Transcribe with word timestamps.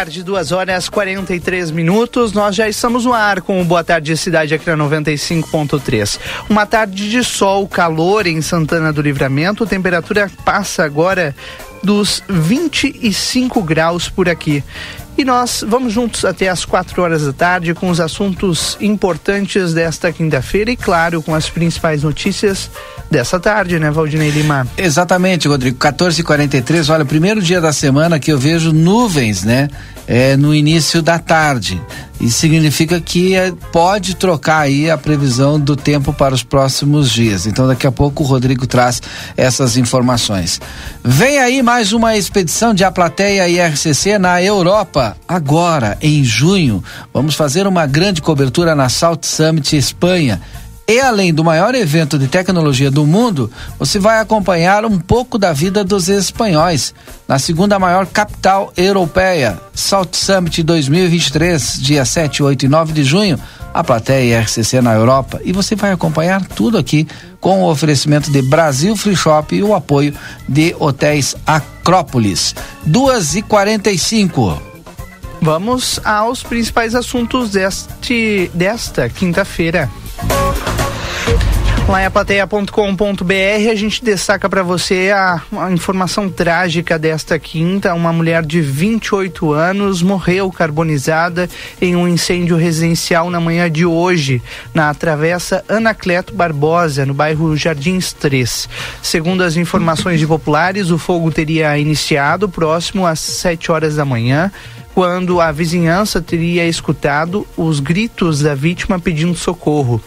tarde, 0.00 0.22
duas 0.22 0.50
horas 0.50 0.88
43 0.88 1.70
minutos. 1.70 2.32
Nós 2.32 2.56
já 2.56 2.66
estamos 2.66 3.04
no 3.04 3.12
ar 3.12 3.42
com 3.42 3.60
o 3.60 3.64
Boa 3.66 3.84
Tarde 3.84 4.16
Cidade 4.16 4.54
aqui 4.54 4.66
na 4.70 4.76
95.3. 4.82 6.18
Uma 6.48 6.64
tarde 6.64 7.10
de 7.10 7.22
sol, 7.22 7.68
calor 7.68 8.26
em 8.26 8.40
Santana 8.40 8.94
do 8.94 9.02
Livramento. 9.02 9.66
Temperatura 9.66 10.30
passa 10.42 10.84
agora 10.84 11.36
dos 11.82 12.22
25 12.30 13.62
graus 13.62 14.08
por 14.08 14.26
aqui. 14.26 14.64
E 15.18 15.24
nós 15.24 15.62
vamos 15.68 15.92
juntos 15.92 16.24
até 16.24 16.48
às 16.48 16.64
4 16.64 17.02
horas 17.02 17.26
da 17.26 17.32
tarde 17.34 17.74
com 17.74 17.90
os 17.90 18.00
assuntos 18.00 18.78
importantes 18.80 19.74
desta 19.74 20.10
quinta-feira 20.10 20.70
e, 20.70 20.76
claro, 20.76 21.20
com 21.20 21.34
as 21.34 21.50
principais 21.50 22.04
notícias 22.04 22.70
dessa 23.10 23.38
tarde, 23.38 23.78
né, 23.78 23.90
Valdinei 23.90 24.30
Lima? 24.30 24.66
Exatamente, 24.78 25.46
Rodrigo. 25.46 25.76
14h43, 25.76 26.88
olha, 26.90 27.04
primeiro 27.04 27.42
dia 27.42 27.60
da 27.60 27.72
semana 27.72 28.18
que 28.18 28.32
eu 28.32 28.38
vejo 28.38 28.72
nuvens, 28.72 29.44
né? 29.44 29.68
É, 30.12 30.36
no 30.36 30.52
início 30.52 31.00
da 31.00 31.20
tarde. 31.20 31.80
Isso 32.20 32.40
significa 32.40 33.00
que 33.00 33.34
é, 33.34 33.52
pode 33.72 34.16
trocar 34.16 34.58
aí 34.62 34.90
a 34.90 34.98
previsão 34.98 35.58
do 35.58 35.76
tempo 35.76 36.12
para 36.12 36.34
os 36.34 36.42
próximos 36.42 37.10
dias. 37.10 37.46
Então, 37.46 37.68
daqui 37.68 37.86
a 37.86 37.92
pouco 37.92 38.24
o 38.24 38.26
Rodrigo 38.26 38.66
traz 38.66 39.00
essas 39.36 39.76
informações. 39.76 40.60
Vem 41.02 41.38
aí 41.38 41.62
mais 41.62 41.92
uma 41.92 42.16
expedição 42.16 42.74
de 42.74 42.82
A 42.82 42.90
Plateia 42.90 43.48
e 43.48 43.60
RCC 43.60 44.18
na 44.18 44.42
Europa, 44.42 45.16
agora, 45.28 45.96
em 46.02 46.24
junho. 46.24 46.82
Vamos 47.14 47.36
fazer 47.36 47.68
uma 47.68 47.86
grande 47.86 48.20
cobertura 48.20 48.74
na 48.74 48.88
Salt 48.88 49.24
Summit 49.24 49.76
Espanha. 49.76 50.42
E 50.90 50.98
além 50.98 51.32
do 51.32 51.44
maior 51.44 51.72
evento 51.76 52.18
de 52.18 52.26
tecnologia 52.26 52.90
do 52.90 53.06
mundo, 53.06 53.48
você 53.78 53.96
vai 53.96 54.18
acompanhar 54.18 54.84
um 54.84 54.98
pouco 54.98 55.38
da 55.38 55.52
vida 55.52 55.84
dos 55.84 56.08
espanhóis 56.08 56.92
na 57.28 57.38
segunda 57.38 57.78
maior 57.78 58.06
capital 58.06 58.72
europeia, 58.76 59.56
Salt 59.72 60.16
Summit 60.16 60.64
2023, 60.64 61.80
dia 61.80 62.04
7, 62.04 62.42
8 62.42 62.64
e 62.64 62.68
9 62.68 62.92
de 62.92 63.04
junho, 63.04 63.38
a 63.72 63.84
plateia 63.84 64.40
RCC 64.40 64.80
na 64.80 64.92
Europa. 64.92 65.40
E 65.44 65.52
você 65.52 65.76
vai 65.76 65.92
acompanhar 65.92 66.44
tudo 66.44 66.76
aqui 66.76 67.06
com 67.40 67.62
o 67.62 67.70
oferecimento 67.70 68.28
de 68.28 68.42
Brasil 68.42 68.96
Free 68.96 69.14
Shop 69.14 69.54
e 69.54 69.62
o 69.62 69.76
apoio 69.76 70.12
de 70.48 70.74
Hotéis 70.76 71.36
Acrópolis. 71.46 72.52
2 72.84 73.36
e 73.36 73.42
45 73.42 74.60
Vamos 75.40 76.00
aos 76.04 76.42
principais 76.42 76.96
assuntos 76.96 77.52
deste, 77.52 78.50
desta 78.52 79.08
quinta-feira. 79.08 79.88
Lá 81.90 82.02
em 82.02 82.06
a 83.68 83.74
gente 83.74 84.04
destaca 84.04 84.48
para 84.48 84.62
você 84.62 85.10
a, 85.12 85.42
a, 85.58 85.72
informação 85.72 86.30
trágica 86.30 86.96
desta 86.96 87.36
quinta. 87.36 87.92
Uma 87.94 88.12
mulher 88.12 88.44
de 88.46 88.60
28 88.60 89.52
anos 89.52 90.00
morreu 90.00 90.52
carbonizada 90.52 91.50
em 91.80 91.96
um 91.96 92.06
incêndio 92.06 92.56
residencial 92.56 93.28
na 93.28 93.40
manhã 93.40 93.68
de 93.68 93.84
hoje, 93.84 94.40
na 94.72 94.94
travessa 94.94 95.64
Anacleto 95.68 96.32
Barbosa, 96.32 97.04
no 97.04 97.12
bairro 97.12 97.56
Jardins 97.56 98.12
3. 98.12 98.68
Segundo 99.02 99.42
as 99.42 99.56
informações 99.56 100.20
de 100.20 100.28
populares, 100.28 100.92
o 100.92 100.98
fogo 100.98 101.32
teria 101.32 101.76
iniciado 101.76 102.48
próximo 102.48 103.04
às 103.04 103.18
7 103.18 103.72
horas 103.72 103.96
da 103.96 104.04
manhã 104.04 104.52
quando 105.00 105.40
a 105.40 105.50
vizinhança 105.50 106.20
teria 106.20 106.66
escutado 106.68 107.46
os 107.56 107.80
gritos 107.80 108.42
da 108.42 108.54
vítima 108.54 109.00
pedindo 109.00 109.34
socorro. 109.34 109.98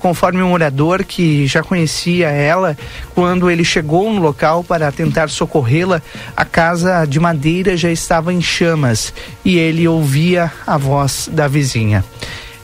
Conforme 0.00 0.42
um 0.42 0.48
morador 0.48 1.04
que 1.04 1.46
já 1.46 1.62
conhecia 1.62 2.30
ela, 2.30 2.76
quando 3.14 3.48
ele 3.48 3.62
chegou 3.62 4.12
no 4.12 4.20
local 4.20 4.64
para 4.64 4.90
tentar 4.90 5.30
socorrê-la, 5.30 6.02
a 6.36 6.44
casa 6.44 7.04
de 7.04 7.20
madeira 7.20 7.76
já 7.76 7.92
estava 7.92 8.34
em 8.34 8.42
chamas 8.42 9.14
e 9.44 9.56
ele 9.56 9.86
ouvia 9.86 10.50
a 10.66 10.76
voz 10.76 11.30
da 11.30 11.46
vizinha. 11.46 12.04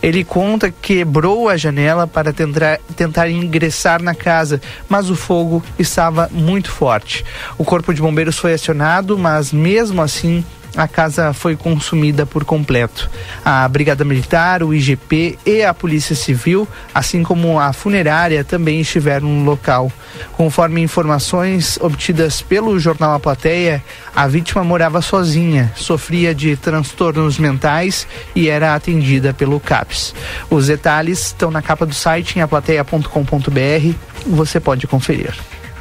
Ele 0.03 0.25
conta 0.25 0.73
que 0.73 0.97
quebrou 0.97 1.49
a 1.49 1.57
janela 1.57 2.05
para 2.05 2.33
tentar, 2.33 2.81
tentar 2.97 3.31
ingressar 3.31 4.03
na 4.03 4.13
casa, 4.13 4.61
mas 4.89 5.09
o 5.09 5.15
fogo 5.15 5.63
estava 5.79 6.29
muito 6.33 6.69
forte. 6.69 7.25
O 7.57 7.65
corpo 7.65 7.95
de 7.95 8.03
bombeiros 8.03 8.37
foi 8.37 8.55
acionado, 8.55 9.17
mas 9.17 9.53
mesmo 9.53 10.03
assim 10.03 10.45
a 10.77 10.87
casa 10.87 11.33
foi 11.33 11.57
consumida 11.57 12.27
por 12.27 12.45
completo. 12.45 13.11
A 13.45 13.67
Brigada 13.67 14.05
Militar, 14.05 14.63
o 14.63 14.75
IGP 14.75 15.39
e 15.47 15.63
a 15.63 15.73
Polícia 15.73 16.15
Civil, 16.15 16.69
assim 16.95 17.23
como 17.23 17.59
a 17.59 17.73
funerária, 17.73 18.45
também 18.45 18.81
estiveram 18.81 19.27
no 19.27 19.45
local. 19.45 19.91
Conforme 20.33 20.83
informações 20.83 21.79
obtidas 21.81 22.43
pelo 22.43 22.79
jornal 22.79 23.15
A 23.15 23.21
Plateia, 23.21 23.83
a 24.15 24.27
vítima 24.27 24.63
morava 24.63 25.01
sozinha, 25.01 25.73
sofria 25.75 26.35
de 26.35 26.57
transtornos 26.57 27.39
mentais 27.39 28.07
e 28.35 28.49
era 28.49 28.75
atendida 28.75 29.33
pelo 29.33 29.59
CAPS. 29.59 30.15
Os 30.51 30.67
detalhes 30.67 31.27
estão 31.27 31.51
na 31.51 31.63
capa 31.63 31.87
do 31.87 31.95
site 31.95 32.39
em 32.39 32.43
aplateia.com.br, 32.43 33.95
você 34.27 34.61
pode 34.61 34.87
conferir. 34.87 35.35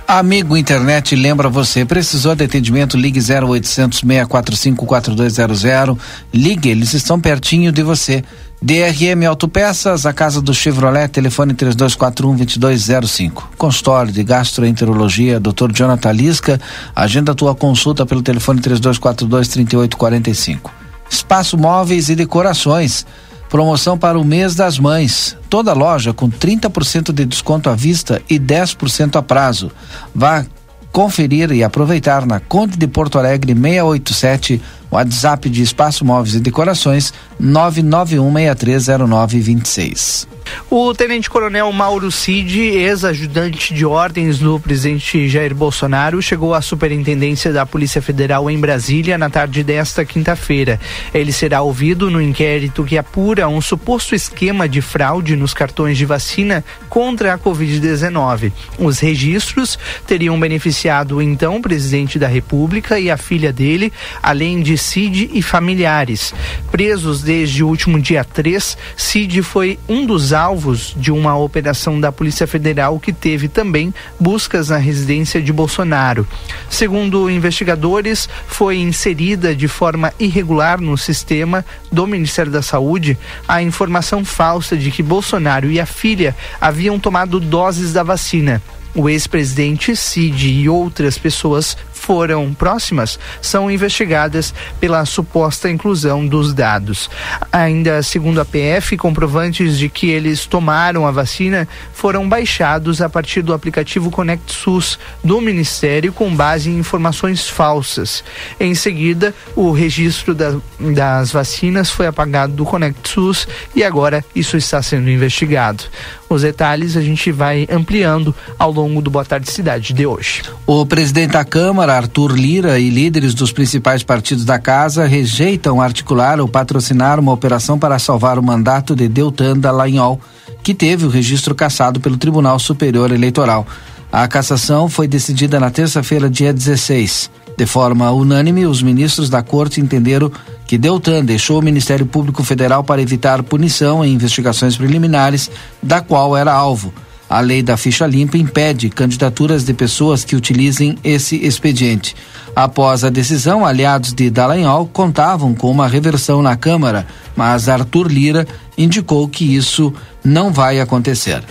Amigo 0.08 0.56
Internet 0.56 1.16
lembra 1.16 1.50
você, 1.50 1.84
precisou 1.84 2.36
de 2.36 2.44
atendimento, 2.44 2.96
ligue 2.96 3.20
0800 3.20 4.02
645 4.02 4.86
4200. 4.86 5.98
Ligue, 6.32 6.70
eles 6.70 6.94
estão 6.94 7.20
pertinho 7.20 7.72
de 7.72 7.82
você. 7.82 8.24
DRM 8.62 9.26
Autopeças, 9.28 10.06
a 10.06 10.14
casa 10.14 10.40
do 10.40 10.54
Chevrolet, 10.54 11.08
telefone 11.08 11.56
3241 11.56 12.36
2205. 12.36 13.54
Consultório 13.58 14.12
de 14.12 14.24
gastroenterologia, 14.24 15.40
Dr. 15.40 15.72
Jonathan 15.74 16.12
Lisca, 16.12 16.62
agenda 16.96 17.34
tua 17.34 17.56
consulta 17.56 18.06
pelo 18.06 18.22
telefone 18.22 18.62
3242 18.62 19.48
3845. 19.48 20.72
Espaço 21.10 21.58
Móveis 21.58 22.10
e 22.10 22.16
Decorações 22.16 23.08
Promoção 23.56 23.98
para 23.98 24.20
o 24.20 24.24
mês 24.26 24.54
das 24.54 24.78
mães. 24.78 25.38
Toda 25.50 25.72
loja 25.72 26.12
com 26.12 26.30
30% 26.30 27.14
de 27.14 27.24
desconto 27.24 27.70
à 27.70 27.74
vista 27.74 28.22
e 28.30 28.38
10% 28.38 29.16
a 29.16 29.22
prazo. 29.22 29.72
Vá 30.14 30.46
conferir 30.92 31.54
e 31.54 31.64
aproveitar 31.64 32.26
na 32.26 32.42
Conde 32.42 32.76
de 32.76 32.86
Porto 32.86 33.18
Alegre 33.18 33.54
687, 33.54 34.62
WhatsApp 34.96 35.50
de 35.50 35.62
Espaço 35.62 36.06
Móveis 36.06 36.36
e 36.36 36.40
Decorações 36.40 37.14
991630926. 37.42 40.28
O 40.70 40.94
tenente-coronel 40.94 41.72
Mauro 41.72 42.12
Cid, 42.12 42.60
ex-ajudante 42.60 43.74
de 43.74 43.86
ordens 43.86 44.40
do 44.40 44.60
presidente 44.60 45.28
Jair 45.28 45.56
Bolsonaro, 45.56 46.22
chegou 46.22 46.54
à 46.54 46.62
superintendência 46.62 47.52
da 47.52 47.66
Polícia 47.66 48.02
Federal 48.02 48.50
em 48.50 48.60
Brasília 48.60 49.18
na 49.18 49.30
tarde 49.30 49.64
desta 49.64 50.06
quinta-feira. 50.06 50.80
Ele 51.14 51.32
será 51.32 51.62
ouvido 51.62 52.12
no 52.12 52.22
inquérito 52.22 52.84
que 52.84 52.98
apura 52.98 53.48
um 53.48 53.62
suposto 53.62 54.16
esquema 54.16 54.68
de 54.68 54.82
fraude 54.82 55.36
nos 55.36 55.54
cartões 55.54 55.98
de 55.98 56.06
vacina 56.06 56.64
contra 56.90 57.34
a 57.34 57.38
Covid-19. 57.38 58.52
Os 58.78 59.00
registros 59.00 59.80
teriam 60.06 60.40
beneficiado 60.40 61.22
então 61.22 61.58
o 61.58 61.62
presidente 61.62 62.20
da 62.20 62.28
República 62.28 63.00
e 63.00 63.10
a 63.10 63.18
filha 63.18 63.52
dele, 63.52 63.92
além 64.22 64.62
de 64.62 64.78
Cid 64.86 65.32
e 65.34 65.42
familiares. 65.42 66.34
Presos 66.72 67.22
desde 67.22 67.64
o 67.64 67.68
último 67.68 68.00
dia 68.00 68.24
3, 68.24 68.78
Cid 68.96 69.42
foi 69.42 69.80
um 69.90 70.06
dos 70.06 70.32
alvos 70.32 70.94
de 70.96 71.12
uma 71.12 71.36
operação 71.36 72.00
da 72.00 72.12
Polícia 72.12 72.46
Federal 72.46 73.00
que 73.00 73.12
teve 73.12 73.48
também 73.48 73.94
buscas 74.20 74.70
na 74.70 74.78
residência 74.78 75.42
de 75.42 75.52
Bolsonaro. 75.52 76.28
Segundo 76.70 77.30
investigadores, 77.30 78.30
foi 78.48 78.78
inserida 78.78 79.56
de 79.56 79.68
forma 79.68 80.14
irregular 80.20 80.80
no 80.80 80.98
sistema 80.98 81.66
do 81.92 82.06
Ministério 82.06 82.52
da 82.52 82.62
Saúde 82.62 83.18
a 83.48 83.62
informação 83.62 84.24
falsa 84.24 84.78
de 84.78 84.92
que 84.92 85.02
Bolsonaro 85.02 85.72
e 85.72 85.80
a 85.80 85.86
filha 85.86 86.36
haviam 86.62 87.00
tomado 87.00 87.40
doses 87.40 87.92
da 87.92 88.04
vacina. 88.04 88.62
O 88.94 89.10
ex-presidente 89.10 89.94
Cid 89.94 90.48
e 90.48 90.70
outras 90.70 91.18
pessoas 91.18 91.76
foram 92.06 92.54
próximas 92.54 93.18
são 93.42 93.70
investigadas 93.72 94.54
pela 94.80 95.04
suposta 95.06 95.72
inclusão 95.72 96.26
dos 96.28 96.54
dados. 96.54 97.10
Ainda 97.52 98.04
segundo 98.04 98.40
a 98.40 98.46
PF, 98.46 98.96
comprovantes 98.96 99.76
de 99.76 99.90
que 99.90 100.10
eles 100.12 100.46
tomaram 100.46 101.08
a 101.08 101.12
vacina 101.12 101.68
foram 101.94 102.30
baixados 102.30 103.02
a 103.02 103.10
partir 103.10 103.42
do 103.42 103.54
aplicativo 103.54 104.12
Conect 104.12 104.54
SUS 104.54 105.00
do 105.24 105.42
Ministério 105.42 106.14
com 106.14 106.34
base 106.36 106.70
em 106.70 106.78
informações 106.78 107.50
falsas. 107.50 108.24
Em 108.60 108.76
seguida, 108.76 109.34
o 109.56 109.72
registro 109.72 110.36
da, 110.36 110.56
das 110.80 111.32
vacinas 111.32 111.90
foi 111.90 112.06
apagado 112.06 112.54
do 112.54 112.66
Conect 112.66 113.10
SUS 113.10 113.48
e 113.76 113.84
agora 113.84 114.24
isso 114.36 114.56
está 114.58 114.80
sendo 114.84 115.10
investigado. 115.10 115.86
Os 116.30 116.42
detalhes 116.42 116.98
a 116.98 117.02
gente 117.02 117.32
vai 117.32 117.68
ampliando 117.70 118.36
ao 118.58 118.72
longo 118.72 119.02
do 119.02 119.10
Boa 119.10 119.26
Tarde 119.26 119.50
Cidade 119.50 119.94
de 119.94 120.06
hoje. 120.06 120.44
O 120.66 120.86
presidente 120.86 121.32
da 121.32 121.46
Câmara, 121.46 121.95
Arthur 121.98 122.34
Lira, 122.34 122.80
e 122.80 122.90
líderes 122.90 123.34
dos 123.34 123.52
principais 123.52 124.04
partidos 124.04 124.46
da 124.46 124.60
casa 124.60 125.06
rejeitam 125.06 125.82
articular 125.82 126.40
ou 126.40 126.48
patrocinar 126.48 127.20
uma 127.20 127.32
operação 127.32 127.78
para 127.80 128.00
salvar 128.00 128.38
o 128.38 128.44
mandato 128.44 128.96
de 128.96 129.08
Deltan 129.08 129.58
Dallagnol, 129.58 130.20
que 130.64 130.74
teve 130.74 131.06
o 131.06 131.10
registro 131.10 131.54
cassado 131.56 132.00
pelo 132.00 132.18
Tribunal 132.18 132.60
Superior 132.60 133.12
Eleitoral. 133.12 133.66
A 134.12 134.28
cassação 134.28 134.88
foi 134.88 135.08
decidida 135.08 135.60
na 135.60 135.70
terça-feira, 135.70 136.30
dia 136.30 136.54
16. 136.54 137.30
De 137.58 137.66
forma 137.66 138.12
unânime, 138.12 138.66
os 138.66 138.82
ministros 138.82 139.30
da 139.30 139.42
corte 139.42 139.80
entenderam 139.80 140.32
que 140.66 140.78
Deltan 140.78 141.24
deixou 141.24 141.60
o 141.60 141.64
Ministério 141.64 142.06
Público 142.06 142.44
Federal 142.44 142.84
para 142.84 143.02
evitar 143.02 143.42
punição 143.44 144.04
em 144.04 144.14
investigações 144.14 144.76
preliminares, 144.76 145.50
da 145.82 146.02
qual 146.02 146.36
era 146.36 146.54
alvo. 146.54 146.94
A 147.30 147.40
lei 147.40 147.64
da 147.64 147.76
ficha 147.76 148.06
limpa 148.06 148.38
impede 148.38 148.90
candidaturas 148.90 149.64
de 149.64 149.74
pessoas 149.74 150.24
que 150.24 150.36
utilizem 150.36 150.98
esse 151.04 151.36
expediente. 151.38 152.16
Após 152.56 153.04
a 153.04 153.10
decisão, 153.10 153.66
aliados 153.66 154.14
de 154.14 154.30
Dallagnol 154.30 154.88
contavam 154.88 155.54
com 155.54 155.70
uma 155.70 155.88
reversão 155.88 156.42
na 156.42 156.56
Câmara, 156.56 157.08
mas 157.36 157.68
Arthur 157.68 158.08
Lira 158.08 158.48
indicou 158.78 159.28
que 159.28 159.56
isso 159.56 159.92
não 160.24 160.52
vai 160.52 160.80
acontecer. 160.80 161.44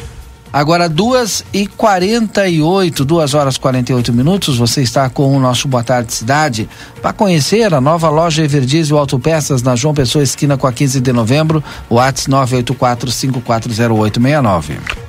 Agora, 0.55 0.88
duas 0.88 1.44
e 1.53 1.67
quarenta 1.67 2.47
e 2.47 2.62
oito, 2.62 3.05
duas 3.05 3.35
horas 3.35 3.59
quarenta 3.59 3.91
e 3.91 3.94
oito 3.97 4.12
minutos, 4.12 4.56
você 4.56 4.82
está 4.82 5.11
com 5.11 5.37
o 5.37 5.41
nosso 5.41 5.67
Boa 5.67 5.82
Tarde 5.82 6.15
Cidade 6.15 6.69
para 7.03 7.12
conhecer 7.12 7.75
a 7.75 7.81
nova 7.81 8.09
loja 8.09 8.44
Everdiesel 8.44 8.97
Autopeças 8.97 9.62
na 9.62 9.75
João 9.75 9.93
Pessoa, 9.93 10.23
esquina 10.23 10.56
com 10.56 10.69
a 10.69 10.73
15 10.73 11.00
de 11.00 11.12
novembro, 11.12 11.62
o 11.91 11.99
ATS 11.99 12.29
984 12.29 13.11
540869. 13.11 15.04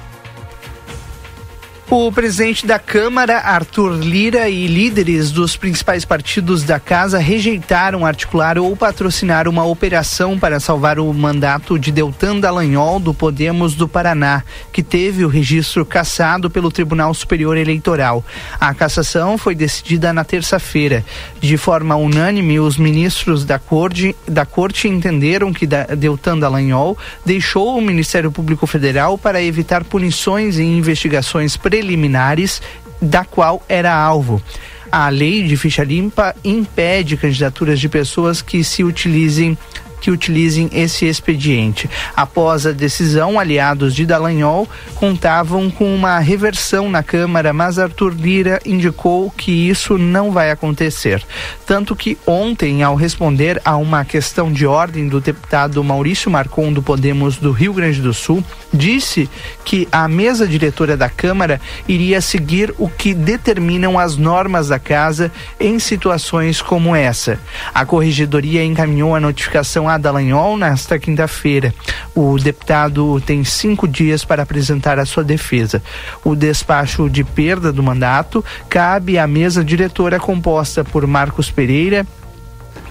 O 1.88 2.12
presidente 2.12 2.66
da 2.66 2.80
Câmara, 2.80 3.38
Arthur 3.38 4.00
Lira, 4.00 4.50
e 4.50 4.66
líderes 4.66 5.30
dos 5.30 5.56
principais 5.56 6.04
partidos 6.04 6.64
da 6.64 6.80
casa 6.80 7.20
rejeitaram 7.20 8.04
articular 8.04 8.58
ou 8.58 8.76
patrocinar 8.76 9.48
uma 9.48 9.64
operação 9.64 10.38
para 10.38 10.60
salvar 10.60 10.98
o 10.98 11.14
mandato 11.14 11.78
de 11.78 11.92
Deltan 11.92 12.40
Dallagnol 12.40 13.00
do 13.00 13.14
Podemos 13.14 13.76
do 13.76 13.88
Paraná, 13.88 14.42
que 14.74 14.82
teve 14.82 15.24
o 15.24 15.28
registro 15.28 15.86
cassado 15.86 16.50
pelo 16.50 16.72
Tribunal 16.72 17.14
Superior 17.14 17.56
Eleitoral. 17.56 18.26
A 18.60 18.74
cassação 18.74 19.38
foi 19.38 19.54
decidida 19.54 20.12
na 20.12 20.24
terça-feira. 20.24 21.06
De 21.40 21.56
forma 21.56 21.96
unânime, 21.96 22.60
os 22.60 22.78
ministros 22.78 23.46
da 23.46 23.60
corte, 23.60 24.16
da 24.28 24.44
corte 24.44 24.88
entenderam 24.88 25.54
que 25.54 25.68
Deltan 25.68 26.40
Dallagnol 26.40 26.98
deixou 27.24 27.78
o 27.78 27.82
Ministério 27.82 28.32
Público 28.32 28.66
Federal 28.66 29.20
para 29.20 29.42
evitar 29.42 29.84
punições 29.84 30.58
em 30.58 30.80
investigações 30.80 31.56
preliminares 31.76 32.62
da 33.02 33.26
qual 33.26 33.62
era 33.68 33.94
alvo. 33.94 34.42
A 34.90 35.10
lei 35.10 35.44
de 35.44 35.58
ficha 35.58 35.84
limpa 35.84 36.34
impede 36.42 37.18
candidaturas 37.18 37.82
de 37.82 37.90
pessoas 37.90 38.42
que 38.42 38.64
se 38.64 38.82
utilizem 38.82 39.58
que 40.00 40.12
utilizem 40.12 40.70
esse 40.74 41.06
expediente. 41.06 41.90
Após 42.16 42.66
a 42.66 42.72
decisão, 42.72 43.40
aliados 43.40 43.94
de 43.96 44.06
Dallagnol 44.06 44.68
contavam 44.96 45.70
com 45.70 45.94
uma 45.94 46.20
reversão 46.20 46.90
na 46.90 47.04
Câmara, 47.04 47.54
mas 47.54 47.80
Arthur 47.80 48.14
Lira 48.14 48.60
indicou 48.66 49.32
que 49.32 49.52
isso 49.52 49.98
não 49.98 50.32
vai 50.32 50.52
acontecer. 50.52 51.24
Tanto 51.66 51.96
que 51.96 52.18
ontem, 52.26 52.84
ao 52.84 52.96
responder 52.96 53.62
a 53.64 53.76
uma 53.78 54.06
questão 54.06 54.52
de 54.52 54.66
ordem 54.66 55.08
do 55.08 55.20
deputado 55.20 55.84
Maurício 55.84 56.30
Marcon 56.30 56.72
do 56.72 56.82
Podemos 56.82 57.38
do 57.38 57.52
Rio 57.52 57.74
Grande 57.74 58.02
do 58.02 58.14
Sul, 58.14 58.44
disse 58.74 59.30
que 59.64 59.88
a 59.92 60.08
mesa 60.08 60.48
diretora 60.48 60.96
da 60.96 61.10
Câmara 61.10 61.60
iria 61.88 62.22
seguir 62.22 62.74
o 62.78 62.90
que 62.90 63.14
determinam 63.14 63.98
as 63.98 64.18
normas 64.18 64.68
da 64.68 64.80
casa 64.80 65.32
em 65.60 65.80
situações 65.80 66.62
como 66.62 66.96
essa. 66.96 67.40
A 67.74 67.86
corregedoria 67.86 68.64
encaminhou 68.64 69.16
a 69.16 69.20
notificação 69.20 69.85
a 69.88 69.98
Dallagnol 69.98 70.58
nesta 70.58 71.00
quinta-feira. 71.00 71.74
O 72.14 72.38
deputado 72.38 73.22
tem 73.22 73.44
cinco 73.44 73.88
dias 73.88 74.24
para 74.24 74.44
apresentar 74.44 75.00
a 75.00 75.06
sua 75.06 75.24
defesa. 75.24 75.82
O 76.24 76.36
despacho 76.36 77.10
de 77.10 77.24
perda 77.24 77.72
do 77.72 77.84
mandato 77.84 78.44
cabe 78.70 79.18
à 79.18 79.28
mesa 79.28 79.64
diretora 79.64 80.20
composta 80.20 80.84
por 80.84 81.06
Marcos 81.06 81.52
Pereira, 81.52 82.06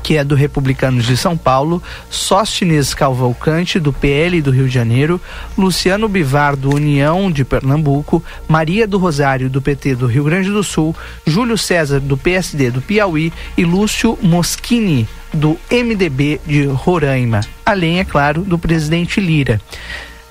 que 0.05 0.19
é 0.19 0.23
do 0.23 0.35
Republicanos 0.35 1.07
de 1.07 1.17
São 1.17 1.35
Paulo, 1.35 1.83
Sóstines 2.11 2.93
Calvalcante, 2.93 3.81
do 3.81 3.91
PL 3.91 4.43
do 4.43 4.51
Rio 4.51 4.69
de 4.69 4.75
Janeiro, 4.75 5.19
Luciano 5.57 6.07
Bivar, 6.09 6.55
do 6.55 6.75
União 6.75 7.33
de 7.33 7.43
Pernambuco, 7.43 8.23
Maria 8.47 8.87
do 8.87 8.99
Rosário, 8.99 9.49
do 9.49 9.63
PT 9.63 9.95
do 9.95 10.07
Rio 10.07 10.25
Grande 10.25 10.51
do 10.51 10.63
Sul, 10.63 10.95
Júlio 11.27 11.57
César, 11.57 12.01
do 12.01 12.19
PSD 12.19 12.71
do 12.71 12.83
Piauí 12.83 13.33
e 13.57 13.65
Lúcio 13.65 14.19
Moschini, 14.21 15.09
do 15.33 15.59
MDB 15.71 16.39
de 16.47 16.67
Roraima, 16.67 17.41
além, 17.65 17.99
é 17.99 18.05
claro, 18.05 18.43
do 18.43 18.59
presidente 18.59 19.21
Lira. 19.21 19.59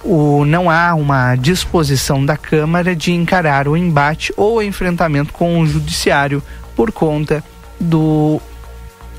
O, 0.03 0.45
não 0.45 0.69
há 0.69 0.93
uma 0.93 1.35
disposição 1.35 2.23
da 2.23 2.37
Câmara 2.37 2.95
de 2.95 3.11
encarar 3.11 3.67
o 3.67 3.75
embate 3.75 4.31
ou 4.37 4.57
o 4.57 4.61
enfrentamento 4.61 5.33
com 5.33 5.59
o 5.59 5.65
Judiciário 5.65 6.43
por 6.75 6.91
conta 6.91 7.43
do 7.79 8.39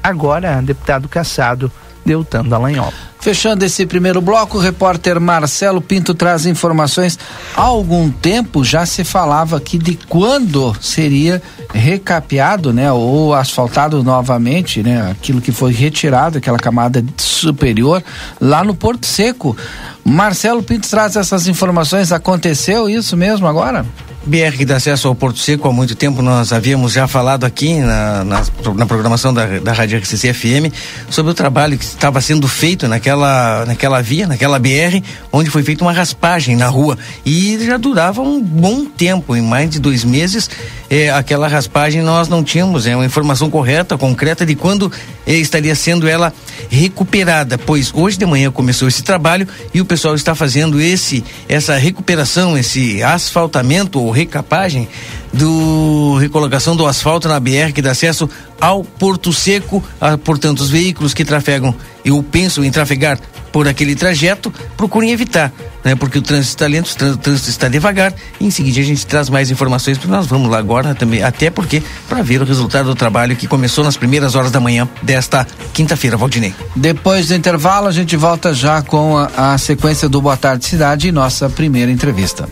agora 0.04 0.60
deputado 0.60 1.08
caçado 1.08 1.72
Deltan 2.04 2.44
Dallagnol. 2.44 2.92
Fechando 3.18 3.64
esse 3.64 3.86
primeiro 3.86 4.20
bloco, 4.20 4.58
o 4.58 4.60
repórter 4.60 5.18
Marcelo 5.18 5.80
Pinto 5.80 6.12
traz 6.12 6.44
informações. 6.44 7.18
Há 7.56 7.62
algum 7.62 8.10
tempo 8.10 8.62
já 8.62 8.84
se 8.84 9.02
falava 9.02 9.56
aqui 9.56 9.78
de 9.78 9.98
quando 10.06 10.76
seria 10.78 11.42
recapeado, 11.72 12.70
né, 12.70 12.92
ou 12.92 13.32
asfaltado 13.32 14.04
novamente, 14.04 14.82
né, 14.82 15.10
aquilo 15.10 15.40
que 15.40 15.52
foi 15.52 15.72
retirado, 15.72 16.36
aquela 16.36 16.58
camada 16.58 17.02
superior 17.16 18.04
lá 18.38 18.62
no 18.62 18.74
Porto 18.74 19.06
Seco. 19.06 19.56
Marcelo 20.04 20.62
Pinto 20.62 20.88
traz 20.88 21.16
essas 21.16 21.48
informações. 21.48 22.12
Aconteceu 22.12 22.88
isso 22.88 23.16
mesmo 23.16 23.46
agora? 23.46 23.86
BR 24.26 24.56
que 24.56 24.64
dá 24.64 24.76
acesso 24.76 25.08
ao 25.08 25.14
Porto 25.14 25.38
Seco 25.38 25.68
há 25.68 25.72
muito 25.72 25.94
tempo, 25.94 26.22
nós 26.22 26.52
havíamos 26.52 26.92
já 26.92 27.06
falado 27.06 27.44
aqui 27.44 27.78
na, 27.80 28.24
na, 28.24 28.42
na 28.74 28.86
programação 28.86 29.34
da, 29.34 29.58
da 29.58 29.72
Rádio 29.72 29.98
RCC 29.98 30.32
FM 30.32 30.72
sobre 31.10 31.32
o 31.32 31.34
trabalho 31.34 31.76
que 31.76 31.84
estava 31.84 32.20
sendo 32.22 32.48
feito 32.48 32.88
naquela, 32.88 33.66
naquela 33.66 34.00
via, 34.00 34.26
naquela 34.26 34.58
BR, 34.58 35.02
onde 35.30 35.50
foi 35.50 35.62
feita 35.62 35.84
uma 35.84 35.92
raspagem 35.92 36.56
na 36.56 36.68
rua 36.68 36.96
e 37.24 37.58
já 37.66 37.76
durava 37.76 38.22
um 38.22 38.42
bom 38.42 38.86
tempo, 38.86 39.36
em 39.36 39.42
mais 39.42 39.68
de 39.68 39.78
dois 39.78 40.04
meses, 40.04 40.48
eh, 40.88 41.10
aquela 41.10 41.46
raspagem 41.46 42.00
nós 42.00 42.26
não 42.26 42.42
tínhamos 42.42 42.86
é 42.86 42.96
uma 42.96 43.04
informação 43.04 43.50
correta, 43.50 43.98
concreta 43.98 44.46
de 44.46 44.54
quando 44.54 44.90
eh, 45.26 45.34
estaria 45.34 45.74
sendo 45.74 46.08
ela 46.08 46.32
recuperada, 46.70 47.58
pois 47.58 47.92
hoje 47.92 48.16
de 48.16 48.24
manhã 48.24 48.50
começou 48.50 48.88
esse 48.88 49.02
trabalho 49.02 49.46
e 49.74 49.82
o 49.82 49.84
pessoal 49.94 50.16
está 50.16 50.34
fazendo 50.34 50.80
esse 50.80 51.22
essa 51.48 51.76
recuperação, 51.76 52.58
esse 52.58 53.00
asfaltamento 53.00 54.00
ou 54.00 54.10
recapagem 54.10 54.88
do 55.32 56.16
recolocação 56.18 56.74
do 56.74 56.84
asfalto 56.84 57.28
na 57.28 57.38
BR 57.38 57.72
que 57.72 57.80
dá 57.80 57.92
acesso 57.92 58.28
ao 58.64 58.82
Porto 58.82 59.30
Seco, 59.30 59.84
a, 60.00 60.16
portanto 60.16 60.60
os 60.60 60.70
veículos 60.70 61.12
que 61.12 61.22
trafegam, 61.22 61.74
eu 62.02 62.22
penso 62.22 62.64
em 62.64 62.70
trafegar 62.70 63.18
por 63.52 63.68
aquele 63.68 63.94
trajeto, 63.94 64.52
procurem 64.74 65.10
evitar, 65.10 65.52
né? 65.84 65.94
Porque 65.94 66.18
o 66.18 66.22
trânsito 66.22 66.54
está 66.54 66.66
lento, 66.66 66.88
o 66.90 67.16
trânsito 67.18 67.50
está 67.50 67.68
devagar. 67.68 68.12
E 68.40 68.46
em 68.46 68.50
seguida 68.50 68.80
a 68.80 68.82
gente 68.82 69.06
traz 69.06 69.28
mais 69.28 69.50
informações, 69.50 69.98
porque 69.98 70.10
nós 70.10 70.26
vamos 70.26 70.50
lá 70.50 70.58
agora 70.58 70.94
também, 70.94 71.22
até 71.22 71.50
porque 71.50 71.82
para 72.08 72.22
ver 72.22 72.40
o 72.40 72.44
resultado 72.44 72.86
do 72.86 72.94
trabalho 72.94 73.36
que 73.36 73.46
começou 73.46 73.84
nas 73.84 73.98
primeiras 73.98 74.34
horas 74.34 74.50
da 74.50 74.58
manhã 74.58 74.88
desta 75.02 75.46
quinta-feira, 75.74 76.16
Valdinei. 76.16 76.54
Depois 76.74 77.28
do 77.28 77.34
intervalo, 77.34 77.86
a 77.86 77.92
gente 77.92 78.16
volta 78.16 78.54
já 78.54 78.80
com 78.80 79.18
a, 79.18 79.52
a 79.52 79.58
sequência 79.58 80.08
do 80.08 80.22
Boa 80.22 80.38
Tarde 80.38 80.64
Cidade 80.64 81.08
e 81.08 81.12
nossa 81.12 81.50
primeira 81.50 81.92
entrevista. 81.92 82.48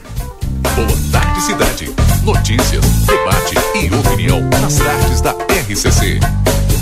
Boa 0.76 0.86
Tarde 1.10 1.40
Cidade. 1.40 1.90
Notícias, 2.22 2.84
debate 3.06 3.54
e 3.74 3.92
opinião 3.92 4.40
nas 4.60 4.76
tardes 4.76 5.20
da 5.22 5.41
RCC. 5.72 6.81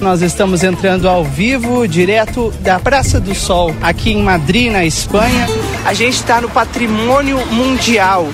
Nós 0.00 0.22
estamos 0.22 0.62
entrando 0.62 1.08
ao 1.08 1.24
vivo, 1.24 1.86
direto 1.86 2.52
da 2.60 2.78
Praça 2.78 3.18
do 3.18 3.34
Sol, 3.34 3.74
aqui 3.82 4.12
em 4.12 4.22
Madrid, 4.22 4.70
na 4.70 4.84
Espanha. 4.84 5.46
A 5.84 5.92
gente 5.92 6.14
está 6.14 6.40
no 6.40 6.48
Patrimônio 6.48 7.38
Mundial. 7.46 8.28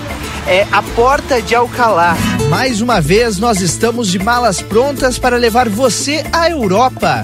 É 0.47 0.67
a 0.71 0.83
Porta 0.83 1.41
de 1.41 1.55
Alcalá. 1.55 2.15
Mais 2.49 2.81
uma 2.81 3.01
vez, 3.01 3.39
nós 3.39 3.61
estamos 3.61 4.09
de 4.09 4.19
malas 4.19 4.61
prontas 4.61 5.17
para 5.17 5.37
levar 5.37 5.67
você 5.67 6.23
à 6.31 6.49
Europa. 6.49 7.23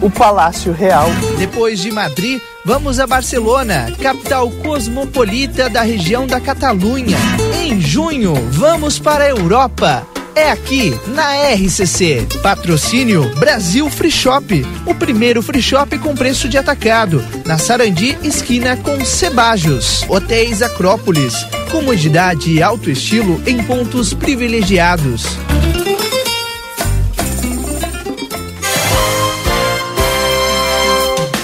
O 0.00 0.10
Palácio 0.10 0.72
Real. 0.72 1.08
Depois 1.38 1.80
de 1.80 1.90
Madrid, 1.90 2.40
vamos 2.64 3.00
a 3.00 3.06
Barcelona, 3.06 3.92
capital 4.00 4.50
cosmopolita 4.50 5.68
da 5.68 5.82
região 5.82 6.26
da 6.26 6.40
Catalunha. 6.40 7.18
Em 7.62 7.80
junho, 7.80 8.34
vamos 8.50 8.98
para 8.98 9.24
a 9.24 9.28
Europa 9.28 10.06
é 10.36 10.50
aqui 10.50 10.94
na 11.08 11.54
RCC. 11.54 12.26
Patrocínio 12.42 13.34
Brasil 13.36 13.88
Free 13.88 14.10
Shop, 14.10 14.66
o 14.84 14.94
primeiro 14.94 15.42
free 15.42 15.62
shop 15.62 15.98
com 15.98 16.14
preço 16.14 16.46
de 16.46 16.58
atacado, 16.58 17.24
na 17.46 17.56
Sarandi, 17.56 18.18
esquina 18.22 18.76
com 18.76 19.02
Cebajos. 19.02 20.04
Hotéis 20.08 20.60
Acrópolis, 20.60 21.34
comodidade 21.72 22.52
e 22.52 22.62
alto 22.62 22.90
estilo 22.90 23.42
em 23.46 23.62
pontos 23.64 24.12
privilegiados. 24.12 25.24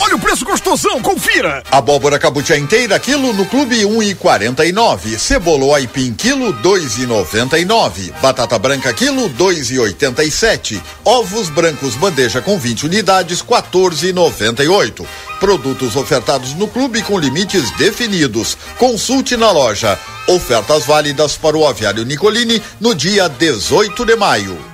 Olha 0.00 0.16
o 0.16 0.18
preço 0.18 0.44
gostosão, 0.44 1.00
confira! 1.00 1.62
Abóbora 1.70 2.18
cabutia 2.18 2.56
inteira, 2.58 2.98
quilo 2.98 3.32
no 3.32 3.46
clube 3.46 3.84
um 3.86 4.02
e 4.02 4.14
quarenta 4.14 4.64
e 4.64 4.72
nove. 4.72 5.18
Cebola 5.18 5.76
aipim, 5.76 6.12
quilo 6.12 6.52
dois 6.52 6.98
e 6.98 7.06
noventa 7.06 7.58
e 7.58 7.64
nove. 7.64 8.12
Batata 8.20 8.58
branca, 8.58 8.92
quilo 8.92 9.28
dois 9.28 9.70
e 9.70 9.78
oitenta 9.78 10.22
e 10.24 10.30
sete. 10.30 10.82
Ovos 11.04 11.48
brancos, 11.48 11.94
bandeja 11.94 12.40
com 12.40 12.58
20 12.58 12.86
unidades, 12.86 13.40
quatorze 13.42 14.08
e 14.08 14.12
noventa 14.12 14.62
e 14.62 14.68
oito. 14.68 15.06
Produtos 15.40 15.96
ofertados 15.96 16.54
no 16.54 16.68
clube 16.68 17.02
com 17.02 17.18
limites 17.18 17.70
definidos. 17.72 18.56
Consulte 18.78 19.36
na 19.36 19.50
loja. 19.50 19.98
Ofertas 20.26 20.84
válidas 20.84 21.36
para 21.36 21.56
o 21.56 21.66
aviário 21.66 22.04
Nicolini 22.04 22.62
no 22.80 22.94
dia 22.94 23.28
18 23.28 24.04
de 24.04 24.16
maio. 24.16 24.73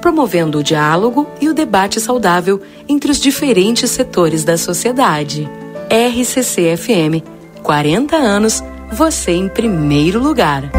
promovendo 0.00 0.58
o 0.58 0.62
diálogo 0.62 1.26
e 1.40 1.48
o 1.48 1.54
debate 1.54 2.00
saudável 2.00 2.60
entre 2.88 3.10
os 3.10 3.18
diferentes 3.18 3.90
setores 3.90 4.44
da 4.44 4.56
sociedade. 4.56 5.48
RCC-FM, 5.90 7.22
40 7.62 8.16
anos, 8.16 8.62
você 8.92 9.32
em 9.32 9.48
primeiro 9.48 10.20
lugar. 10.20 10.70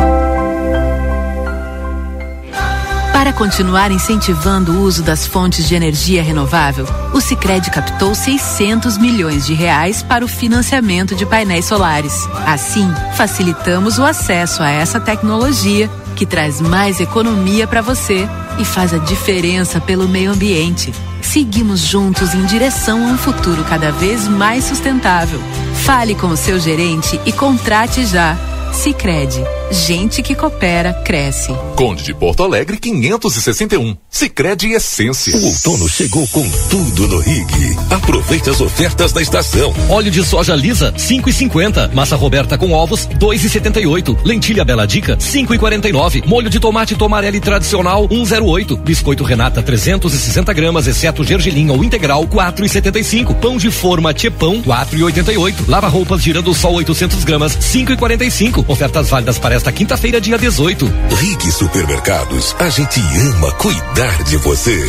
Para 3.27 3.33
continuar 3.33 3.91
incentivando 3.91 4.71
o 4.71 4.81
uso 4.83 5.03
das 5.03 5.25
fontes 5.27 5.67
de 5.67 5.75
energia 5.75 6.23
renovável, 6.23 6.85
o 7.13 7.19
Sicredi 7.19 7.69
captou 7.69 8.15
600 8.15 8.97
milhões 8.97 9.45
de 9.45 9.53
reais 9.53 10.01
para 10.01 10.23
o 10.23 10.27
financiamento 10.27 11.15
de 11.15 11.25
painéis 11.25 11.65
solares. 11.65 12.25
Assim, 12.45 12.87
facilitamos 13.15 13.97
o 13.97 14.05
acesso 14.05 14.63
a 14.63 14.69
essa 14.69 14.99
tecnologia 14.99 15.89
que 16.15 16.25
traz 16.25 16.61
mais 16.61 17.01
economia 17.01 17.67
para 17.67 17.81
você 17.81 18.25
e 18.59 18.65
faz 18.65 18.93
a 18.93 18.97
diferença 18.97 19.79
pelo 19.79 20.07
meio 20.07 20.31
ambiente. 20.31 20.93
Seguimos 21.21 21.81
juntos 21.81 22.33
em 22.33 22.45
direção 22.45 23.07
a 23.07 23.11
um 23.11 23.17
futuro 23.17 23.63
cada 23.63 23.91
vez 23.91 24.27
mais 24.27 24.63
sustentável. 24.63 25.39
Fale 25.85 26.15
com 26.15 26.27
o 26.27 26.37
seu 26.37 26.59
gerente 26.59 27.19
e 27.25 27.31
contrate 27.31 28.05
já. 28.05 28.37
Sicredi, 28.73 29.41
gente 29.71 30.21
que 30.21 30.35
coopera 30.35 30.93
cresce. 30.93 31.53
Conde 31.75 32.03
de 32.03 32.13
Porto 32.13 32.43
Alegre 32.43 32.77
561. 32.77 33.97
Sicredi 34.09 34.71
Essência. 34.71 35.35
O 35.35 35.45
outono 35.45 35.87
chegou 35.89 36.27
com 36.29 36.47
tudo 36.69 37.07
no 37.07 37.19
Rig. 37.19 37.77
Aproveite 37.89 38.49
as 38.49 38.61
ofertas 38.61 39.11
da 39.11 39.21
estação. 39.21 39.73
Óleo 39.89 40.09
de 40.09 40.23
soja 40.23 40.55
lisa 40.55 40.93
5,50. 40.93 41.93
Massa 41.93 42.15
Roberta 42.15 42.57
com 42.57 42.71
ovos 42.71 43.07
2,78. 43.19 44.17
Lentilha 44.23 44.63
Bela 44.63 44.87
Dica 44.87 45.17
5,49. 45.17 46.25
Molho 46.25 46.49
de 46.49 46.59
tomate 46.59 46.95
tomarelli 46.95 47.39
tradicional 47.39 48.07
1,08. 48.07 48.79
Biscoito 48.79 49.23
Renata 49.23 49.61
360 49.61 50.53
gramas, 50.53 50.87
exceto 50.87 51.23
gergelim 51.23 51.69
ou 51.69 51.83
integral 51.83 52.25
4,75. 52.27 53.35
Pão 53.35 53.57
de 53.57 53.69
forma 53.69 54.13
Tchepão 54.13 54.61
4,88. 54.61 55.67
Lava 55.67 55.87
roupas 55.87 56.21
girando 56.21 56.53
sol 56.53 56.75
800 56.75 57.23
gramas 57.23 57.57
5,45. 57.57 58.65
Ofertas 58.67 59.09
válidas 59.09 59.37
para 59.37 59.56
esta 59.57 59.71
quinta-feira, 59.71 60.21
dia 60.21 60.37
18. 60.37 60.85
Rig 61.15 61.51
Supermercados, 61.51 62.55
a 62.59 62.69
gente 62.69 62.99
ama 62.99 63.51
cuidar 63.53 64.23
de 64.23 64.37
você. 64.37 64.87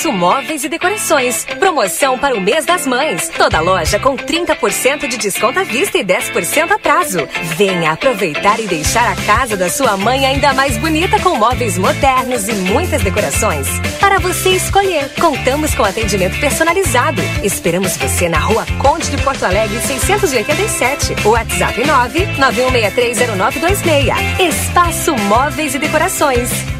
Espaço 0.00 0.12
Móveis 0.12 0.64
e 0.64 0.68
Decorações. 0.70 1.44
Promoção 1.58 2.18
para 2.18 2.34
o 2.34 2.40
mês 2.40 2.64
das 2.64 2.86
mães. 2.86 3.30
Toda 3.36 3.60
loja 3.60 3.98
com 3.98 4.16
30% 4.16 5.06
de 5.06 5.18
desconto 5.18 5.58
à 5.58 5.62
vista 5.62 5.98
e 5.98 6.04
10% 6.04 6.70
a 6.70 6.78
prazo. 6.78 7.28
Venha 7.58 7.92
aproveitar 7.92 8.58
e 8.58 8.66
deixar 8.66 9.12
a 9.12 9.16
casa 9.26 9.58
da 9.58 9.68
sua 9.68 9.98
mãe 9.98 10.24
ainda 10.24 10.54
mais 10.54 10.78
bonita 10.78 11.20
com 11.20 11.36
móveis 11.36 11.76
modernos 11.76 12.48
e 12.48 12.54
muitas 12.54 13.02
decorações. 13.02 13.68
Para 14.00 14.18
você 14.18 14.48
escolher, 14.50 15.12
contamos 15.20 15.74
com 15.74 15.84
atendimento 15.84 16.40
personalizado. 16.40 17.20
Esperamos 17.42 17.94
você 17.98 18.26
na 18.26 18.38
Rua 18.38 18.64
Conde 18.78 19.10
de 19.10 19.22
Porto 19.22 19.44
Alegre 19.44 19.78
687. 19.80 21.28
WhatsApp 21.28 21.84
9 21.84 22.26
91630926. 22.38 24.40
Espaço 24.48 25.14
Móveis 25.14 25.74
e 25.74 25.78
Decorações. 25.78 26.79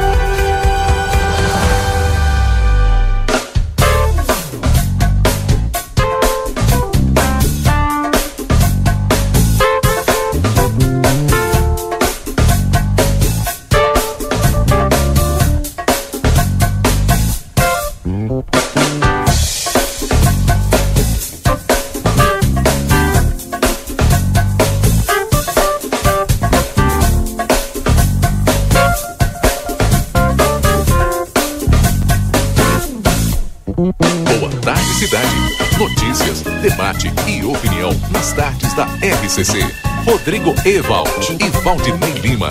RCC. 39.31 39.65
Rodrigo 40.05 40.53
Ewald 40.65 41.09
e 41.39 41.49
Valdinei 41.63 42.11
Lima. 42.19 42.49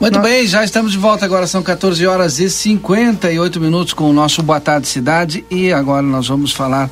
Muito 0.00 0.18
bem, 0.20 0.46
já 0.46 0.64
estamos 0.64 0.92
de 0.92 0.96
volta 0.96 1.26
agora, 1.26 1.46
são 1.46 1.62
14 1.62 2.06
horas 2.06 2.38
e 2.38 2.48
58 2.48 3.60
minutos 3.60 3.92
com 3.92 4.08
o 4.08 4.12
nosso 4.14 4.42
Boa 4.42 4.58
Tarde 4.58 4.88
Cidade 4.88 5.44
e 5.50 5.70
agora 5.70 6.00
nós 6.00 6.28
vamos 6.28 6.52
falar, 6.52 6.88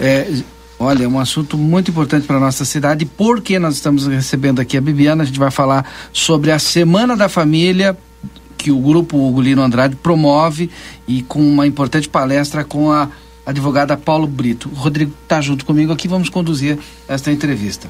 é, 0.00 0.30
olha, 0.78 1.02
é 1.02 1.08
um 1.08 1.18
assunto 1.18 1.58
muito 1.58 1.90
importante 1.90 2.28
para 2.28 2.38
nossa 2.38 2.64
cidade, 2.64 3.04
porque 3.04 3.58
nós 3.58 3.74
estamos 3.74 4.06
recebendo 4.06 4.60
aqui 4.60 4.76
a 4.76 4.80
Bibiana, 4.80 5.24
a 5.24 5.26
gente 5.26 5.40
vai 5.40 5.50
falar 5.50 5.90
sobre 6.12 6.52
a 6.52 6.60
Semana 6.60 7.16
da 7.16 7.28
Família, 7.28 7.98
que 8.56 8.70
o 8.70 8.78
grupo 8.78 9.18
Ugolino 9.18 9.62
Andrade 9.62 9.96
promove 9.96 10.70
e 11.08 11.22
com 11.22 11.40
uma 11.40 11.66
importante 11.66 12.08
palestra 12.08 12.62
com 12.62 12.92
a 12.92 13.08
advogada 13.46 13.96
Paulo 13.96 14.26
Brito. 14.26 14.68
O 14.68 14.74
Rodrigo 14.74 15.12
está 15.22 15.40
junto 15.40 15.64
comigo 15.64 15.92
aqui, 15.92 16.08
vamos 16.08 16.28
conduzir 16.28 16.78
esta 17.06 17.30
entrevista. 17.30 17.88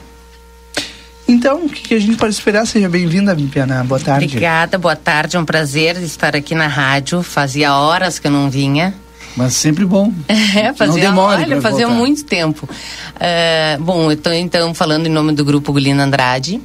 Então, 1.27 1.67
o 1.67 1.69
que, 1.69 1.83
que 1.83 1.95
a 1.95 1.99
gente 1.99 2.17
pode 2.17 2.35
esperar? 2.35 2.65
Seja 2.67 2.89
bem-vinda, 2.89 3.35
Bibiana. 3.35 3.83
Boa 3.83 3.99
tarde. 3.99 4.27
Obrigada, 4.27 4.79
boa 4.79 4.95
tarde. 4.95 5.37
É 5.37 5.41
um 5.41 5.45
prazer 5.45 5.97
estar 5.97 6.37
aqui 6.37 6.55
na 6.55 6.69
rádio. 6.69 7.21
Fazia 7.23 7.75
horas 7.75 8.21
que 8.21 8.29
eu 8.29 8.31
não 8.31 8.49
vinha. 8.49 8.95
Mas 9.37 9.55
sempre 9.55 9.85
bom. 9.85 10.13
É, 10.57 10.73
fazia, 10.73 10.87
não 10.87 11.11
demore 11.11 11.43
olha, 11.43 11.61
fazia 11.61 11.87
voltar. 11.87 12.01
muito 12.01 12.25
tempo. 12.25 12.67
Uh, 12.67 13.83
bom, 13.83 14.05
eu 14.05 14.13
estou 14.13 14.33
então 14.33 14.73
falando 14.73 15.07
em 15.07 15.11
nome 15.11 15.33
do 15.33 15.45
grupo 15.45 15.73
Gulina 15.73 16.05
Andrade. 16.05 16.61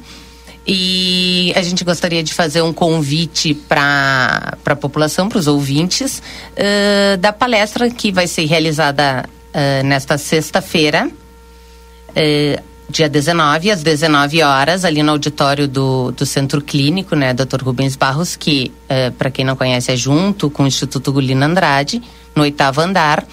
E 0.66 1.52
a 1.56 1.62
gente 1.62 1.82
gostaria 1.82 2.22
de 2.22 2.32
fazer 2.32 2.62
um 2.62 2.72
convite 2.72 3.52
para 3.52 4.56
a 4.64 4.76
população, 4.76 5.28
para 5.28 5.38
os 5.38 5.46
ouvintes, 5.46 6.22
uh, 6.52 7.16
da 7.18 7.32
palestra 7.32 7.90
que 7.90 8.12
vai 8.12 8.28
ser 8.28 8.44
realizada 8.46 9.24
uh, 9.28 9.84
nesta 9.84 10.16
sexta-feira, 10.16 11.08
uh, 11.08 12.62
dia 12.88 13.08
19, 13.08 13.72
às 13.72 13.82
19 13.82 14.42
horas, 14.42 14.84
ali 14.84 15.02
no 15.02 15.10
auditório 15.12 15.66
do, 15.66 16.12
do 16.12 16.24
Centro 16.24 16.60
Clínico, 16.62 17.16
né, 17.16 17.34
Dr. 17.34 17.62
Rubens 17.62 17.96
Barros, 17.96 18.36
que, 18.36 18.70
para 19.16 19.30
quem 19.30 19.46
não 19.46 19.56
conhece, 19.56 19.90
é 19.90 19.96
junto 19.96 20.50
com 20.50 20.64
o 20.64 20.66
Instituto 20.66 21.10
Gulina 21.10 21.46
Andrade, 21.46 22.02
no 22.34 22.42
oitavo 22.42 22.82
andar, 22.82 23.26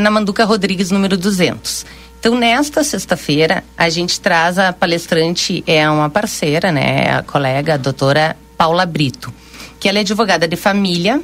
na 0.00 0.10
Manduca 0.10 0.44
Rodrigues, 0.44 0.90
número 0.90 1.16
200. 1.16 1.86
Então, 2.18 2.36
nesta 2.36 2.82
sexta-feira, 2.82 3.62
a 3.76 3.88
gente 3.88 4.20
traz 4.20 4.58
a 4.58 4.72
palestrante, 4.72 5.62
é 5.66 5.88
uma 5.88 6.10
parceira, 6.10 6.72
né? 6.72 7.10
A 7.10 7.22
colega, 7.22 7.74
a 7.74 7.76
doutora 7.76 8.36
Paula 8.56 8.84
Brito, 8.84 9.32
que 9.78 9.88
ela 9.88 9.98
é 9.98 10.00
advogada 10.00 10.48
de 10.48 10.56
família 10.56 11.22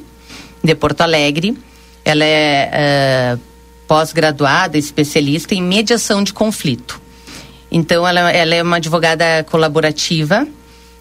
de 0.63 0.75
Porto 0.77 1.01
Alegre. 1.01 1.59
Ela 2.05 2.25
é 2.25 3.35
uh, 3.35 3.41
pós-graduada, 3.89 4.79
especialista 4.79 5.55
em 5.55 5.63
mediação 5.63 6.23
de 6.23 6.33
conflito. 6.33 7.01
Então, 7.73 8.07
ela, 8.07 8.31
ela 8.31 8.55
é 8.55 8.63
uma 8.63 8.77
advogada 8.77 9.45
colaborativa, 9.51 10.47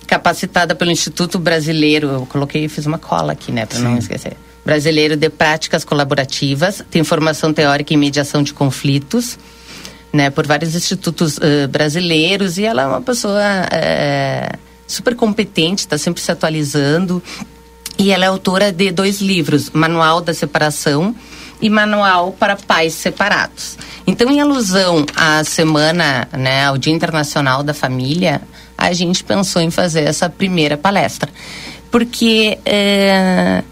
capacitada 0.08 0.74
pelo 0.74 0.90
Instituto 0.90 1.38
Brasileiro. 1.38 2.08
Eu 2.08 2.26
coloquei, 2.26 2.68
fiz 2.68 2.88
uma 2.88 2.98
cola 2.98 3.34
aqui, 3.34 3.52
né? 3.52 3.68
Para 3.68 3.78
não 3.78 3.96
esquecer. 3.96 4.36
Brasileiro 4.66 5.16
de 5.16 5.30
Práticas 5.30 5.86
Colaborativas, 5.86 6.84
tem 6.90 7.04
formação 7.04 7.54
teórica 7.54 7.94
em 7.94 7.98
mediação 7.98 8.42
de 8.42 8.54
conflitos 8.56 9.38
né, 10.14 10.30
por 10.30 10.46
vários 10.46 10.76
institutos 10.76 11.38
uh, 11.38 11.68
brasileiros 11.70 12.60
e 12.60 12.64
ela 12.64 12.84
é 12.84 12.86
uma 12.86 13.02
pessoa 13.02 13.42
uh, 13.42 14.58
super 14.88 15.16
competente, 15.16 15.80
está 15.80 15.98
sempre 15.98 16.22
se 16.22 16.32
atualizando 16.32 17.22
e 17.98 18.12
ela 18.12 18.26
é 18.26 18.28
autora 18.28 18.72
de 18.72 18.92
dois 18.92 19.20
livros, 19.20 19.72
Manual 19.72 20.22
da 20.22 20.34
Separação 20.34 21.16
e 21.60 21.70
Manual 21.70 22.32
para 22.34 22.56
Pais 22.56 22.94
Separados. 22.94 23.78
Então, 24.06 24.30
em 24.30 24.40
alusão 24.40 25.06
à 25.16 25.44
semana, 25.44 26.28
né, 26.32 26.66
ao 26.66 26.78
Dia 26.78 26.94
Internacional 26.94 27.64
da 27.64 27.74
Família, 27.74 28.42
a 28.78 28.94
gente 28.94 29.24
pensou 29.24 29.62
em 29.62 29.72
fazer 29.72 30.02
essa 30.02 30.30
primeira 30.30 30.78
palestra, 30.78 31.32
porque 31.90 32.60
uh, 32.60 33.64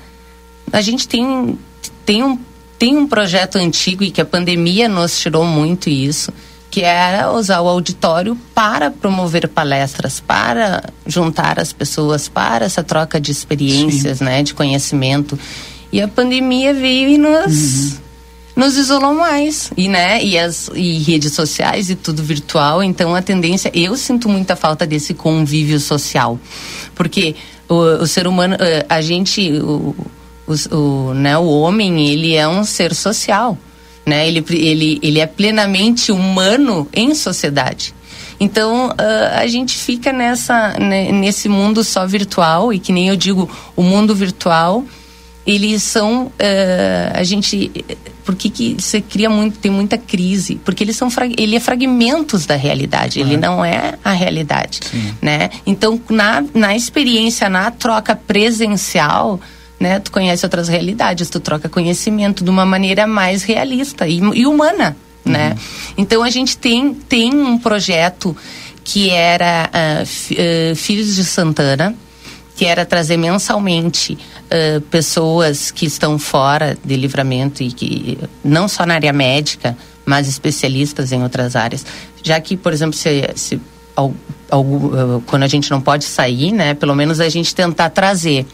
a 0.71 0.81
gente 0.81 1.07
tem 1.07 1.57
tem 2.05 2.23
um 2.23 2.39
tem 2.81 2.97
um 2.97 3.05
projeto 3.05 3.57
antigo 3.57 4.03
e 4.03 4.09
que 4.09 4.19
a 4.19 4.25
pandemia 4.25 4.89
nos 4.89 5.19
tirou 5.19 5.45
muito 5.45 5.87
isso, 5.87 6.33
que 6.71 6.81
era 6.81 7.31
usar 7.31 7.61
o 7.61 7.67
auditório 7.67 8.35
para 8.55 8.89
promover 8.89 9.47
palestras, 9.47 10.19
para 10.19 10.85
juntar 11.05 11.59
as 11.59 11.71
pessoas, 11.71 12.27
para 12.27 12.65
essa 12.65 12.81
troca 12.81 13.21
de 13.21 13.31
experiências, 13.31 14.17
Sim. 14.17 14.23
né, 14.23 14.41
de 14.41 14.55
conhecimento. 14.55 15.37
E 15.91 16.01
a 16.01 16.07
pandemia 16.07 16.73
veio 16.73 17.09
e 17.09 17.19
nos 17.19 17.91
uhum. 17.91 17.97
nos 18.55 18.75
isolou 18.75 19.13
mais 19.13 19.71
e 19.77 19.87
né 19.87 20.23
e 20.23 20.35
as 20.39 20.67
e 20.73 20.97
redes 21.03 21.33
sociais 21.33 21.91
e 21.91 21.95
tudo 21.95 22.23
virtual 22.23 22.81
então 22.81 23.13
a 23.13 23.21
tendência 23.21 23.69
eu 23.75 23.95
sinto 23.95 24.27
muita 24.27 24.55
falta 24.55 24.87
desse 24.87 25.13
convívio 25.13 25.79
social 25.79 26.39
porque 26.95 27.35
o, 27.69 27.75
o 27.75 28.07
ser 28.07 28.25
humano 28.25 28.55
a 28.89 29.01
gente 29.01 29.51
o, 29.61 29.95
o, 30.51 30.75
o, 30.75 31.13
né, 31.13 31.37
o 31.37 31.47
homem, 31.47 32.07
ele 32.09 32.35
é 32.35 32.47
um 32.47 32.63
ser 32.63 32.93
social, 32.93 33.57
né? 34.05 34.27
Ele, 34.27 34.43
ele, 34.49 34.99
ele 35.01 35.19
é 35.19 35.25
plenamente 35.25 36.11
humano 36.11 36.87
em 36.93 37.13
sociedade. 37.15 37.93
Então, 38.39 38.87
uh, 38.87 38.93
a 39.35 39.45
gente 39.45 39.77
fica 39.77 40.11
nessa, 40.11 40.71
né, 40.79 41.11
nesse 41.11 41.47
mundo 41.47 41.83
só 41.83 42.07
virtual, 42.07 42.73
e 42.73 42.79
que 42.79 42.91
nem 42.91 43.07
eu 43.07 43.15
digo, 43.15 43.47
o 43.75 43.83
mundo 43.83 44.15
virtual, 44.15 44.83
eles 45.45 45.83
são, 45.83 46.25
uh, 46.25 46.31
a 47.13 47.23
gente, 47.23 47.71
por 48.25 48.33
que 48.33 48.49
que 48.49 48.75
você 48.79 48.99
cria 48.99 49.29
muito, 49.29 49.59
tem 49.59 49.71
muita 49.71 49.95
crise? 49.95 50.55
Porque 50.55 50.83
eles 50.83 50.97
são, 50.97 51.07
ele 51.37 51.55
é 51.55 51.59
fragmentos 51.59 52.47
da 52.47 52.55
realidade, 52.55 53.19
ele 53.19 53.37
não 53.37 53.63
é 53.63 53.93
a 54.03 54.11
realidade, 54.11 54.79
Sim. 54.89 55.13
né? 55.21 55.51
Então, 55.63 56.01
na, 56.09 56.43
na 56.51 56.75
experiência, 56.75 57.47
na 57.47 57.69
troca 57.69 58.15
presencial, 58.15 59.39
né? 59.81 59.99
Tu 59.99 60.11
conhece 60.11 60.45
outras 60.45 60.67
realidades, 60.67 61.27
tu 61.29 61.39
troca 61.39 61.67
conhecimento 61.67 62.43
de 62.43 62.49
uma 62.51 62.65
maneira 62.65 63.07
mais 63.07 63.41
realista 63.41 64.07
e, 64.07 64.19
e 64.19 64.45
humana, 64.45 64.95
uhum. 65.25 65.31
né? 65.31 65.57
Então 65.97 66.21
a 66.21 66.29
gente 66.29 66.55
tem 66.55 66.93
tem 66.93 67.33
um 67.33 67.57
projeto 67.57 68.37
que 68.83 69.09
era 69.09 69.69
uh, 69.73 70.03
uh, 70.03 70.75
Filhos 70.75 71.15
de 71.15 71.25
Santana, 71.25 71.95
que 72.55 72.65
era 72.65 72.85
trazer 72.85 73.17
mensalmente 73.17 74.13
uh, 74.13 74.81
pessoas 74.81 75.71
que 75.71 75.87
estão 75.87 76.19
fora 76.19 76.77
de 76.83 76.95
livramento 76.95 77.63
e 77.63 77.71
que 77.71 78.19
não 78.43 78.67
só 78.67 78.85
na 78.85 78.93
área 78.93 79.11
médica, 79.11 79.75
mas 80.05 80.27
especialistas 80.27 81.11
em 81.11 81.23
outras 81.23 81.55
áreas, 81.55 81.85
já 82.21 82.39
que, 82.39 82.55
por 82.55 82.71
exemplo, 82.71 82.93
se, 82.93 83.29
se 83.35 83.59
quando 85.25 85.43
a 85.43 85.47
gente 85.47 85.71
não 85.71 85.81
pode 85.81 86.05
sair, 86.05 86.51
né? 86.51 86.73
Pelo 86.73 86.95
menos 86.95 87.19
a 87.19 87.29
gente 87.29 87.53
tentar 87.55 87.89
trazer 87.89 88.45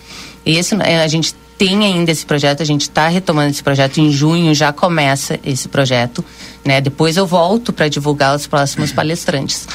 esse, 0.55 0.75
é, 0.81 1.03
a 1.03 1.07
gente 1.07 1.33
tem 1.57 1.83
ainda 1.83 2.11
esse 2.11 2.25
projeto, 2.25 2.61
a 2.61 2.65
gente 2.65 2.83
está 2.83 3.07
retomando 3.07 3.49
esse 3.49 3.63
projeto. 3.63 3.97
Em 3.99 4.11
junho 4.11 4.53
já 4.53 4.71
começa 4.71 5.39
esse 5.43 5.67
projeto, 5.67 6.23
né? 6.63 6.79
Depois 6.79 7.17
eu 7.17 7.25
volto 7.25 7.73
para 7.73 7.87
divulgar 7.87 8.35
os 8.35 8.45
próximos 8.45 8.91
palestrantes. 8.91 9.67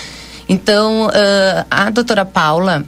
Então, 0.49 1.07
uh, 1.07 1.67
a 1.71 1.91
doutora 1.91 2.25
Paula 2.25 2.85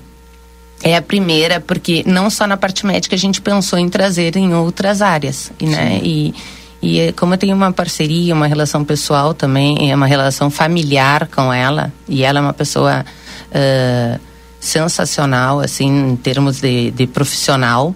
é 0.83 0.97
a 0.97 1.03
primeira, 1.03 1.61
porque 1.61 2.05
não 2.07 2.31
só 2.31 2.47
na 2.47 2.57
parte 2.57 2.87
médica 2.87 3.16
a 3.16 3.18
gente 3.18 3.40
pensou 3.40 3.79
em 3.79 3.88
trazer 3.88 4.37
em 4.37 4.55
outras 4.55 5.03
áreas, 5.03 5.51
né? 5.61 6.01
E, 6.03 6.35
e 6.83 7.12
como 7.12 7.35
eu 7.35 7.38
tenho 7.38 7.57
uma 7.57 7.73
parceria, 7.73 8.35
uma 8.35 8.47
relação 8.47 8.85
pessoal 8.85 9.35
também, 9.35 9.90
é 9.90 9.97
uma 9.97 10.07
relação 10.07 10.51
familiar 10.51 11.27
com 11.35 11.53
ela, 11.53 11.92
e 12.09 12.23
ela 12.23 12.38
é 12.38 12.42
uma 12.42 12.53
pessoa. 12.53 13.05
Uh, 13.51 14.34
sensacional, 14.64 15.61
assim, 15.61 16.12
em 16.12 16.16
termos 16.16 16.61
de, 16.61 16.90
de 16.90 17.07
profissional. 17.07 17.94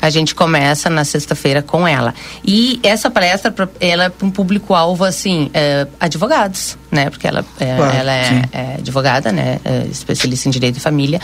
A 0.00 0.10
gente 0.10 0.34
começa 0.34 0.90
na 0.90 1.04
sexta-feira 1.04 1.62
com 1.62 1.86
ela. 1.86 2.12
E 2.44 2.80
essa 2.82 3.08
palestra, 3.08 3.54
ela 3.80 4.04
é 4.04 4.08
para 4.08 4.26
um 4.26 4.30
público-alvo, 4.30 5.04
assim, 5.04 5.48
é, 5.54 5.86
advogados, 5.98 6.76
né? 6.90 7.08
Porque 7.08 7.26
ela, 7.26 7.44
é, 7.58 7.76
claro, 7.76 7.96
ela 7.96 8.12
é, 8.12 8.42
é, 8.52 8.74
advogada, 8.78 9.32
né? 9.32 9.60
É 9.64 9.86
especialista 9.90 10.48
em 10.48 10.50
direito 10.50 10.74
de 10.74 10.80
família. 10.80 11.20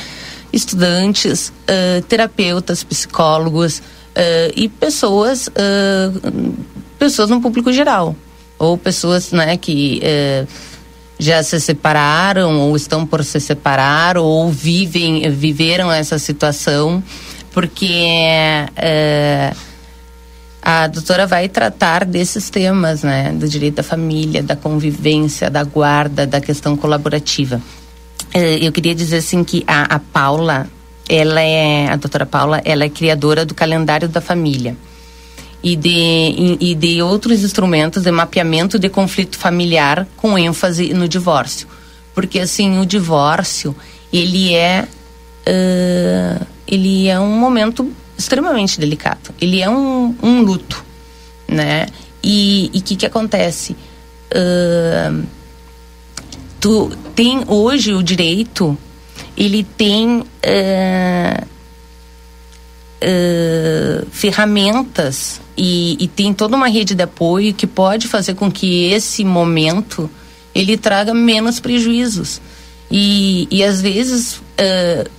Estudantes, 0.53 1.53
terapeutas, 2.09 2.83
psicólogos 2.83 3.83
e 4.57 4.67
pessoas, 4.71 5.51
pessoas 6.99 7.29
no 7.29 7.41
público 7.43 7.71
geral. 7.71 8.17
Ou 8.59 8.79
pessoas, 8.79 9.31
né, 9.31 9.59
que 9.59 10.01
já 11.19 11.43
se 11.43 11.61
separaram 11.61 12.61
ou 12.61 12.77
estão 12.77 13.05
por 13.05 13.25
se 13.25 13.41
separar 13.41 14.17
ou 14.17 14.51
vivem 14.51 15.29
viveram 15.31 15.91
essa 15.91 16.19
situação 16.19 17.03
porque 17.53 17.91
é, 18.77 19.53
a 20.63 20.87
doutora 20.87 21.27
vai 21.27 21.49
tratar 21.49 22.05
desses 22.05 22.49
temas 22.51 23.03
né 23.03 23.33
do 23.33 23.49
direito 23.49 23.77
da 23.77 23.83
família 23.83 24.43
da 24.43 24.55
convivência 24.55 25.51
da 25.51 25.65
guarda 25.65 26.27
da 26.27 26.41
questão 26.41 26.77
colaborativa. 26.77 27.61
É, 28.33 28.65
eu 28.65 28.71
queria 28.71 28.95
dizer 28.95 29.19
assim 29.19 29.43
que 29.43 29.65
a, 29.67 29.97
a 29.97 29.99
Paula 29.99 30.69
ela 31.09 31.41
é 31.41 31.89
a 31.89 31.97
doutora 31.97 32.27
Paula 32.27 32.61
ela 32.65 32.85
é 32.85 32.89
criadora 32.89 33.45
do 33.45 33.55
calendário 33.55 34.09
da 34.09 34.21
família 34.21 34.77
e 35.63 35.77
de, 35.77 36.57
e 36.61 36.75
de 36.75 37.03
outros 37.03 37.43
instrumentos 37.43 38.03
de 38.03 38.11
mapeamento 38.11 38.79
de 38.79 38.89
conflito 38.89 39.37
familiar 39.37 40.07
com 40.17 40.39
ênfase 40.39 40.93
no 40.95 41.09
divórcio. 41.09 41.67
Porque, 42.15 42.41
assim, 42.41 42.79
o 42.81 42.87
divórcio, 42.87 43.75
ele 44.13 44.55
é, 44.55 44.87
uh, 45.47 46.47
ele 46.67 47.09
é 47.09 47.19
um 47.19 47.39
momento 47.39 47.91
extremamente 48.17 48.79
delicado. 48.79 49.35
Ele 49.41 49.61
é 49.61 49.69
um, 49.69 50.15
um 50.23 50.43
luto, 50.43 50.85
né? 51.47 51.87
E 52.23 52.71
o 52.75 52.83
que 52.83 52.97
que 52.97 53.07
acontece? 53.07 53.77
Uh, 54.33 55.25
tu 56.61 56.91
tem 57.15 57.45
hoje 57.47 57.95
o 57.95 58.03
direito, 58.03 58.77
ele 59.37 59.65
tem... 59.65 60.21
Uh, 60.21 61.49
uh, 63.03 64.07
ferramentas 64.11 65.41
e, 65.59 65.97
e, 65.99 66.07
tem 66.07 66.33
toda 66.33 66.57
uma 66.57 66.69
rede 66.69 66.95
de 66.95 67.03
apoio 67.03 67.53
que 67.53 67.67
pode 67.67 68.07
fazer 68.07 68.35
com 68.35 68.51
que 68.51 68.85
esse 68.93 69.25
momento 69.25 70.09
ele 70.55 70.77
traga 70.77 71.13
menos 71.13 71.59
prejuízos. 71.59 72.41
E, 72.91 73.49
e 73.51 73.63
às 73.65 73.81
vezes 73.81 74.37
uh, 74.37 75.11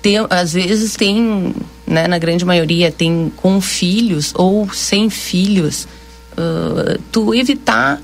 tem, 0.00 0.16
às 0.30 0.54
vezes 0.54 0.96
tem 0.96 1.54
né, 1.86 2.08
na 2.08 2.18
grande 2.18 2.44
maioria 2.44 2.90
tem 2.90 3.30
com 3.36 3.60
filhos 3.60 4.32
ou 4.34 4.72
sem 4.72 5.10
filhos. 5.10 5.86
Uh, 6.32 6.98
tu 7.12 7.34
evitar 7.34 8.00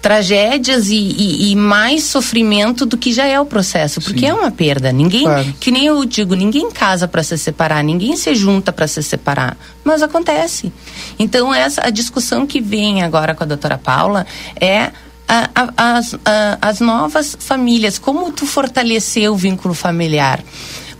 tragédias 0.00 0.88
e, 0.88 0.96
e, 0.96 1.50
e, 1.50 1.56
mais 1.56 2.04
sofrimento 2.04 2.86
do 2.86 2.96
que 2.96 3.12
já 3.12 3.26
é 3.26 3.38
o 3.40 3.44
processo, 3.44 4.00
porque 4.00 4.20
Sim. 4.20 4.26
é 4.26 4.34
uma 4.34 4.50
perda. 4.50 4.92
Ninguém, 4.92 5.24
claro. 5.24 5.54
que 5.58 5.70
nem 5.70 5.86
eu 5.86 6.04
digo, 6.04 6.34
ninguém 6.34 6.70
casa 6.70 7.08
para 7.08 7.22
se 7.22 7.36
separar, 7.36 7.82
ninguém 7.82 8.16
se 8.16 8.34
junta 8.34 8.72
para 8.72 8.86
se 8.86 9.02
separar, 9.02 9.56
mas 9.82 10.02
acontece. 10.02 10.72
Então 11.18 11.52
essa 11.52 11.86
a 11.86 11.90
discussão 11.90 12.46
que 12.46 12.60
vem 12.60 13.02
agora 13.02 13.34
com 13.34 13.42
a 13.42 13.46
doutora 13.46 13.76
Paula 13.76 14.26
é 14.60 14.92
a, 15.28 15.50
a, 15.54 15.96
as, 15.96 16.14
a, 16.24 16.58
as 16.62 16.80
novas 16.80 17.36
famílias, 17.38 17.98
como 17.98 18.32
tu 18.32 18.46
fortalecer 18.46 19.30
o 19.30 19.36
vínculo 19.36 19.74
familiar 19.74 20.42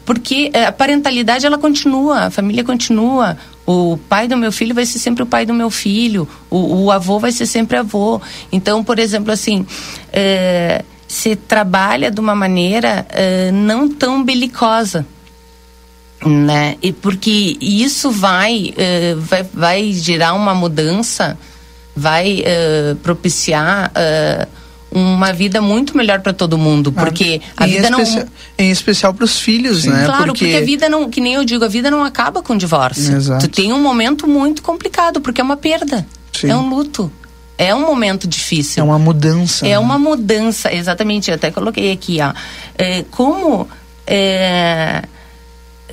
porque 0.05 0.51
eh, 0.55 0.65
a 0.65 0.73
parentalidade 0.73 1.45
ela 1.45 1.59
continua, 1.59 2.21
a 2.21 2.31
família 2.31 2.65
continua, 2.65 3.37
o 3.69 3.99
pai 4.09 4.27
do 4.27 4.35
meu 4.35 4.51
filho 4.51 4.75
vai 4.75 4.87
ser 4.87 4.99
sempre 4.99 5.23
o 5.23 5.27
pai 5.27 5.45
do 5.45 5.53
meu 5.53 5.69
filho, 5.69 6.27
o, 6.49 6.85
o 6.85 6.91
avô 6.91 7.19
vai 7.19 7.31
ser 7.31 7.45
sempre 7.45 7.77
avô. 7.77 8.19
Então, 8.51 8.83
por 8.83 8.99
exemplo, 8.99 9.31
assim, 9.31 9.67
é, 10.11 10.83
se 11.07 11.37
trabalha 11.37 12.11
de 12.11 12.19
uma 12.19 12.35
maneira 12.35 13.07
é, 13.11 13.53
não 13.53 13.87
tão 13.87 14.25
belicosa. 14.25 15.05
Né? 16.25 16.77
E 16.81 16.95
porque 16.95 17.59
isso 17.61 18.11
vai, 18.11 18.73
é, 18.75 19.15
vai, 19.17 19.43
vai 19.43 19.93
gerar 19.93 20.33
uma 20.33 20.55
mudança, 20.55 21.39
vai 21.95 22.43
propiciar 23.03 23.93
uma 24.91 25.33
vida 25.33 25.61
muito 25.61 25.97
melhor 25.97 26.21
para 26.21 26.33
todo 26.33 26.57
mundo, 26.57 26.93
ah, 26.97 27.05
porque 27.05 27.41
ah, 27.57 27.65
a 27.65 27.67
vida 27.67 27.91
não 27.91 28.01
em 28.59 28.71
especial 28.71 29.13
para 29.13 29.25
os 29.25 29.39
filhos, 29.39 29.83
Sim. 29.83 29.91
né? 29.91 30.07
Claro, 30.07 30.27
porque... 30.27 30.45
porque... 30.45 30.57
a 30.57 30.65
vida 30.65 30.89
não, 30.89 31.09
que 31.11 31.21
nem 31.21 31.35
eu 31.35 31.45
digo, 31.45 31.65
a 31.65 31.69
vida 31.69 31.91
não 31.91 32.03
acaba 32.03 32.43
com 32.43 32.55
o 32.55 32.59
divórcio. 32.59 33.17
Exato. 33.17 33.47
Tu 33.47 33.53
tem 33.53 33.73
um 33.73 33.81
momento 33.81 34.27
muito 34.27 34.63
complicado, 34.63 35.21
porque 35.21 35.41
é 35.41 35.45
uma 35.45 35.57
perda. 35.57 36.07
Sim. 36.33 36.51
É 36.51 36.57
um 36.57 36.69
luto. 36.69 37.13
É 37.57 37.75
um 37.75 37.81
momento 37.81 38.27
difícil. 38.27 38.83
É 38.83 38.85
uma 38.85 38.99
mudança. 38.99 39.67
É 39.67 39.71
né? 39.71 39.79
uma 39.79 39.99
mudança, 39.99 40.73
exatamente. 40.73 41.29
Eu 41.29 41.35
até 41.35 41.51
coloquei 41.51 41.93
aqui, 41.93 42.19
ó. 42.21 42.33
É, 42.79 43.05
como 43.11 43.69
é, 44.07 45.03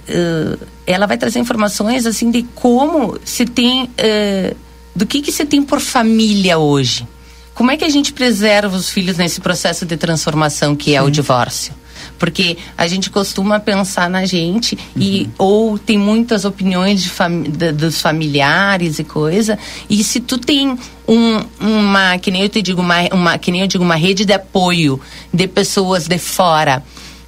é, 0.07 0.57
ela 0.85 1.07
vai 1.07 1.17
trazer 1.17 1.39
informações 1.39 2.05
assim 2.05 2.29
de 2.29 2.43
como 2.55 3.19
se 3.25 3.45
tem 3.45 3.89
é, 3.97 4.55
do 4.95 5.05
que 5.05 5.21
que 5.21 5.31
se 5.31 5.43
tem 5.45 5.63
por 5.63 5.79
família 5.79 6.57
hoje 6.59 7.07
como 7.55 7.71
é 7.71 7.77
que 7.77 7.85
a 7.85 7.89
gente 7.89 8.11
preserva 8.11 8.75
os 8.75 8.89
filhos 8.89 9.17
nesse 9.17 9.39
processo 9.39 9.85
de 9.85 9.95
transformação 9.95 10.75
que 10.75 10.91
Sim. 10.91 10.97
é 10.97 11.01
o 11.01 11.09
divórcio? 11.09 11.73
Porque 12.19 12.57
a 12.77 12.85
gente 12.85 13.09
costuma 13.09 13.59
pensar 13.59 14.09
na 14.09 14.25
gente 14.25 14.75
uhum. 14.75 15.01
e 15.01 15.29
ou 15.37 15.79
tem 15.79 15.97
muitas 15.97 16.43
opiniões 16.43 17.01
de 17.01 17.09
fam, 17.09 17.43
de, 17.43 17.71
dos 17.71 18.01
familiares 18.01 18.99
e 18.99 19.03
coisa. 19.03 19.57
E 19.89 20.03
se 20.03 20.19
tu 20.19 20.37
tem 20.37 20.77
um, 21.07 21.45
uma, 21.59 22.17
que 22.17 22.29
nem 22.29 22.43
eu 22.43 22.49
te 22.49 22.61
digo, 22.61 22.81
uma, 22.81 23.01
uma, 23.11 23.37
que 23.37 23.51
nem 23.51 23.61
eu 23.61 23.67
digo, 23.67 23.83
uma 23.83 23.95
rede 23.95 24.25
de 24.25 24.33
apoio 24.33 24.99
de 25.33 25.47
pessoas 25.47 26.07
de 26.07 26.17
fora 26.17 26.83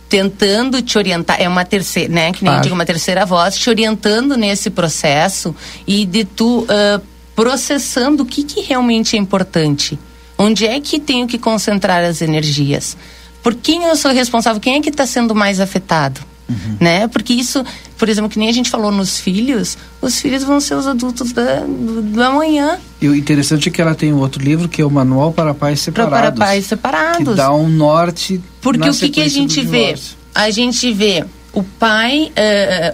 tentando 0.09 0.81
te 0.81 0.97
orientar, 0.97 1.41
é 1.41 1.49
uma 1.49 1.65
terceira, 1.65 2.13
né, 2.13 2.31
que 2.31 2.41
nem 2.43 2.51
claro. 2.51 2.59
eu 2.59 2.63
digo, 2.63 2.75
uma 2.75 2.85
terceira 2.85 3.25
voz, 3.25 3.57
te 3.57 3.69
orientando 3.69 4.37
nesse 4.37 4.69
processo 4.69 5.53
e 5.85 6.05
de 6.05 6.23
tu 6.23 6.61
uh, 6.61 7.01
processando 7.35 8.23
o 8.23 8.25
que, 8.25 8.43
que 8.43 8.61
realmente 8.61 9.17
é 9.17 9.19
importante. 9.19 9.99
Onde 10.37 10.65
é 10.65 10.79
que 10.79 10.99
tenho 10.99 11.27
que 11.27 11.37
concentrar 11.37 12.03
as 12.03 12.21
energias? 12.21 12.95
Por 13.41 13.55
quem 13.55 13.83
eu 13.83 13.95
sou 13.95 14.11
responsável? 14.11 14.59
Quem 14.59 14.75
é 14.75 14.81
que 14.81 14.89
está 14.89 15.05
sendo 15.05 15.33
mais 15.33 15.59
afetado? 15.59 16.21
Uhum. 16.49 16.77
Né? 16.79 17.07
Porque 17.07 17.33
isso, 17.33 17.63
por 17.97 18.07
exemplo, 18.07 18.29
que 18.29 18.39
nem 18.39 18.47
a 18.47 18.53
gente 18.53 18.69
falou 18.69 18.91
nos 18.91 19.19
filhos, 19.19 19.77
os 20.01 20.19
filhos 20.19 20.43
vão 20.43 20.59
ser 20.59 20.75
os 20.75 20.87
adultos 20.87 21.31
da, 21.33 21.61
do, 21.61 22.01
do 22.01 22.23
amanhã. 22.23 22.77
E 23.01 23.07
o 23.07 23.15
interessante 23.15 23.69
é 23.69 23.71
que 23.71 23.81
ela 23.81 23.95
tem 23.95 24.13
um 24.13 24.19
outro 24.19 24.41
livro 24.41 24.69
que 24.69 24.81
é 24.81 24.85
o 24.85 24.89
Manual 24.89 25.33
para 25.33 25.53
Pais 25.53 25.81
Separados. 25.81 26.19
Para 26.19 26.31
Pais 26.31 26.65
Separados. 26.65 27.27
Que 27.27 27.35
dá 27.35 27.53
um 27.53 27.67
norte. 27.67 28.41
Porque 28.61 28.89
o 28.89 28.93
que, 28.93 29.09
que 29.09 29.21
a 29.21 29.29
gente 29.29 29.61
vê? 29.61 29.95
A 30.33 30.49
gente 30.49 30.93
vê 30.93 31.25
o 31.51 31.63
pai, 31.63 32.31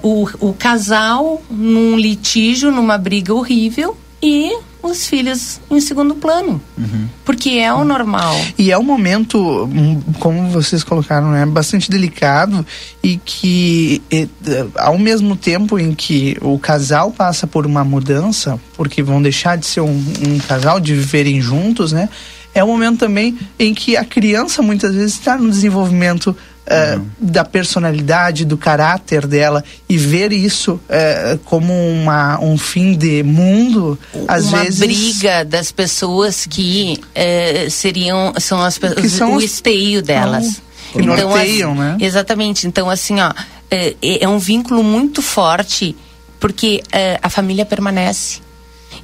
uh, 0.02 0.08
o, 0.08 0.50
o 0.50 0.54
casal 0.54 1.42
num 1.50 1.98
litígio, 1.98 2.72
numa 2.72 2.98
briga 2.98 3.34
horrível 3.34 3.98
e 4.22 4.58
os 4.84 5.08
filhos 5.08 5.62
em 5.72 5.80
segundo 5.80 6.14
plano. 6.16 6.62
Uhum. 6.78 7.08
Porque 7.24 7.52
é 7.52 7.74
o 7.74 7.86
normal. 7.86 8.36
E 8.58 8.72
é 8.72 8.78
um 8.78 8.84
momento, 8.84 9.64
hum, 9.66 10.02
como 10.20 10.50
vocês 10.50 10.84
colocaram, 10.84 11.32
né, 11.32 11.46
bastante 11.46 11.90
delicado 11.90 12.66
e 13.02 13.18
que, 13.18 14.02
e, 14.12 14.28
ao 14.76 14.98
mesmo 14.98 15.38
tempo 15.38 15.80
em 15.80 15.96
que 15.96 16.38
o 16.42 16.60
casal 16.60 17.12
passa 17.12 17.48
por 17.48 17.66
uma 17.66 17.84
mudança, 17.84 18.60
porque 18.76 19.02
vão 19.02 19.22
deixar 19.22 19.58
de 19.58 19.66
ser 19.66 19.82
um, 19.82 20.04
um 20.28 20.38
casal, 20.48 20.80
de 20.80 20.94
viverem 20.94 21.42
juntos, 21.42 21.94
né? 21.94 22.10
É 22.54 22.64
um 22.64 22.68
momento 22.68 23.00
também 23.00 23.38
em 23.58 23.74
que 23.74 23.98
a 23.98 24.06
criança 24.06 24.62
muitas 24.62 24.94
vezes 24.94 25.14
está 25.14 25.38
no 25.38 25.50
desenvolvimento 25.50 26.36
uhum. 26.70 27.06
da 27.20 27.44
personalidade, 27.44 28.46
do 28.46 28.58
caráter 28.58 29.28
dela 29.28 29.64
e 29.88 29.98
ver 29.98 30.32
isso 30.32 30.74
uh, 30.74 31.38
como 31.46 31.74
uma, 31.74 32.40
um 32.40 32.58
fim 32.58 32.96
de 32.96 33.24
mundo, 33.24 33.98
às 34.28 34.46
uma 34.46 34.64
vezes. 34.64 34.80
Uma 34.80 34.88
briga 34.88 35.46
das 35.46 35.72
pessoas 35.72 36.46
que 36.46 37.00
uh, 37.00 37.70
seriam, 37.70 38.34
são 38.40 38.62
as 38.62 38.78
que 38.78 39.10
são 39.10 39.34
o 39.34 39.36
os... 39.38 39.44
esteio 39.44 40.02
delas. 40.02 40.62
que 40.92 41.00
então, 41.00 41.16
norteiam, 41.16 41.72
assim, 41.72 41.80
né? 41.80 41.98
Exatamente. 42.00 42.68
Então, 42.68 42.90
assim, 42.90 43.20
ó, 43.20 43.34
é, 43.70 43.96
é 44.02 44.28
um 44.28 44.40
vínculo 44.40 44.84
muito 44.84 45.22
forte 45.22 45.96
porque 46.40 46.84
a 47.22 47.30
família 47.30 47.66
permanece. 47.66 48.42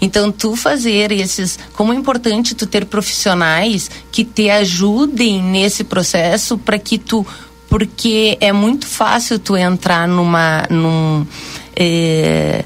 Então, 0.01 0.31
tu 0.31 0.55
fazer 0.55 1.11
esses. 1.11 1.59
Como 1.73 1.93
é 1.93 1.95
importante 1.95 2.55
tu 2.55 2.65
ter 2.65 2.85
profissionais 2.85 3.89
que 4.11 4.23
te 4.23 4.49
ajudem 4.49 5.41
nesse 5.41 5.83
processo 5.83 6.57
para 6.57 6.77
que 6.77 6.97
tu 6.97 7.25
porque 7.69 8.37
é 8.41 8.51
muito 8.51 8.87
fácil 8.87 9.37
tu 9.39 9.55
entrar 9.55 10.07
numa 10.07 10.65
num 10.69 11.25
é, 11.75 12.65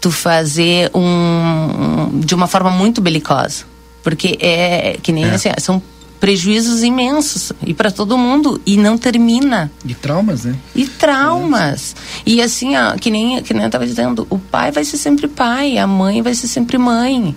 tu 0.00 0.10
fazer 0.10 0.90
um 0.94 2.20
de 2.20 2.34
uma 2.34 2.46
forma 2.46 2.70
muito 2.70 3.00
belicosa 3.00 3.64
porque 4.02 4.38
é 4.40 4.98
que 5.02 5.12
nem 5.12 5.24
é. 5.24 5.34
assim 5.34 5.50
são 5.58 5.82
prejuízos 6.20 6.82
imensos 6.82 7.52
e 7.66 7.74
para 7.74 7.90
todo 7.90 8.16
mundo 8.16 8.60
e 8.64 8.76
não 8.76 8.96
termina 8.96 9.70
e 9.84 9.92
traumas 9.92 10.44
né 10.44 10.56
e 10.74 10.86
traumas 10.86 11.94
é. 12.18 12.22
e 12.24 12.40
assim 12.40 12.76
ó, 12.76 12.92
que 12.92 13.10
nem 13.10 13.42
que 13.42 13.52
nem 13.52 13.64
eu 13.64 13.70
tava 13.70 13.86
dizendo 13.86 14.26
o 14.30 14.38
pai 14.38 14.70
vai 14.70 14.84
ser 14.84 14.96
sempre 14.96 15.26
pai 15.26 15.76
a 15.76 15.86
mãe 15.86 16.22
vai 16.22 16.32
ser 16.32 16.46
sempre 16.46 16.78
mãe 16.78 17.36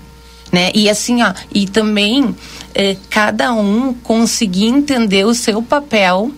né 0.52 0.72
e 0.74 0.90
assim 0.90 1.22
ó 1.24 1.34
e 1.54 1.68
também 1.68 2.36
é, 2.76 2.96
cada 3.10 3.52
um 3.54 3.94
conseguir 3.94 4.68
entender 4.68 5.26
o 5.26 5.34
seu 5.34 5.62
papel 5.62 6.32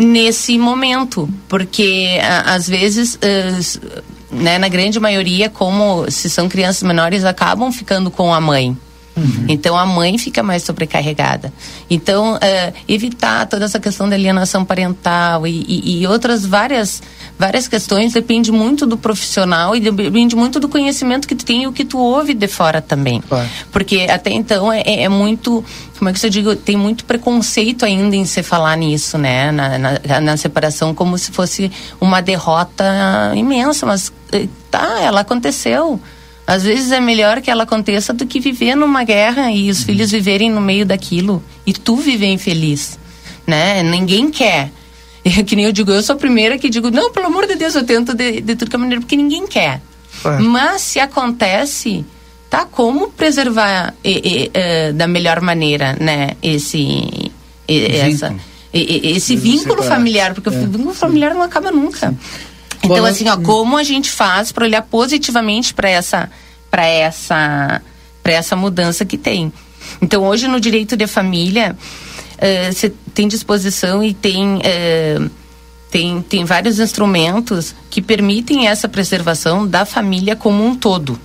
nesse 0.00 0.58
momento, 0.58 1.28
porque 1.48 2.18
às 2.46 2.66
vezes, 2.66 3.18
né, 4.30 4.58
na 4.58 4.68
grande 4.68 4.98
maioria, 4.98 5.50
como 5.50 6.10
se 6.10 6.30
são 6.30 6.48
crianças 6.48 6.82
menores, 6.82 7.24
acabam 7.24 7.70
ficando 7.70 8.10
com 8.10 8.32
a 8.32 8.40
mãe. 8.40 8.76
Uhum. 9.16 9.46
Então 9.48 9.76
a 9.76 9.84
mãe 9.84 10.16
fica 10.18 10.42
mais 10.42 10.62
sobrecarregada. 10.62 11.52
Então, 11.88 12.34
uh, 12.34 12.74
evitar 12.88 13.46
toda 13.46 13.64
essa 13.64 13.80
questão 13.80 14.08
da 14.08 14.14
alienação 14.14 14.64
parental 14.64 15.46
e, 15.46 15.64
e, 15.66 16.02
e, 16.02 16.06
outras 16.06 16.46
várias, 16.46 17.02
várias 17.38 17.66
questões 17.66 18.12
depende 18.12 18.52
muito 18.52 18.86
do 18.86 18.96
profissional 18.96 19.74
e 19.74 19.80
depende 19.80 20.36
muito 20.36 20.60
do 20.60 20.68
conhecimento 20.68 21.26
que 21.26 21.34
tu 21.34 21.44
tem 21.44 21.64
e 21.64 21.66
o 21.66 21.72
que 21.72 21.84
tu 21.84 21.98
ouve 21.98 22.34
de 22.34 22.46
fora 22.46 22.80
também. 22.80 23.20
Claro. 23.20 23.48
Porque 23.72 24.06
até 24.08 24.30
então 24.30 24.72
é, 24.72 24.82
é, 24.86 25.08
muito. 25.08 25.64
Como 25.98 26.08
é 26.08 26.12
que 26.12 26.18
você 26.18 26.30
diga? 26.30 26.56
Tem 26.56 26.76
muito 26.76 27.04
preconceito 27.04 27.84
ainda 27.84 28.16
em 28.16 28.24
se 28.24 28.42
falar 28.42 28.76
nisso, 28.76 29.18
né? 29.18 29.52
Na, 29.52 29.78
na, 29.78 30.20
na 30.20 30.36
separação, 30.36 30.94
como 30.94 31.18
se 31.18 31.30
fosse 31.30 31.70
uma 32.00 32.22
derrota 32.22 32.84
imensa. 33.34 33.84
Mas 33.84 34.10
eh, 34.32 34.48
tá, 34.70 35.00
ela 35.00 35.20
aconteceu 35.20 36.00
Às 36.52 36.64
vezes 36.64 36.90
é 36.90 36.98
melhor 37.00 37.40
que 37.40 37.50
ela 37.50 37.62
aconteça 37.62 38.12
do 38.12 38.26
que 38.26 38.40
viver 38.40 38.74
numa 38.74 39.04
guerra 39.04 39.52
e 39.52 39.70
os 39.70 39.84
filhos 39.84 40.10
viverem 40.10 40.50
no 40.50 40.60
meio 40.60 40.84
daquilo 40.84 41.40
e 41.64 41.72
tu 41.72 41.94
viver 41.96 42.26
infeliz, 42.26 42.98
né? 43.46 43.82
Ninguém 43.82 44.30
quer. 44.30 44.70
É 45.22 45.42
que 45.44 45.54
nem 45.54 45.66
eu 45.66 45.72
digo, 45.72 45.90
eu 45.92 46.02
sou 46.02 46.16
a 46.16 46.18
primeira 46.18 46.56
que 46.58 46.70
digo, 46.70 46.90
não, 46.90 47.12
pelo 47.12 47.26
amor 47.26 47.46
de 47.46 47.54
Deus, 47.54 47.74
eu 47.74 47.84
tento 47.84 48.14
de, 48.14 48.40
de 48.40 48.56
tudo 48.56 48.70
que 48.70 48.76
é 48.76 48.78
maneira, 48.78 49.02
porque 49.02 49.16
ninguém 49.16 49.46
quer. 49.46 49.82
É. 50.24 50.38
Mas 50.40 50.80
se 50.80 50.98
acontece, 50.98 52.04
tá 52.48 52.64
como 52.64 53.10
preservar 53.10 53.92
e- 54.02 54.50
e, 54.54 54.92
da 54.94 55.06
melhor 55.06 55.42
maneira, 55.42 55.94
né, 56.00 56.30
esse 56.42 56.78
e- 57.68 57.96
essa 57.96 58.34
esse 58.72 59.36
vínculo 59.36 59.82
familiar, 59.82 60.32
porque 60.32 60.48
É, 60.48 60.52
o 60.52 60.66
vínculo 60.70 60.94
familiar 60.94 61.34
não 61.34 61.42
acaba 61.42 61.70
nunca. 61.70 62.14
Então 62.82 62.98
Bom, 62.98 63.04
assim, 63.04 63.28
ó, 63.28 63.36
hum. 63.36 63.42
como 63.42 63.76
a 63.76 63.82
gente 63.82 64.10
faz 64.10 64.52
para 64.52 64.64
olhar 64.64 64.82
positivamente 64.82 65.74
para 65.74 65.88
essa 65.88 66.30
para 66.70 66.86
essa 66.86 67.82
para 68.22 68.32
essa 68.32 68.56
mudança 68.56 69.04
que 69.04 69.18
tem. 69.18 69.52
Então 70.00 70.24
hoje 70.24 70.48
no 70.48 70.60
direito 70.60 70.96
de 70.96 71.06
família 71.06 71.76
você 72.72 72.90
tem 73.12 73.28
disposição 73.28 74.02
e 74.02 74.14
tem 74.14 74.60
eh, 74.64 75.18
tem, 75.90 76.22
tem 76.22 76.44
vários 76.44 76.78
instrumentos 76.78 77.74
que 77.90 78.00
permitem 78.00 78.68
essa 78.68 78.88
preservação 78.88 79.66
da 79.66 79.84
família 79.84 80.36
como 80.36 80.64
um 80.64 80.74
todo, 80.74 81.18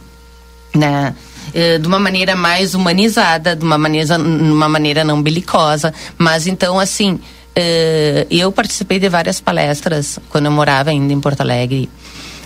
né? 0.73 1.15
Eh, 1.53 1.77
de 1.77 1.87
uma 1.87 1.99
maneira 1.99 2.35
mais 2.35 2.73
humanizada, 2.73 3.55
de 3.55 3.63
uma 3.63 3.77
maneira, 3.77 4.17
uma 4.17 4.67
maneira 4.67 5.03
não 5.03 5.21
belicosa, 5.21 5.93
mas 6.17 6.47
então 6.47 6.79
assim, 6.79 7.19
eh, 7.55 8.27
eu 8.29 8.51
participei 8.51 8.99
de 8.99 9.07
várias 9.07 9.39
palestras 9.39 10.19
quando 10.29 10.45
eu 10.45 10.51
morava 10.51 10.89
ainda 10.89 11.13
em 11.13 11.19
Porto 11.19 11.41
Alegre, 11.41 11.89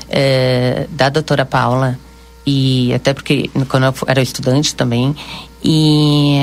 eh, 0.10 0.88
da 0.92 1.10
doutora 1.10 1.46
Paula, 1.46 1.98
e 2.46 2.94
até 2.94 3.14
porque 3.14 3.50
quando 3.68 3.86
eu 3.86 3.94
era 4.08 4.22
estudante 4.22 4.76
também, 4.76 5.16
e 5.64 6.38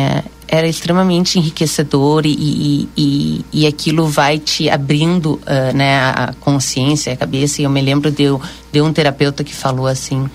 era 0.48 0.66
extremamente 0.66 1.38
enriquecedor 1.38 2.24
e, 2.24 2.31
e, 2.31 2.88
e, 2.96 3.44
e 3.52 3.66
aquilo 3.66 4.07
vai 4.07 4.38
te 4.38 4.70
abrindo 4.70 5.40
eh, 5.46 5.72
né, 5.72 5.98
a 5.98 6.35
consciência, 6.40 7.12
a 7.12 7.16
cabeça. 7.16 7.61
E 7.61 7.64
eu 7.64 7.70
me 7.70 7.81
lembro 7.81 8.11
de, 8.11 8.24
de 8.72 8.81
um 8.81 8.92
terapeuta 8.92 9.42
que 9.42 9.55
falou 9.55 9.87
assim: 9.87 10.29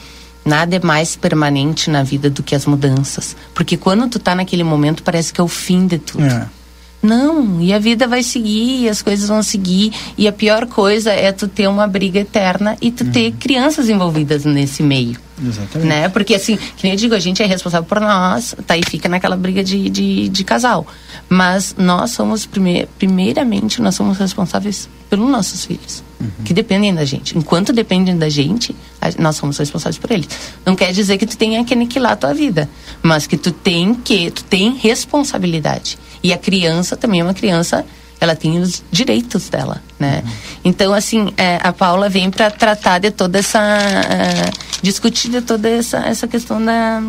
nada 0.43 0.75
é 0.75 0.79
mais 0.79 1.15
permanente 1.15 1.89
na 1.89 2.03
vida 2.03 2.29
do 2.29 2.43
que 2.43 2.55
as 2.55 2.65
mudanças. 2.65 3.35
Porque 3.53 3.77
quando 3.77 4.09
tu 4.09 4.19
tá 4.19 4.35
naquele 4.35 4.63
momento, 4.63 5.03
parece 5.03 5.31
que 5.31 5.39
é 5.39 5.43
o 5.43 5.47
fim 5.47 5.87
de 5.87 5.99
tudo. 5.99 6.25
É. 6.25 6.60
Não, 7.01 7.61
e 7.61 7.73
a 7.73 7.79
vida 7.79 8.07
vai 8.07 8.21
seguir, 8.21 8.83
e 8.83 8.89
as 8.89 9.01
coisas 9.01 9.27
vão 9.27 9.41
seguir. 9.41 9.91
E 10.17 10.27
a 10.27 10.31
pior 10.31 10.67
coisa 10.67 11.11
é 11.11 11.31
tu 11.31 11.47
ter 11.47 11.67
uma 11.67 11.87
briga 11.87 12.19
eterna 12.19 12.77
e 12.81 12.91
tu 12.91 13.09
ter 13.11 13.31
crianças 13.33 13.89
envolvidas 13.89 14.45
nesse 14.45 14.83
meio. 14.83 15.17
Exatamente. 15.43 15.87
Né? 15.87 16.09
Porque 16.09 16.35
assim, 16.35 16.57
que 16.57 16.83
nem 16.83 16.93
eu 16.93 16.97
digo, 16.97 17.15
a 17.15 17.19
gente 17.19 17.41
é 17.41 17.45
responsável 17.45 17.87
por 17.87 17.99
nós, 17.99 18.55
tá? 18.65 18.77
E 18.77 18.83
fica 18.83 19.09
naquela 19.09 19.35
briga 19.35 19.63
de, 19.63 19.89
de, 19.89 20.29
de 20.29 20.43
casal. 20.43 20.85
Mas 21.27 21.75
nós 21.77 22.11
somos, 22.11 22.45
prime 22.45 22.87
primeiramente, 22.97 23.81
nós 23.81 23.95
somos 23.95 24.17
responsáveis 24.17 24.89
pelos 25.09 25.29
nossos 25.29 25.65
filhos. 25.65 26.03
Que 26.45 26.53
dependem 26.53 26.93
da 26.93 27.03
gente. 27.03 27.35
Enquanto 27.35 27.73
dependem 27.73 28.15
da 28.15 28.29
gente, 28.29 28.75
nós 29.17 29.35
somos 29.35 29.57
responsáveis 29.57 29.97
por 29.97 30.11
eles. 30.11 30.27
Não 30.63 30.75
quer 30.75 30.91
dizer 30.91 31.17
que 31.17 31.25
tu 31.25 31.35
tenha 31.35 31.65
que 31.65 31.73
aniquilar 31.73 32.11
a 32.11 32.15
tua 32.15 32.33
vida. 32.33 32.69
Mas 33.01 33.25
que 33.25 33.35
tu 33.35 33.51
tem 33.51 33.95
que, 33.95 34.29
tu 34.29 34.43
tem 34.43 34.75
responsabilidade. 34.75 35.97
E 36.21 36.31
a 36.31 36.37
criança 36.37 36.95
também 36.95 37.21
é 37.21 37.23
uma 37.23 37.33
criança 37.33 37.83
ela 38.21 38.35
tem 38.35 38.59
os 38.59 38.83
direitos 38.91 39.49
dela, 39.49 39.81
né? 39.99 40.23
Então, 40.63 40.93
assim, 40.93 41.33
é, 41.35 41.57
a 41.61 41.73
Paula 41.73 42.07
vem 42.07 42.29
para 42.29 42.51
tratar 42.51 42.99
de 42.99 43.09
toda 43.09 43.39
essa, 43.39 43.59
é, 43.59 44.51
discutir 44.83 45.31
de 45.31 45.41
toda 45.41 45.67
essa, 45.67 45.97
essa 46.05 46.27
questão 46.27 46.63
da, 46.63 47.01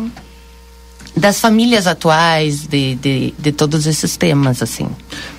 das 1.15 1.39
famílias 1.39 1.85
atuais, 1.85 2.65
de, 2.65 2.95
de, 2.95 3.33
de 3.37 3.51
todos 3.51 3.85
esses 3.85 4.17
temas, 4.17 4.61
assim. 4.61 4.87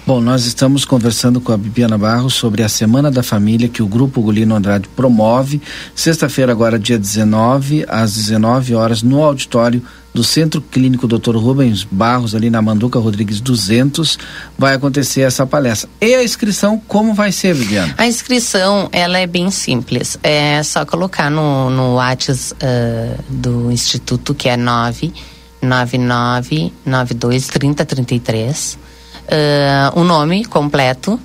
Bom, 0.07 0.21
nós 0.21 0.47
estamos 0.47 0.85
conversando 0.85 1.41
com 1.41 1.53
a 1.53 1.57
Bibiana 1.57 1.99
Barros 1.99 2.35
sobre 2.35 2.63
a 2.63 2.69
Semana 2.69 3.11
da 3.11 3.23
Família 3.23 3.69
que 3.69 3.83
o 3.83 3.87
Grupo 3.87 4.21
Gulino 4.21 4.55
Andrade 4.55 4.89
promove. 4.95 5.61
Sexta-feira, 5.95 6.53
agora 6.53 6.79
dia 6.79 6.99
19, 6.99 7.85
às 7.89 8.15
19 8.15 8.75
horas, 8.75 9.03
no 9.03 9.23
auditório 9.23 9.83
do 10.13 10.23
Centro 10.23 10.61
Clínico 10.61 11.09
Dr. 11.09 11.35
Rubens 11.37 11.83
Barros, 11.91 12.37
ali 12.37 12.49
na 12.49 12.63
Manduca 12.63 13.01
Rodrigues 13.01 13.41
200, 13.41 14.17
vai 14.57 14.75
acontecer 14.75 15.23
essa 15.23 15.45
palestra. 15.45 15.91
E 16.01 16.15
a 16.15 16.23
inscrição, 16.23 16.81
como 16.87 17.15
vai 17.15 17.33
ser, 17.33 17.57
Bibiana? 17.57 17.95
A 17.99 18.07
inscrição, 18.07 18.89
ela 18.93 19.19
é 19.19 19.27
bem 19.27 19.51
simples. 19.51 20.17
É 20.23 20.63
só 20.63 20.85
colocar 20.85 21.29
no, 21.29 21.69
no 21.69 21.95
WhatsApp 21.95 22.55
eh, 22.61 23.17
do 23.29 23.73
Instituto, 23.73 24.35
que 24.35 24.49
é 24.49 24.57
999 24.57 25.34
92 25.64 27.46
3033, 27.48 28.79
eh, 29.29 29.90
o 29.94 30.05
nome 30.05 30.44
completo 30.44 31.18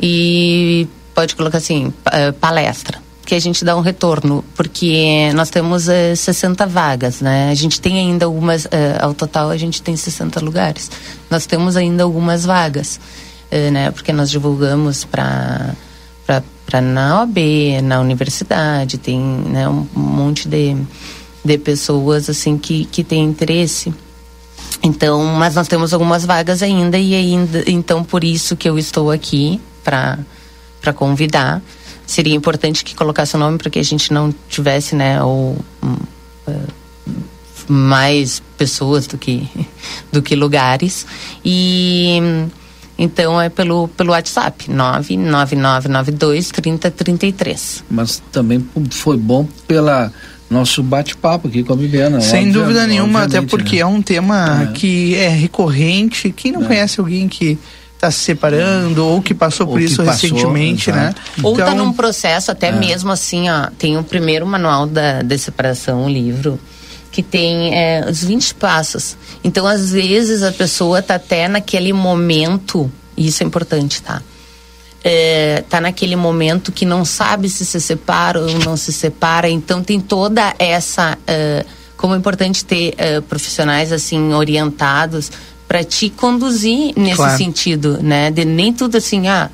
e 0.00 0.86
pode 1.14 1.34
colocar 1.34 1.58
assim, 1.58 1.92
eh, 2.12 2.32
palestra. 2.32 2.98
Que 3.24 3.34
a 3.34 3.40
gente 3.40 3.64
dá 3.64 3.76
um 3.76 3.80
retorno, 3.80 4.44
porque 4.54 5.32
nós 5.34 5.50
temos 5.50 5.88
eh, 5.88 6.14
60 6.14 6.66
vagas, 6.66 7.20
né? 7.20 7.50
A 7.50 7.54
gente 7.54 7.80
tem 7.80 7.98
ainda 7.98 8.24
algumas, 8.24 8.66
eh, 8.70 8.98
ao 9.00 9.14
total 9.14 9.50
a 9.50 9.56
gente 9.56 9.82
tem 9.82 9.96
60 9.96 10.38
lugares. 10.40 10.90
Nós 11.28 11.46
temos 11.46 11.76
ainda 11.76 12.04
algumas 12.04 12.44
vagas, 12.44 13.00
eh, 13.50 13.70
né? 13.70 13.90
Porque 13.90 14.12
nós 14.12 14.30
divulgamos 14.30 15.04
para 15.04 15.74
para 16.66 16.80
na 16.80 17.20
OAB, 17.20 17.38
na 17.82 18.00
universidade, 18.00 18.98
tem 18.98 19.20
né, 19.20 19.68
um 19.68 19.86
monte 19.94 20.48
de, 20.48 20.76
de 21.46 21.56
pessoas 21.58 22.28
assim 22.28 22.58
que, 22.58 22.84
que 22.86 23.04
têm 23.04 23.24
interesse. 23.24 23.94
Então, 24.82 25.24
mas 25.24 25.54
nós 25.54 25.68
temos 25.68 25.92
algumas 25.92 26.24
vagas 26.24 26.62
ainda 26.62 26.98
e 26.98 27.14
ainda, 27.14 27.64
então 27.66 28.04
por 28.04 28.22
isso 28.22 28.56
que 28.56 28.68
eu 28.68 28.78
estou 28.78 29.10
aqui 29.10 29.60
para 29.82 30.18
para 30.80 30.92
convidar. 30.92 31.62
Seria 32.06 32.34
importante 32.34 32.84
que 32.84 32.94
colocasse 32.94 33.34
o 33.34 33.38
nome 33.38 33.58
para 33.58 33.70
que 33.70 33.78
a 33.78 33.82
gente 33.82 34.12
não 34.12 34.32
tivesse, 34.48 34.94
né, 34.94 35.20
ou 35.20 35.56
hum, 35.82 35.96
eh, 36.46 36.52
mais 37.66 38.40
pessoas 38.56 39.06
do 39.08 39.18
que 39.18 39.48
do 40.12 40.22
que 40.22 40.36
lugares 40.36 41.06
e 41.44 42.18
então 42.98 43.40
é 43.40 43.48
pelo 43.48 43.88
pelo 43.88 44.10
WhatsApp 44.10 44.70
99992 44.70 46.50
3033. 46.50 47.84
Mas 47.90 48.22
também 48.30 48.64
foi 48.90 49.16
bom 49.16 49.48
pela 49.66 50.12
nosso 50.48 50.82
bate-papo 50.82 51.48
aqui 51.48 51.62
com 51.64 51.72
a 51.72 51.76
Bibiana. 51.76 52.20
Sem 52.20 52.50
dúvida 52.52 52.86
nenhuma, 52.86 53.20
até 53.20 53.38
obviamente, 53.38 53.50
porque 53.50 53.76
né? 53.76 53.82
é 53.82 53.86
um 53.86 54.00
tema 54.00 54.68
É. 54.70 54.72
que 54.72 55.14
é 55.16 55.28
recorrente. 55.28 56.30
Quem 56.30 56.52
não 56.52 56.62
conhece 56.64 57.00
alguém 57.00 57.28
que 57.28 57.58
está 57.94 58.10
se 58.10 58.18
separando 58.20 59.04
ou 59.04 59.20
que 59.22 59.34
passou 59.34 59.66
Ou 59.66 59.72
por 59.72 59.78
que 59.80 59.86
isso 59.86 60.04
passou, 60.04 60.30
recentemente, 60.30 60.92
né? 60.92 61.14
exato. 61.14 61.20
Ou 61.42 61.56
tá 61.56 61.62
Então, 61.72 61.74
num 61.84 61.92
processo 61.92 62.50
até 62.50 62.70
mesmo 62.70 63.10
assim, 63.10 63.48
ó, 63.50 63.68
tem 63.78 63.96
o 63.96 64.04
primeiro 64.04 64.46
manual 64.46 64.86
da, 64.86 65.22
de 65.22 65.36
separação, 65.38 66.04
o 66.04 66.08
livro, 66.08 66.60
que 67.10 67.22
tem 67.22 67.74
é, 67.74 68.04
os 68.08 68.22
20 68.22 68.54
passos. 68.56 69.16
Então, 69.42 69.66
às 69.66 69.90
vezes, 69.92 70.42
a 70.42 70.52
pessoa 70.52 71.00
tá 71.02 71.14
até 71.14 71.48
naquele 71.48 71.92
momento, 71.92 72.90
e 73.16 73.26
isso 73.28 73.42
é 73.42 73.46
importante, 73.46 74.02
tá? 74.02 74.20
É, 75.08 75.62
tá 75.70 75.80
naquele 75.80 76.16
momento 76.16 76.72
que 76.72 76.84
não 76.84 77.04
sabe 77.04 77.48
se 77.48 77.64
se 77.64 77.80
separa 77.80 78.40
ou 78.40 78.58
não 78.64 78.76
se 78.76 78.92
separa, 78.92 79.48
então 79.48 79.80
tem 79.82 80.00
toda 80.00 80.52
essa. 80.58 81.16
é, 81.26 81.64
como 81.96 82.14
é 82.14 82.18
importante 82.18 82.64
ter 82.64 82.92
é, 82.98 83.20
profissionais 83.20 83.92
assim 83.92 84.32
orientados 84.34 85.30
para 85.68 85.84
te 85.84 86.10
conduzir 86.10 86.92
nesse 86.96 87.16
Claro. 87.16 87.38
sentido, 87.38 87.98
né? 88.02 88.30
De 88.32 88.44
nem 88.44 88.72
tudo 88.72 88.96
assim, 88.96 89.28
ah, 89.28 89.48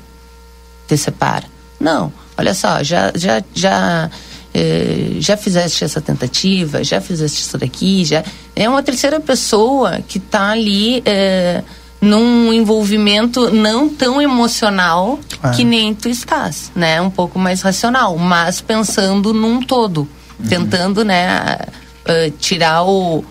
te 0.87 0.97
separa. 0.97 1.45
Não, 1.79 2.11
olha 2.37 2.53
só, 2.53 2.81
já 2.83 3.11
já 3.15 3.41
já 3.53 4.09
eh, 4.53 5.17
já 5.19 5.35
fizeste 5.37 5.83
essa 5.83 6.01
tentativa, 6.01 6.83
já 6.83 6.99
fizeste 7.01 7.41
isso 7.41 7.57
daqui, 7.57 8.05
já 8.05 8.23
é 8.55 8.67
uma 8.69 8.83
terceira 8.83 9.19
pessoa 9.19 10.01
que 10.07 10.17
está 10.17 10.51
ali 10.51 11.01
eh, 11.05 11.63
num 12.03 12.51
envolvimento 12.51 13.49
não 13.49 13.87
tão 13.87 14.21
emocional 14.21 15.19
Claro. 15.39 15.55
que 15.55 15.63
nem 15.63 15.93
tu 15.93 16.09
estás, 16.09 16.71
né? 16.75 17.01
Um 17.01 17.09
pouco 17.09 17.39
mais 17.39 17.61
racional, 17.61 18.17
mas 18.17 18.59
pensando 18.61 19.33
num 19.33 19.61
todo, 19.61 20.07
tentando, 20.49 21.03
né, 21.05 21.57
eh, 22.05 22.31
tirar 22.39 22.83
o, 22.83 23.23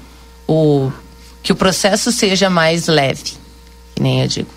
o 0.49 0.91
que 1.43 1.53
o 1.53 1.57
processo 1.57 2.11
seja 2.13 2.49
mais 2.49 2.87
leve, 2.87 3.33
que 3.95 4.03
nem 4.03 4.23
eu 4.23 4.29
digo. 4.29 4.49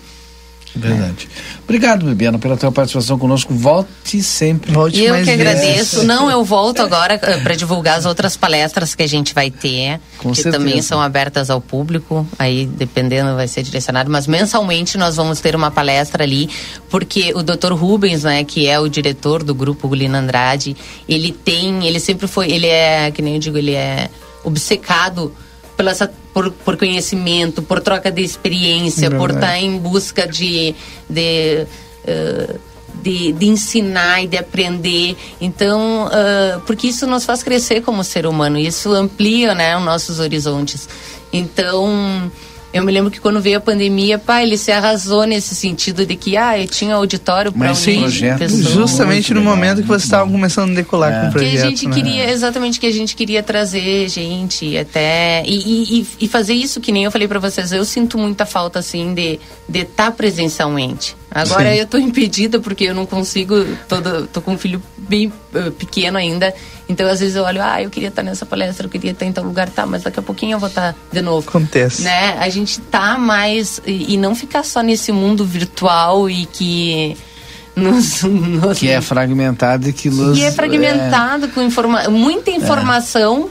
Verdade. 0.78 1.28
Obrigado, 1.64 2.06
Bibiana, 2.06 2.38
pela 2.38 2.56
tua 2.56 2.70
participação 2.70 3.18
conosco. 3.18 3.52
Volte 3.54 4.22
sempre. 4.22 4.72
Volte 4.72 5.00
Eu 5.00 5.14
mais 5.14 5.28
que 5.28 5.36
vezes. 5.36 5.46
agradeço. 5.62 6.02
Não, 6.04 6.30
eu 6.30 6.44
volto 6.44 6.80
agora 6.80 7.18
para 7.18 7.54
divulgar 7.56 7.98
as 7.98 8.06
outras 8.06 8.36
palestras 8.36 8.94
que 8.94 9.02
a 9.02 9.06
gente 9.06 9.34
vai 9.34 9.50
ter, 9.50 10.00
Com 10.18 10.30
que 10.30 10.36
certeza. 10.42 10.58
também 10.58 10.80
são 10.82 11.00
abertas 11.00 11.50
ao 11.50 11.60
público. 11.60 12.26
Aí, 12.38 12.66
dependendo, 12.66 13.34
vai 13.34 13.48
ser 13.48 13.62
direcionado. 13.62 14.10
Mas 14.10 14.26
mensalmente 14.26 14.96
nós 14.96 15.16
vamos 15.16 15.40
ter 15.40 15.56
uma 15.56 15.70
palestra 15.70 16.22
ali, 16.22 16.48
porque 16.88 17.32
o 17.34 17.42
Dr. 17.42 17.72
Rubens, 17.72 18.22
né, 18.22 18.44
que 18.44 18.66
é 18.66 18.78
o 18.78 18.88
diretor 18.88 19.42
do 19.42 19.54
grupo 19.54 19.88
Gulino 19.88 20.16
Andrade, 20.16 20.76
ele 21.08 21.32
tem, 21.32 21.86
ele 21.86 21.98
sempre 21.98 22.26
foi, 22.26 22.50
ele 22.50 22.66
é, 22.66 23.10
que 23.10 23.20
nem 23.22 23.34
eu 23.34 23.40
digo, 23.40 23.58
ele 23.58 23.72
é 23.74 24.08
obcecado 24.44 25.34
pela 25.76 25.90
essa, 25.90 26.10
por, 26.36 26.52
por 26.52 26.76
conhecimento, 26.76 27.62
por 27.62 27.80
troca 27.80 28.12
de 28.12 28.20
experiência, 28.20 29.10
por 29.10 29.32
Verdade. 29.32 29.54
estar 29.54 29.58
em 29.58 29.78
busca 29.78 30.28
de, 30.28 30.74
de, 31.08 31.66
eh, 32.06 32.56
de, 33.02 33.32
de 33.32 33.46
ensinar 33.46 34.22
e 34.22 34.26
de 34.26 34.36
aprender. 34.36 35.16
Então, 35.40 36.06
ah, 36.12 36.60
porque 36.66 36.88
isso 36.88 37.06
nos 37.06 37.24
faz 37.24 37.42
crescer 37.42 37.80
como 37.80 38.04
ser 38.04 38.26
humano, 38.26 38.58
isso 38.58 38.92
amplia 38.92 39.54
né, 39.54 39.78
os 39.78 39.82
nossos 39.82 40.20
horizontes. 40.20 40.86
Então, 41.32 42.30
eu 42.76 42.84
me 42.84 42.92
lembro 42.92 43.10
que 43.10 43.20
quando 43.20 43.40
veio 43.40 43.58
a 43.58 43.60
pandemia, 43.60 44.18
pá, 44.18 44.42
ele 44.42 44.56
se 44.58 44.70
arrasou 44.72 45.24
nesse 45.24 45.54
sentido 45.54 46.04
de 46.06 46.16
que, 46.16 46.36
ah, 46.36 46.58
eu 46.58 46.66
tinha 46.66 46.94
auditório 46.94 47.50
para 47.52 47.72
unir 47.72 47.98
projeto 48.00 48.38
pessoas. 48.38 48.62
Justamente 48.68 49.34
no 49.34 49.40
momento 49.42 49.82
que 49.82 49.88
vocês 49.88 50.04
estavam 50.04 50.30
começando 50.30 50.70
a 50.72 50.74
decolar 50.74 51.12
com 51.20 51.26
o 51.26 51.32
Que 51.32 51.38
projeto. 51.38 51.64
a 51.64 51.68
gente 51.68 51.88
né? 51.88 51.94
queria, 51.94 52.30
exatamente, 52.30 52.78
que 52.80 52.86
a 52.86 52.92
gente 52.92 53.14
queria 53.16 53.42
trazer 53.42 54.08
gente 54.08 54.76
até. 54.76 55.42
E, 55.46 55.54
e, 55.56 56.00
e- 56.00 56.06
e 56.20 56.28
fazer 56.28 56.54
isso, 56.54 56.80
que 56.80 56.92
nem 56.92 57.04
eu 57.04 57.10
falei 57.10 57.26
pra 57.28 57.38
vocês, 57.38 57.72
eu 57.72 57.84
sinto 57.84 58.16
muita 58.18 58.44
falta, 58.46 58.78
assim, 58.78 59.14
de 59.14 59.38
estar 59.74 60.10
presencialmente. 60.12 61.16
Agora 61.36 61.70
Sim. 61.70 61.76
eu 61.76 61.86
tô 61.86 61.98
impedida 61.98 62.58
porque 62.58 62.84
eu 62.84 62.94
não 62.94 63.04
consigo, 63.04 63.62
todo, 63.86 64.26
tô 64.28 64.40
com 64.40 64.54
um 64.54 64.58
filho 64.58 64.82
bem 64.96 65.30
eh, 65.54 65.68
pequeno 65.68 66.16
ainda. 66.16 66.54
Então, 66.88 67.06
às 67.06 67.20
vezes 67.20 67.36
eu 67.36 67.42
olho, 67.42 67.60
ah, 67.62 67.82
eu 67.82 67.90
queria 67.90 68.08
estar 68.08 68.22
nessa 68.22 68.46
palestra, 68.46 68.86
eu 68.86 68.90
queria 68.90 69.10
estar 69.10 69.26
em 69.26 69.32
tal 69.32 69.44
lugar, 69.44 69.68
tá, 69.68 69.84
mas 69.84 70.02
daqui 70.02 70.18
a 70.18 70.22
pouquinho 70.22 70.54
eu 70.54 70.58
vou 70.58 70.70
estar 70.70 70.96
de 71.12 71.20
novo. 71.20 71.46
Acontece. 71.46 72.00
Né? 72.00 72.38
A 72.38 72.48
gente 72.48 72.80
tá 72.80 73.18
mais. 73.18 73.82
E, 73.84 74.14
e 74.14 74.16
não 74.16 74.34
ficar 74.34 74.62
só 74.64 74.80
nesse 74.80 75.12
mundo 75.12 75.44
virtual 75.44 76.30
e 76.30 76.46
que. 76.46 77.14
Nos, 77.74 78.22
nos 78.24 78.78
Que 78.78 78.88
é 78.88 79.02
fragmentado 79.02 79.90
e 79.90 79.92
que 79.92 80.08
nos. 80.08 80.38
e 80.38 80.42
é 80.42 80.50
fragmentado 80.50 81.48
com 81.48 81.60
informa 81.60 82.08
muita 82.08 82.50
informação 82.50 83.50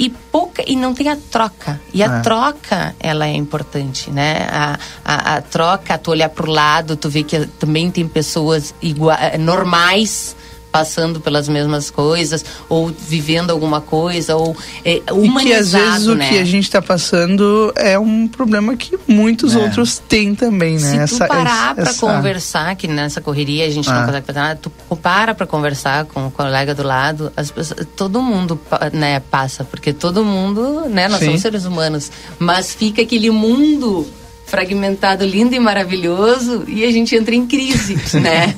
e 0.00 0.08
pouca 0.08 0.64
e 0.66 0.74
não 0.76 0.94
tem 0.94 1.08
a 1.10 1.16
troca 1.30 1.78
e 1.92 2.02
a 2.02 2.06
É. 2.18 2.20
troca 2.20 2.94
ela 2.98 3.26
é 3.26 3.34
importante 3.34 4.10
né 4.10 4.48
a, 4.50 4.78
a, 5.04 5.34
a 5.36 5.40
troca 5.42 5.98
tu 5.98 6.10
olhar 6.10 6.30
pro 6.30 6.50
lado 6.50 6.96
tu 6.96 7.10
vê 7.10 7.22
que 7.22 7.38
também 7.60 7.90
tem 7.90 8.08
pessoas 8.08 8.74
igua 8.80 9.14
eh, 9.20 9.36
normais 9.36 10.34
passando 10.70 11.20
pelas 11.20 11.48
mesmas 11.48 11.90
coisas 11.90 12.44
ou 12.68 12.88
vivendo 12.88 13.50
alguma 13.50 13.80
coisa 13.80 14.36
ou 14.36 14.56
é, 14.84 14.96
E 14.96 15.00
que 15.00 15.12
humanizado 15.12 15.84
às 15.84 15.92
vezes 15.92 16.06
o 16.08 16.14
né 16.14 16.28
que 16.28 16.38
a 16.38 16.44
gente 16.44 16.64
está 16.64 16.80
passando 16.80 17.72
é 17.76 17.98
um 17.98 18.28
problema 18.28 18.76
que 18.76 18.98
muitos 19.08 19.54
É. 19.54 19.58
outros 19.58 19.98
têm 19.98 20.34
também, 20.34 20.78
né? 20.78 21.06
Se 21.06 21.18
tu 21.18 21.26
parar 21.26 21.74
pra 21.74 21.90
essa- 21.90 22.00
conversar, 22.00 22.76
que 22.76 22.86
nessa 22.86 23.20
correria 23.20 23.66
a 23.66 23.70
gente 23.70 23.88
Ah. 23.90 23.94
não 23.94 24.06
consegue 24.06 24.26
fazer 24.26 24.38
nada, 24.38 24.58
tu 24.62 24.70
para 24.96 25.34
pra 25.34 25.46
conversar 25.46 26.04
com 26.04 26.26
o 26.26 26.30
colega 26.30 26.74
do 26.74 26.82
lado, 26.82 27.32
as 27.36 27.50
pessoas, 27.50 27.86
todo 27.96 28.22
mundo 28.22 28.58
né, 28.92 29.20
passa, 29.30 29.64
porque 29.64 29.92
todo 29.92 30.24
mundo, 30.24 30.82
né, 30.88 31.08
nós 31.08 31.18
Sim. 31.20 31.26
somos 31.26 31.40
seres 31.42 31.64
humanos, 31.64 32.10
mas 32.38 32.74
fica 32.74 33.02
aquele 33.02 33.30
mundo 33.30 34.06
fragmentado, 34.50 35.24
lindo 35.24 35.54
e 35.54 35.60
maravilhoso, 35.60 36.64
e 36.66 36.84
a 36.84 36.90
gente 36.90 37.14
entra 37.14 37.34
em 37.34 37.46
crise, 37.46 37.96
né? 38.18 38.54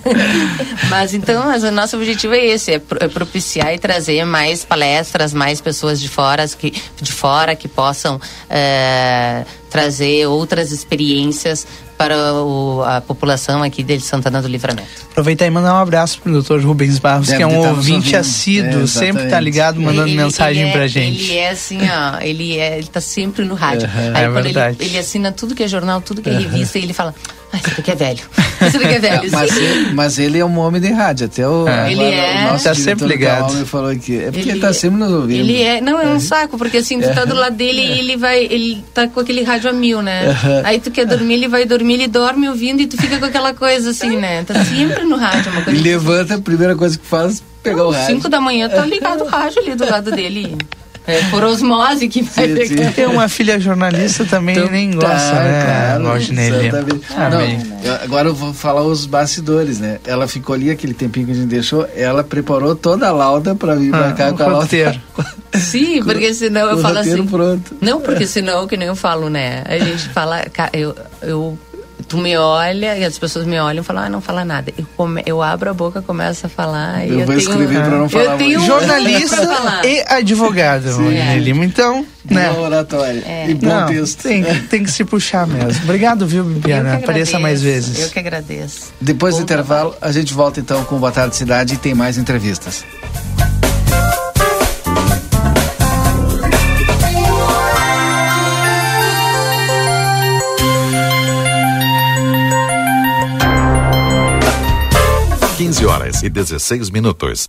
mas 0.88 1.12
então, 1.12 1.44
mas 1.44 1.62
o 1.62 1.70
nosso 1.70 1.96
objetivo 1.96 2.35
é 2.35 2.46
esse, 2.46 2.72
é, 2.72 2.83
é 3.00 3.09
propiciar 3.09 3.74
e 3.74 3.78
trazer 3.78 4.24
mais 4.24 4.64
palestras, 4.64 5.35
mais 5.35 5.61
pessoas 5.61 6.00
de 6.00 6.09
fora 6.09 6.48
que, 6.48 6.72
de 7.00 7.12
fora 7.12 7.55
que 7.55 7.68
possam 7.68 8.18
eh, 8.48 9.44
trazer 9.70 10.26
outras 10.26 10.72
experiências 10.72 11.66
para 12.06 12.34
o- 12.34 12.82
a 12.84 13.00
população 13.00 13.62
aqui 13.62 13.82
de 13.82 14.00
Santana 14.00 14.40
do 14.42 14.48
Livramento. 14.48 14.88
Aproveitar 15.10 15.46
e 15.46 15.50
mandar 15.50 15.74
um 15.74 15.78
abraço 15.78 16.20
pro 16.20 16.42
Dr. 16.42 16.60
Rubens 16.64 16.98
Barros, 16.98 17.26
Deve 17.26 17.36
que 17.38 17.42
é 17.42 17.46
um 17.46 17.62
tá 17.62 17.68
ouvinte 17.70 18.16
assíduo, 18.16 18.84
É, 18.84 18.86
sempre 18.86 19.28
tá 19.28 19.38
ligado, 19.40 19.80
mandando 19.80 20.08
Ele- 20.08 20.16
mensagem 20.16 20.68
é- 20.68 20.72
pra 20.72 20.86
gente. 20.86 21.22
Ele 21.24 21.36
é 21.38 21.50
assim, 21.50 21.78
ó, 21.82 22.20
ele, 22.20 22.58
é, 22.58 22.78
ele 22.78 22.86
tá 22.86 23.00
sempre 23.00 23.44
no 23.44 23.54
rádio. 23.54 23.86
Aham. 23.88 24.12
Aí 24.14 24.24
É 24.24 24.28
quando 24.28 24.44
verdade. 24.44 24.76
ele, 24.80 24.90
ele 24.90 24.98
assina 24.98 25.30
tudo 25.32 25.54
que 25.54 25.62
é 25.62 25.68
jornal, 25.68 26.00
tudo 26.00 26.22
que 26.22 26.30
é 26.30 26.32
revista, 26.38 26.78
e 26.78 26.82
ele 26.82 26.92
fala, 26.92 27.14
ah, 27.52 27.56
isso 27.58 27.76
daqui 27.76 27.90
é 27.90 27.94
velho. 27.94 28.20
Isso 28.62 28.78
daqui 28.78 28.94
é 28.94 28.98
velho. 29.00 29.30
mas, 29.32 29.56
ele, 29.56 29.90
mas 29.92 30.18
ele 30.20 30.38
é 30.38 30.44
um 30.44 30.56
homem 30.58 30.80
de 30.80 30.88
rádio, 30.92 31.26
até 31.26 31.46
o. 31.48 31.66
É. 31.68 31.90
Ele 31.90 32.02
é. 32.04 32.46
O 32.46 32.52
nosso 32.52 32.64
Tá 32.64 32.74
sempre 32.76 33.04
do 33.04 33.08
ligado. 33.08 33.48
Calma 33.48 33.66
falou 33.66 33.90
aqui. 33.90 34.16
É 34.18 34.24
porque 34.26 34.38
ele, 34.40 34.50
Ele 34.52 34.60
tá 34.60 34.68
é- 34.68 34.72
sempre 34.72 34.98
nos 35.00 35.10
ouvindo. 35.12 35.40
Ele 35.40 35.60
é, 35.62 35.80
não, 35.80 36.00
é 36.00 36.06
um 36.06 36.20
saco, 36.20 36.56
porque 36.56 36.76
assim, 36.76 37.00
tu 37.00 37.12
tá 37.12 37.24
do 37.24 37.34
lado 37.34 37.56
dele 37.56 37.80
e 37.82 37.98
ele 37.98 38.16
vai, 38.16 38.44
ele 38.44 38.84
tá 38.94 39.08
com 39.08 39.18
aquele 39.20 39.42
rádio 39.42 39.68
a 39.68 39.72
mil, 39.72 40.00
né? 40.00 40.22
Aí 40.64 40.78
tu 40.80 40.90
quer 40.92 41.04
dormir, 41.06 41.34
ele 41.34 41.48
vai 41.48 41.64
dormir, 41.64 41.94
ele 41.94 42.06
dorme 42.08 42.48
ouvindo 42.48 42.80
e 42.82 42.86
tu 42.86 42.96
fica 42.96 43.18
com 43.18 43.24
aquela 43.24 43.52
coisa 43.52 43.90
assim, 43.90 44.16
né? 44.16 44.44
Tá 44.44 44.54
sempre 44.64 45.04
no 45.04 45.16
rádio, 45.16 45.50
uma 45.50 45.60
E 45.60 45.64
coisa. 45.64 45.82
levanta, 45.82 46.34
a 46.36 46.40
primeira 46.40 46.76
coisa 46.76 46.96
que 46.96 47.04
faz 47.06 47.42
pegar 47.64 47.84
o 47.84 47.90
rádio. 47.90 48.14
Cinco 48.14 48.28
da 48.28 48.40
manhã 48.40 48.68
tá 48.68 48.86
ligado 48.86 49.24
o 49.24 49.26
rádio 49.28 49.60
ali 49.60 49.74
do 49.74 49.84
lado 49.90 50.10
dele. 50.12 50.56
É 51.06 51.20
por 51.30 51.42
osmose 51.42 52.06
que 52.08 52.22
vai 52.22 52.46
Sim, 52.48 52.66
sim. 52.66 52.76
pegar. 52.76 52.92
Tem 52.92 53.06
uma 53.06 53.28
filha 53.28 53.58
jornalista 53.58 54.24
também 54.24 54.56
Então, 54.56 54.70
nem 54.70 54.90
tá, 54.92 55.08
gosta, 55.08 55.34
né? 55.34 55.62
claro, 55.64 56.04
Valdinelli? 56.04 56.66
exatamente. 56.68 57.06
Ah, 57.16 57.30
Não, 57.30 57.94
agora 58.04 58.28
eu 58.28 58.34
vou 58.34 58.54
falar 58.54 58.82
os 58.82 59.04
bastidores, 59.04 59.80
né? 59.80 59.98
Ela 60.06 60.28
ficou 60.28 60.54
ali 60.54 60.70
aquele 60.70 60.94
tempinho 60.94 61.26
que 61.26 61.32
a 61.32 61.34
gente 61.34 61.46
deixou, 61.48 61.88
ela 61.96 62.22
preparou 62.22 62.76
toda 62.76 63.08
a 63.08 63.12
lauda 63.12 63.54
pra 63.54 63.74
vir 63.74 63.90
pra 63.90 64.08
Ah, 64.08 64.12
cá 64.12 64.28
o 64.30 64.36
com 64.36 64.42
a 64.42 64.46
lauda. 64.46 64.62
roteiro. 64.62 65.00
Sim, 65.54 66.02
porque 66.04 66.32
senão 66.34 66.68
eu 66.70 66.76
o 66.76 66.80
falo 66.80 66.96
roteiro 66.96 67.20
assim. 67.22 67.30
pronto. 67.30 67.76
Não, 67.80 68.00
porque 68.00 68.26
senão, 68.26 68.66
que 68.68 68.76
nem 68.76 68.88
eu 68.88 68.96
falo, 68.96 69.28
né? 69.28 69.62
A 69.66 69.78
gente 69.78 70.08
fala, 70.10 70.42
eu, 70.72 70.94
eu, 71.20 71.58
tu 72.08 72.18
me 72.18 72.36
olha 72.36 72.96
e 72.96 73.04
as 73.04 73.18
pessoas 73.18 73.46
me 73.46 73.58
olham 73.58 73.82
e 73.82 73.84
falam, 73.84 74.04
ah, 74.04 74.08
não 74.08 74.20
fala 74.20 74.44
nada. 74.44 74.72
Eu, 74.76 74.86
come, 74.96 75.22
eu 75.26 75.42
abro 75.42 75.70
a 75.70 75.74
boca, 75.74 76.02
começo 76.02 76.46
a 76.46 76.48
falar. 76.48 77.04
e 77.06 77.10
Eu 77.10 77.20
eu 77.20 77.26
vou 77.26 77.36
tenho, 77.36 77.38
escrever 77.38 77.80
pra 77.84 77.98
não 77.98 78.08
falar 78.08 78.24
Eu 78.24 78.38
tenho 78.38 78.60
um 78.60 78.66
Jornalista 78.66 79.36
pra 79.36 79.56
falar. 79.56 79.84
e 79.86 80.04
advogado, 80.08 80.92
Valdinelli 80.92 81.40
Lima. 81.40 81.64
Então, 81.64 82.06
né? 82.30 82.50
Boa 82.50 82.66
oratória. 82.66 83.22
É. 83.26 83.46
E 83.50 83.54
bom 83.54 83.66
Não, 83.68 83.86
texto. 83.86 84.22
tem, 84.22 84.42
tem 84.44 84.82
que 84.84 84.90
se 84.90 85.04
puxar 85.04 85.46
mesmo. 85.46 85.82
Obrigado, 85.84 86.26
viu, 86.26 86.44
Bibiana? 86.44 86.94
Apareça 86.96 87.38
mais 87.38 87.62
vezes. 87.62 87.98
Eu 87.98 88.08
que 88.10 88.18
agradeço. 88.18 88.92
Depois 89.00 89.34
do 89.34 89.38
Bom 89.38 89.44
intervalo, 89.44 89.94
a 90.00 90.12
gente 90.12 90.32
volta 90.34 90.60
então 90.60 90.84
com 90.84 90.98
Boa 90.98 91.12
Tarde 91.12 91.36
Cidade 91.36 91.74
e 91.74 91.76
tem 91.76 91.94
mais 91.94 92.18
entrevistas. 92.18 92.84
Quinze 105.72 105.87
horas 105.87 106.22
e 106.22 106.28
16 106.28 106.90
minutos. 106.90 107.48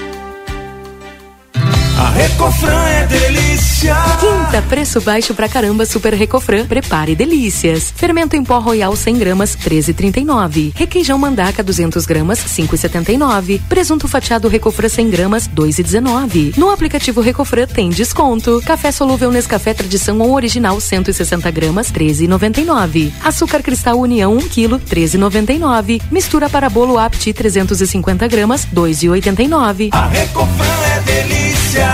A 2.01 2.09
Recofran 2.09 2.83
é 2.87 3.05
delícia. 3.05 3.95
Quinta, 4.19 4.59
preço 4.67 4.99
baixo 5.01 5.35
pra 5.35 5.47
caramba 5.47 5.85
Super 5.85 6.15
Recofran. 6.15 6.65
Prepare 6.65 7.13
delícias. 7.13 7.93
Fermento 7.95 8.35
em 8.35 8.43
pó 8.43 8.57
Royal 8.57 8.95
100 8.95 9.19
gramas, 9.19 9.55
13,39. 9.55 10.73
Requeijão 10.73 11.19
Mandaca 11.19 11.61
200 11.61 12.03
gramas, 12.07 12.39
5,79. 12.39 13.61
Presunto 13.69 14.07
fatiado 14.07 14.47
Recofran 14.47 14.89
100 14.89 15.09
gramas, 15.11 15.47
2,19. 15.47 16.57
No 16.57 16.71
aplicativo 16.71 17.21
Recofran 17.21 17.67
tem 17.67 17.91
desconto. 17.91 18.63
Café 18.65 18.91
solúvel 18.91 19.29
Nescafé 19.29 19.75
Tradição 19.75 20.17
ou 20.21 20.33
Original 20.33 20.81
160 20.81 21.51
gramas, 21.51 21.91
13,99. 21.91 23.11
Açúcar 23.23 23.61
Cristal 23.61 23.99
União 23.99 24.35
1 24.37 24.39
kg, 24.49 24.79
13,99. 24.79 26.01
Mistura 26.09 26.49
para 26.49 26.67
bolo 26.67 26.97
Apti 26.97 27.31
350 27.31 28.27
gramas, 28.27 28.67
2,89. 28.73 29.89
A 29.91 30.07
Recofran 30.07 30.65
é 30.95 30.99
delícia. 31.01 31.90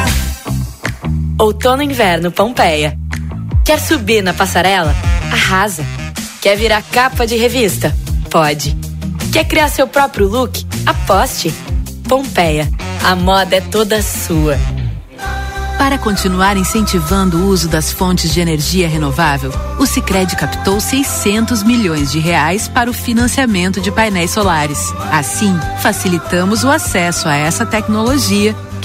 Outono 1.40 1.84
inverno 1.84 2.32
Pompeia. 2.32 2.98
Quer 3.64 3.80
subir 3.80 4.24
na 4.24 4.34
passarela? 4.34 4.96
Arrasa. 5.32 5.84
Quer 6.42 6.58
virar 6.58 6.82
capa 6.92 7.28
de 7.28 7.36
revista? 7.36 7.96
Pode. 8.30 8.76
Quer 9.32 9.46
criar 9.46 9.70
seu 9.70 9.88
próprio 9.88 10.28
look? 10.28 10.66
Aposte. 10.86 11.54
Pompeia. 12.08 12.70
A 13.04 13.16
moda 13.16 13.56
é 13.56 13.62
toda 13.62 14.02
sua. 14.02 14.58
Para 15.78 15.98
continuar 15.98 16.58
incentivando 16.58 17.38
o 17.38 17.48
uso 17.48 17.70
das 17.70 17.92
fontes 17.92 18.34
de 18.34 18.42
energia 18.42 18.90
renovável, 18.90 19.54
o 19.80 19.86
Sicredi 19.86 20.36
captou 20.36 20.82
600 20.82 21.62
milhões 21.62 22.12
de 22.12 22.20
reais 22.20 22.68
para 22.68 22.90
o 22.90 22.94
financiamento 22.94 23.80
de 23.80 23.92
painéis 23.92 24.32
solares. 24.32 24.92
Assim, 25.12 25.56
facilitamos 25.82 26.64
o 26.64 26.70
acesso 26.70 27.30
a 27.30 27.36
essa 27.36 27.66
tecnologia 27.66 28.56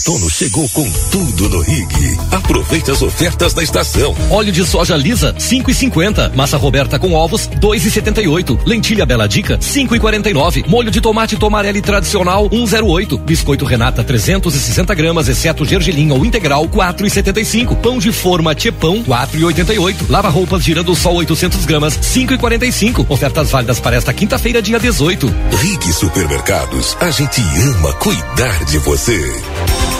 Outono 0.00 0.30
chegou 0.30 0.66
com 0.70 0.90
tudo 1.10 1.48
no 1.50 1.60
Rig. 1.60 2.18
Aproveite 2.30 2.90
as 2.90 3.02
ofertas 3.02 3.52
da 3.52 3.62
estação. 3.62 4.16
Óleo 4.30 4.50
de 4.50 4.64
soja 4.64 4.96
lisa, 4.96 5.34
5,50. 5.34 6.34
Massa 6.34 6.56
Roberta 6.56 6.98
com 6.98 7.12
ovos, 7.12 7.46
2,78. 7.60 8.60
Lentilha 8.64 9.04
Bela 9.04 9.28
Dica, 9.28 9.58
5,49. 9.58 10.66
Molho 10.66 10.90
de 10.90 11.02
tomate 11.02 11.36
tomarelli 11.36 11.82
tradicional, 11.82 12.48
1,08. 12.48 13.18
Biscoito 13.20 13.66
Renata, 13.66 14.02
360 14.02 14.94
gramas, 14.94 15.28
exceto 15.28 15.66
gergelim 15.66 16.10
ou 16.12 16.24
integral, 16.24 16.66
4,75. 16.66 17.76
Pão 17.76 17.98
de 17.98 18.10
forma 18.10 18.54
Tchepão, 18.54 19.04
4,88. 19.04 20.08
Lava 20.08 20.30
roupas 20.30 20.64
girando 20.64 20.94
sol 20.94 21.16
800 21.16 21.66
gramas, 21.66 21.98
5,45. 21.98 23.04
Ofertas 23.06 23.50
válidas 23.50 23.78
para 23.78 23.96
esta 23.96 24.14
quinta-feira, 24.14 24.62
dia 24.62 24.80
18. 24.80 25.26
Rig 25.58 25.92
Supermercados, 25.92 26.96
a 27.00 27.10
gente 27.10 27.42
ama 27.42 27.92
cuidar 27.94 28.64
de 28.64 28.78
você. 28.78 29.99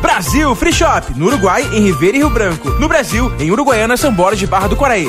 Brasil 0.00 0.54
Free 0.54 0.72
Shop, 0.72 1.12
no 1.16 1.26
Uruguai, 1.26 1.62
em 1.72 1.80
Ribeira 1.82 2.16
e 2.16 2.20
Rio 2.20 2.30
Branco. 2.30 2.70
No 2.78 2.88
Brasil, 2.88 3.32
em 3.38 3.50
Uruguaiana, 3.50 3.96
São 3.96 4.12
Borges 4.12 4.40
de 4.40 4.46
Barra 4.46 4.68
do 4.68 4.76
Quaraí. 4.76 5.08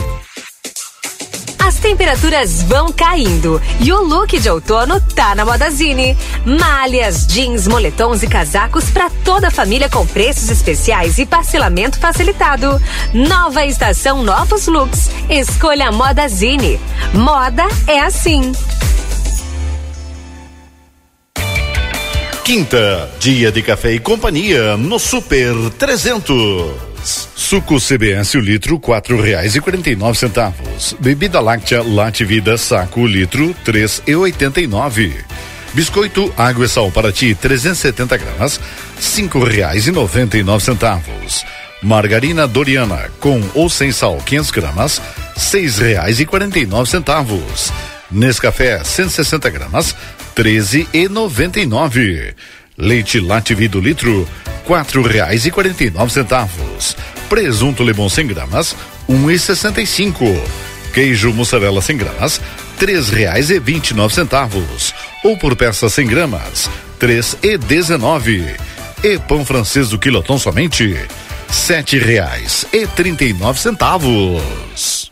As 1.60 1.76
temperaturas 1.76 2.64
vão 2.64 2.92
caindo 2.92 3.62
e 3.80 3.94
o 3.94 4.02
look 4.02 4.40
de 4.40 4.50
outono 4.50 5.00
tá 5.14 5.36
na 5.36 5.46
Modazine. 5.46 6.18
Malhas, 6.44 7.28
jeans, 7.28 7.68
moletons 7.68 8.24
e 8.24 8.28
casacos 8.28 8.90
para 8.90 9.10
toda 9.24 9.50
a 9.50 9.52
família 9.52 9.88
com 9.88 10.06
preços 10.08 10.50
especiais 10.50 11.20
e 11.20 11.26
parcelamento 11.28 12.00
facilitado. 12.00 12.82
Nova 13.14 13.66
estação, 13.66 14.24
novos 14.24 14.66
looks. 14.66 15.12
Escolha 15.30 15.90
a 15.90 15.92
Modazine. 15.92 16.80
Moda 17.14 17.68
é 17.86 18.00
assim. 18.00 18.52
Quinta, 22.44 23.10
dia 23.20 23.52
de 23.52 23.62
café 23.62 23.94
e 23.94 24.00
companhia 24.00 24.76
no 24.76 24.98
Super 24.98 25.54
300. 25.78 26.90
Suco 27.04 27.80
CBS 27.80 28.34
o 28.36 28.40
litro 28.40 28.80
quatro 28.80 29.22
reais 29.22 29.56
e 29.56 29.62
quarenta 29.62 29.90
e 29.90 29.96
nove 29.96 30.18
centavos. 30.18 30.96
Bebida 31.00 31.40
láctea 31.40 31.84
Late 31.84 32.26
Vida 32.26 32.58
saco 32.58 33.06
litro 33.06 33.56
três 33.64 34.02
e 34.08 34.16
oitenta 34.16 34.60
e 34.60 34.68
nove. 34.68 35.16
Biscoito 35.74 36.34
Água 36.36 36.66
e 36.66 36.70
Sal 36.70 36.92
para 36.92 37.12
ti 37.12 37.36
370 37.36 38.18
gramas 38.18 38.60
cinco 39.00 39.44
reais 39.44 39.86
e 39.86 39.92
noventa 39.92 40.38
e 40.38 40.44
nove 40.44 40.64
centavos. 40.64 41.46
Margarina 41.82 42.48
Doriana 42.48 43.10
com 43.20 43.42
ou 43.54 43.70
sem 43.70 43.92
sal 43.92 44.18
500 44.18 44.52
gramas 44.52 45.02
seis 45.38 45.78
reais 45.78 46.20
e 46.20 46.26
quarenta 46.26 46.58
e 46.60 46.66
nove 46.66 46.90
centavos. 46.90 47.72
Nescafé 48.12 48.84
160 48.84 49.50
gramas 49.52 49.96
treze 50.36 50.88
e 50.94 51.08
noventa 51.08 51.60
e 51.60 51.66
nove. 51.66 52.34
Leite 52.78 53.20
Lativido 53.20 53.80
litro 53.80 54.28
quatro 54.66 55.02
reais 55.02 55.46
e 55.46 55.52
quarenta 55.52 55.84
e 55.84 55.90
nove 55.90 56.12
centavos. 56.12 56.96
Presunto 57.28 57.84
Lemon 57.84 58.10
100 58.10 58.28
gramas 58.28 58.76
um 59.08 59.30
e 59.30 59.38
sessenta 59.38 59.82
e 59.82 59.88
cinco. 59.88 60.26
Queijo 60.94 61.32
mussarela 61.34 61.82
100 61.82 61.98
gramas 61.98 62.42
três 62.78 63.10
reais 63.10 63.50
e 63.50 63.60
vinte 63.60 63.92
e 63.92 63.94
nove 63.94 64.14
centavos. 64.14 64.94
Ou 65.24 65.38
por 65.38 65.56
peça 65.56 65.90
100 65.90 66.08
gramas 66.08 66.70
três 66.98 67.38
e 67.42 67.58
dezenove. 67.58 68.56
E 69.04 69.18
pão 69.20 69.46
francês 69.46 69.90
do 69.90 69.98
quilotão 69.98 70.38
somente 70.38 70.98
sete 71.50 71.98
reais 71.98 72.66
e 72.72 72.86
trinta 72.88 73.24
e 73.26 73.34
nove 73.34 73.60
centavos. 73.60 75.12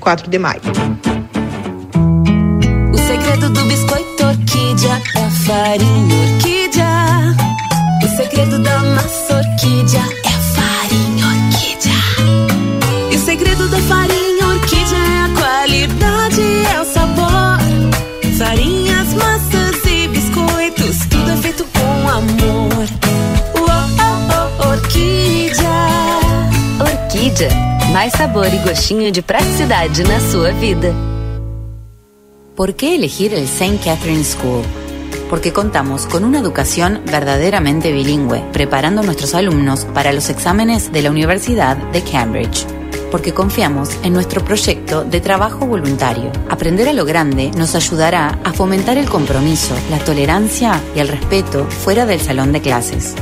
24 0.01 0.29
de 0.29 0.39
maio. 0.39 0.61
segredo 3.07 3.49
do 3.49 3.63
biscoito 3.65 4.25
orquídea 4.25 5.01
é 5.15 5.23
a 5.23 5.29
farinha 5.29 6.15
orquídea. 6.33 6.87
O 8.03 8.15
segredo 8.17 8.59
da 8.59 8.79
massa 8.79 9.35
orquídea 9.35 10.01
é 10.23 10.27
a 10.27 10.41
farinha 10.55 11.25
orquídea. 11.27 12.01
E 13.11 13.15
o 13.15 13.19
segredo 13.19 13.67
da 13.69 13.77
farinha 13.81 14.47
orquídea 14.47 14.97
é 14.97 15.23
a 15.23 15.29
qualidade, 15.39 16.41
é 16.75 16.81
o 16.81 16.85
sabor. 16.85 17.59
Farinhas, 18.39 19.13
massas 19.13 19.85
e 19.85 20.07
biscoitos, 20.07 20.97
tudo 21.09 21.29
é 21.29 21.37
feito 21.37 21.63
com 21.65 22.09
amor. 22.09 22.87
Oh, 23.53 24.65
oh, 24.65 24.67
orquídea. 24.67 25.69
Orquídea. 26.79 27.70
Mais 27.93 28.13
sabor 28.13 28.47
y 28.47 28.57
gostinho 28.59 29.11
de 29.11 29.21
praticidade 29.21 30.03
na 30.05 30.17
sua 30.21 30.51
vida. 30.51 30.93
¿Por 32.55 32.73
qué 32.73 32.95
elegir 32.95 33.33
el 33.33 33.43
St. 33.43 33.79
Catherine 33.83 34.23
School? 34.23 34.63
Porque 35.29 35.51
contamos 35.51 36.05
con 36.05 36.23
una 36.23 36.39
educación 36.39 37.01
verdaderamente 37.05 37.91
bilingüe, 37.91 38.45
preparando 38.53 39.01
a 39.01 39.03
nuestros 39.03 39.35
alumnos 39.35 39.83
para 39.93 40.13
los 40.13 40.29
exámenes 40.29 40.93
de 40.93 41.01
la 41.01 41.11
Universidad 41.11 41.75
de 41.91 42.01
Cambridge. 42.01 42.65
Porque 43.11 43.33
confiamos 43.33 43.89
en 44.03 44.13
nuestro 44.13 44.45
proyecto 44.45 45.03
de 45.03 45.19
trabajo 45.19 45.65
voluntario. 45.65 46.31
Aprender 46.49 46.87
a 46.87 46.93
lo 46.93 47.03
grande 47.03 47.51
nos 47.57 47.75
ayudará 47.75 48.39
a 48.45 48.53
fomentar 48.53 48.97
el 48.97 49.09
compromiso, 49.09 49.75
la 49.89 49.99
tolerancia 49.99 50.79
y 50.95 50.99
el 50.99 51.09
respeto 51.09 51.65
fuera 51.65 52.05
del 52.05 52.21
salón 52.21 52.53
de 52.53 52.61
clases. 52.61 53.15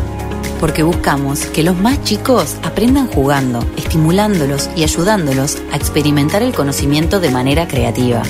Porque 0.59 0.83
buscamos 0.83 1.45
que 1.45 1.63
los 1.63 1.77
más 1.77 2.03
chicos 2.03 2.57
aprendan 2.63 3.07
jugando, 3.07 3.65
estimulándolos 3.77 4.69
y 4.75 4.83
ayudándolos 4.83 5.57
a 5.71 5.77
experimentar 5.77 6.43
el 6.43 6.53
conocimiento 6.53 7.19
de 7.19 7.31
manera 7.31 7.67
creativa. 7.67 8.21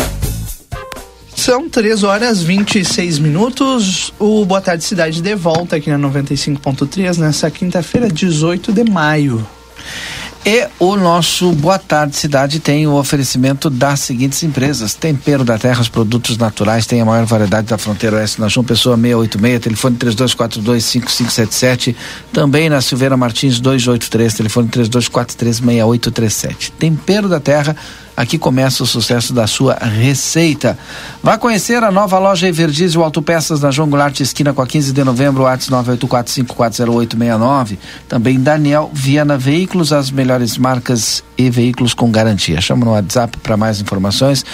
São 1.34 1.68
3 1.68 2.03
horas 2.03 2.42
26 2.42 3.18
minutos. 3.18 4.12
O 4.18 4.44
Boa 4.44 4.61
Tarde 4.61 4.84
Cidade 4.84 5.20
de 5.20 5.34
volta 5.34 5.76
aqui 5.76 5.90
na 5.90 5.99
95.3 5.99 7.18
nessa 7.18 7.51
quinta-feira, 7.51 8.09
18 8.09 8.72
de 8.72 8.84
maio. 8.84 9.47
E 10.49 10.68
o 10.78 10.94
nosso 10.94 11.51
Boa 11.55 11.76
Tarde 11.76 12.14
Cidade 12.14 12.61
tem 12.61 12.86
o 12.86 12.94
oferecimento 12.94 13.68
das 13.68 13.99
seguintes 13.99 14.44
empresas: 14.44 14.94
Tempero 14.94 15.42
da 15.42 15.59
Terra, 15.59 15.80
os 15.80 15.88
produtos 15.88 16.38
naturais, 16.38 16.86
tem 16.86 17.01
a 17.01 17.05
maior 17.05 17.26
variedade 17.26 17.66
da 17.66 17.76
fronteira 17.76 18.14
oeste 18.14 18.40
na 18.40 18.47
João 18.47 18.64
Pessoa 18.64 18.97
686, 18.97 19.61
telefone 19.61 19.97
32425577, 19.97 21.97
também 22.32 22.68
na 22.68 22.80
Silveira 22.80 23.16
Martins 23.16 23.59
283, 23.59 24.34
telefone 24.34 24.68
32436837. 24.68 26.70
Tempero 26.78 27.28
da 27.28 27.40
Terra, 27.40 27.74
aqui 28.17 28.39
começa 28.39 28.83
o 28.83 28.87
sucesso 28.87 29.35
da 29.35 29.47
sua 29.47 29.75
receita. 29.75 30.79
Vá 31.23 31.37
conhecer 31.37 31.85
a 31.85 31.93
nova 31.93 32.19
loja 32.19 32.49
Everdizio 32.49 33.03
Autopeças 33.03 33.61
na 33.61 33.71
João 33.71 33.91
Goulart, 33.91 34.19
esquina 34.21 34.55
com 34.55 34.62
a 34.62 34.67
15 34.67 34.93
de 34.93 35.05
novembro, 35.05 35.43
WhatsApp 35.43 35.89
984540869. 35.91 37.77
Também 38.09 38.41
Daniel 38.41 38.91
Viana 38.93 39.37
Veículos, 39.37 39.93
as 39.93 40.11
melhores 40.11 40.57
marcas 40.57 41.23
e 41.37 41.51
veículos 41.51 41.93
com 41.95 42.09
garantia. 42.11 42.61
Chama 42.61 42.84
no 42.84 42.91
WhatsApp 42.93 43.39
para 43.39 43.57
mais 43.57 43.80
informações, 43.80 44.45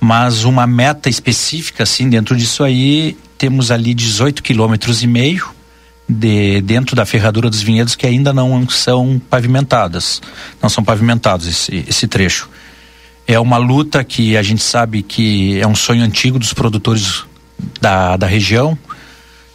mas 0.00 0.44
uma 0.44 0.66
meta 0.66 1.10
específica 1.10 1.82
assim 1.82 2.08
dentro 2.08 2.36
disso 2.36 2.64
aí 2.64 3.18
temos 3.36 3.70
ali 3.70 3.92
18 3.92 4.42
quilômetros 4.42 5.02
e 5.02 5.06
meio 5.06 5.54
de 6.08 6.60
dentro 6.60 6.94
da 6.94 7.06
ferradura 7.06 7.48
dos 7.48 7.62
vinhedos 7.62 7.94
que 7.94 8.06
ainda 8.06 8.32
não 8.32 8.68
são 8.68 9.20
pavimentadas, 9.30 10.20
não 10.62 10.68
são 10.68 10.84
pavimentados 10.84 11.46
esse, 11.46 11.84
esse 11.88 12.06
trecho. 12.06 12.48
É 13.26 13.40
uma 13.40 13.56
luta 13.56 14.04
que 14.04 14.36
a 14.36 14.42
gente 14.42 14.62
sabe 14.62 15.02
que 15.02 15.58
é 15.58 15.66
um 15.66 15.74
sonho 15.74 16.04
antigo 16.04 16.38
dos 16.38 16.52
produtores 16.52 17.24
da, 17.80 18.16
da 18.18 18.26
região, 18.26 18.78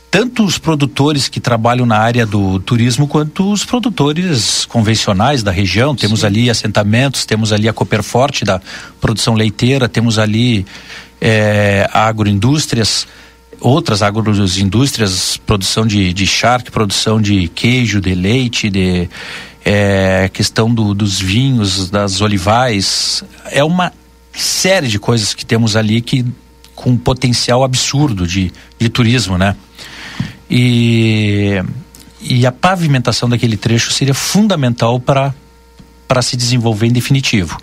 tanto 0.10 0.44
os 0.44 0.58
produtores 0.58 1.28
que 1.28 1.40
trabalham 1.40 1.86
na 1.86 1.98
área 1.98 2.26
do 2.26 2.60
turismo 2.60 3.08
quanto 3.08 3.52
os 3.52 3.64
produtores 3.64 4.66
convencionais 4.66 5.44
da 5.44 5.52
região. 5.52 5.96
Temos 5.96 6.22
Sim. 6.22 6.26
ali 6.26 6.50
assentamentos, 6.50 7.26
temos 7.26 7.54
ali 7.54 7.70
a 7.70 7.74
Cooperforte 7.74 8.44
da 8.44 8.60
produção 9.00 9.36
leiteira, 9.36 9.88
temos 9.88 10.18
ali 10.18 10.66
é, 11.22 11.88
agroindústrias, 11.94 13.08
outras 13.60 14.02
agroindústrias, 14.02 15.38
produção 15.46 15.86
de, 15.86 16.14
de 16.14 16.26
charque, 16.26 16.72
produção 16.72 17.22
de 17.22 17.48
queijo, 17.50 18.00
de 18.00 18.14
leite, 18.16 18.70
de 18.70 19.10
é, 19.66 20.30
questão 20.32 20.74
do, 20.74 20.94
dos 20.94 21.20
vinhos, 21.20 21.90
das 21.90 22.22
olivais. 22.22 23.24
É 23.52 23.64
uma 23.64 23.92
série 24.34 24.88
de 24.88 25.00
coisas 25.00 25.34
que 25.34 25.46
temos 25.46 25.76
ali 25.76 26.02
que 26.02 26.26
com 26.76 26.92
um 26.92 26.98
potencial 26.98 27.64
absurdo 27.64 28.26
de, 28.26 28.52
de 28.80 28.90
turismo, 28.90 29.38
né? 29.38 29.56
E, 30.50 31.62
e 32.22 32.46
a 32.46 32.52
pavimentação 32.52 33.28
daquele 33.28 33.58
trecho 33.58 33.92
seria 33.92 34.14
fundamental 34.14 35.00
para 35.00 35.34
se 36.22 36.38
desenvolver 36.38 36.88
em 36.88 36.92
definitivo. 36.92 37.62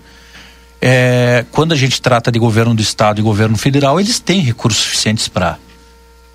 É, 0.81 1.45
quando 1.51 1.73
a 1.73 1.77
gente 1.77 2.01
trata 2.01 2.31
de 2.31 2.39
governo 2.39 2.75
do 2.75 2.83
estado 2.83 3.19
e 3.19 3.23
governo 3.23 3.57
federal, 3.57 3.99
eles 3.99 4.21
têm 4.21 4.41
recursos 4.41 4.83
suficientes 4.83 5.27
para 5.27 5.59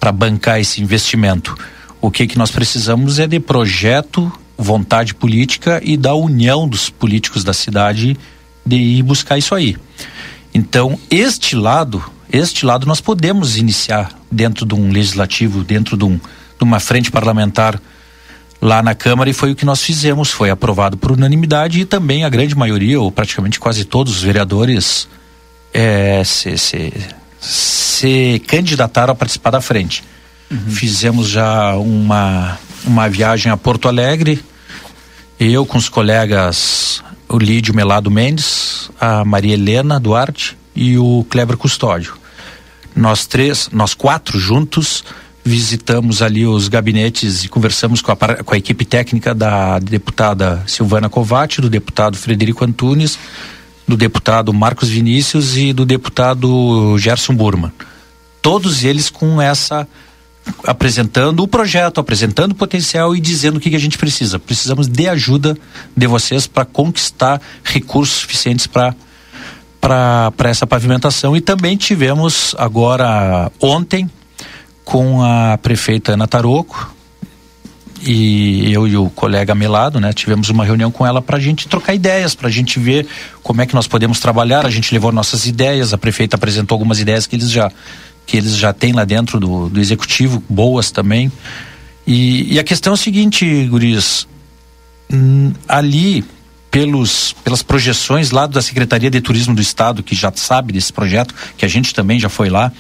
para 0.02 0.12
bancar 0.12 0.60
esse 0.60 0.82
investimento. 0.82 1.56
O 2.02 2.10
que 2.10 2.26
que 2.26 2.38
nós 2.38 2.50
precisamos 2.50 3.20
é 3.20 3.28
de 3.28 3.40
projeto, 3.40 4.32
vontade 4.58 5.14
política 5.14 5.80
e 5.84 5.96
da 5.96 6.16
união 6.16 6.68
dos 6.68 6.90
políticos 6.90 7.44
da 7.44 7.54
cidade 7.54 8.18
de 8.66 8.76
ir 8.76 9.04
buscar 9.04 9.38
isso 9.38 9.54
aí. 9.54 9.78
Então, 10.52 11.00
este 11.12 11.56
lado, 11.56 12.04
este 12.34 12.66
lado 12.66 12.88
nós 12.88 13.00
podemos 13.00 13.58
iniciar 13.58 14.12
dentro 14.32 14.66
de 14.66 14.74
um 14.74 14.92
legislativo, 14.92 15.64
dentro 15.64 15.96
de, 15.96 16.04
um, 16.04 16.18
de 16.18 16.64
uma 16.64 16.80
frente 16.80 17.12
parlamentar 17.12 17.80
lá 18.60 18.82
na 18.82 18.96
Câmara 18.96 19.30
e 19.30 19.34
foi 19.34 19.52
o 19.52 19.56
que 19.56 19.66
nós 19.66 19.84
fizemos, 19.84 20.32
foi 20.32 20.50
aprovado 20.50 20.98
por 20.98 21.12
unanimidade 21.12 21.80
e 21.80 21.86
também 21.86 22.24
a 22.24 22.30
grande 22.30 22.56
maioria, 22.56 23.00
ou 23.00 23.12
praticamente 23.12 23.60
quase 23.60 23.86
todos 23.86 24.18
os 24.18 24.24
vereadores 24.24 25.08
é, 25.72 26.24
se, 26.24 26.58
se, 26.58 26.92
se 27.42 28.42
candidataram 28.48 29.14
a 29.14 29.16
participar 29.16 29.50
da 29.50 29.60
frente. 29.60 30.04
Uhum. 30.50 30.70
Fizemos 30.70 31.28
já 31.28 31.76
uma, 31.76 32.58
uma 32.86 33.10
viagem 33.10 33.52
a 33.52 33.58
Porto 33.58 33.88
Alegre, 33.88 34.44
eu 35.40 35.66
com 35.66 35.78
os 35.78 35.90
colegas, 35.90 37.04
o 37.28 37.40
Lídio 37.40 37.74
Melado 37.74 38.12
Mendes, 38.12 38.92
a 39.00 39.26
Maria 39.26 39.56
Helena 39.56 40.00
Duarte 40.00 40.56
e 40.76 40.98
o 40.98 41.26
Kleber 41.30 41.58
Custódio. 41.58 42.16
Nós 42.96 43.26
três, 43.26 43.70
nós 43.72 43.94
quatro 43.94 44.38
juntos, 44.38 45.04
visitamos 45.44 46.22
ali 46.22 46.46
os 46.46 46.68
gabinetes 46.68 47.44
e 47.44 47.48
conversamos 47.48 48.02
com 48.02 48.12
a, 48.12 48.16
com 48.16 48.54
a 48.54 48.58
equipe 48.58 48.86
técnica 48.86 49.34
da 49.34 49.80
deputada 49.80 50.62
Silvana 50.68 51.10
Covatti, 51.10 51.62
do 51.62 51.70
deputado 51.70 52.18
Frederico 52.18 52.64
Antunes, 52.64 53.18
do 53.88 53.98
deputado 53.98 54.54
Marcos 54.54 54.90
Vinícius 54.90 55.58
e 55.58 55.74
do 55.74 55.86
deputado 55.86 56.98
Gerson 56.98 57.36
Burman. 57.36 57.72
Todos 58.42 58.84
eles 58.84 59.10
com 59.10 59.42
essa 59.42 59.88
apresentando 60.64 61.44
o 61.44 61.48
projeto, 61.48 62.00
apresentando 62.00 62.54
o 62.54 62.56
potencial 62.56 63.16
e 63.16 63.20
dizendo 63.20 63.58
o 63.58 63.60
que, 63.60 63.70
que 63.70 63.76
a 63.76 63.80
gente 63.80 63.98
precisa. 63.98 64.40
Precisamos 64.40 64.88
de 64.88 65.08
ajuda 65.08 65.58
de 65.96 66.08
vocês 66.08 66.48
para 66.48 66.66
conquistar 66.66 67.42
recursos 67.64 68.18
suficientes 68.18 68.68
para 68.68 68.96
para 69.80 70.50
essa 70.50 70.68
pavimentação 70.68 71.36
e 71.36 71.42
também 71.42 71.76
tivemos 71.76 72.54
agora 72.60 73.52
ontem 73.60 74.08
com 74.86 75.24
a 75.24 75.58
prefeita 75.58 76.14
Ana 76.14 76.28
Taroco 76.28 76.96
e 78.04 78.72
eu 78.74 78.88
e 78.88 78.98
o 78.98 79.10
colega 79.10 79.54
Melado, 79.54 80.00
né, 80.00 80.12
tivemos 80.14 80.50
uma 80.50 80.66
reunião 80.66 80.92
com 80.92 81.06
ela 81.06 81.22
para 81.22 81.38
a 81.38 81.40
gente 81.40 81.68
trocar 81.68 81.94
ideias, 81.94 82.34
para 82.34 82.48
a 82.48 82.52
gente 82.52 82.80
ver 82.80 83.08
como 83.44 83.62
é 83.62 83.66
que 83.66 83.76
nós 83.76 83.88
podemos 83.88 84.20
trabalhar. 84.20 84.66
A 84.66 84.70
gente 84.70 84.94
levou 84.94 85.12
nossas 85.12 85.46
ideias, 85.46 85.94
a 85.94 85.98
prefeita 85.98 86.36
apresentou 86.36 86.76
algumas 86.76 87.00
ideias 87.00 87.28
que 87.28 87.36
eles 87.36 87.50
já 87.50 87.72
que 88.26 88.38
eles 88.38 88.56
já 88.56 88.72
têm 88.72 88.94
lá 88.94 89.04
dentro 89.04 89.40
do, 89.40 89.68
do 89.68 89.80
executivo, 89.80 90.42
boas 90.48 90.92
também. 90.92 91.32
E, 92.06 92.54
e 92.54 92.60
a 92.60 92.64
questão 92.64 92.94
é 92.94 92.94
o 92.94 92.98
seguinte, 92.98 93.66
Guris, 93.66 94.28
hum, 95.12 95.52
ali 95.68 96.24
pelos, 96.70 97.34
pelas 97.44 97.62
projeções 97.62 98.32
lá 98.32 98.48
da 98.48 98.62
Secretaria 98.62 99.10
de 99.10 99.20
Turismo 99.20 99.54
do 99.54 99.62
Estado, 99.62 100.02
que 100.02 100.16
já 100.16 100.32
sabe 100.34 100.72
desse 100.72 100.94
projeto, 100.94 101.36
que 101.58 101.66
a 101.66 101.68
gente 101.68 101.94
também 101.94 102.18
já 102.18 102.30
foi 102.30 102.50
lá, 102.50 102.72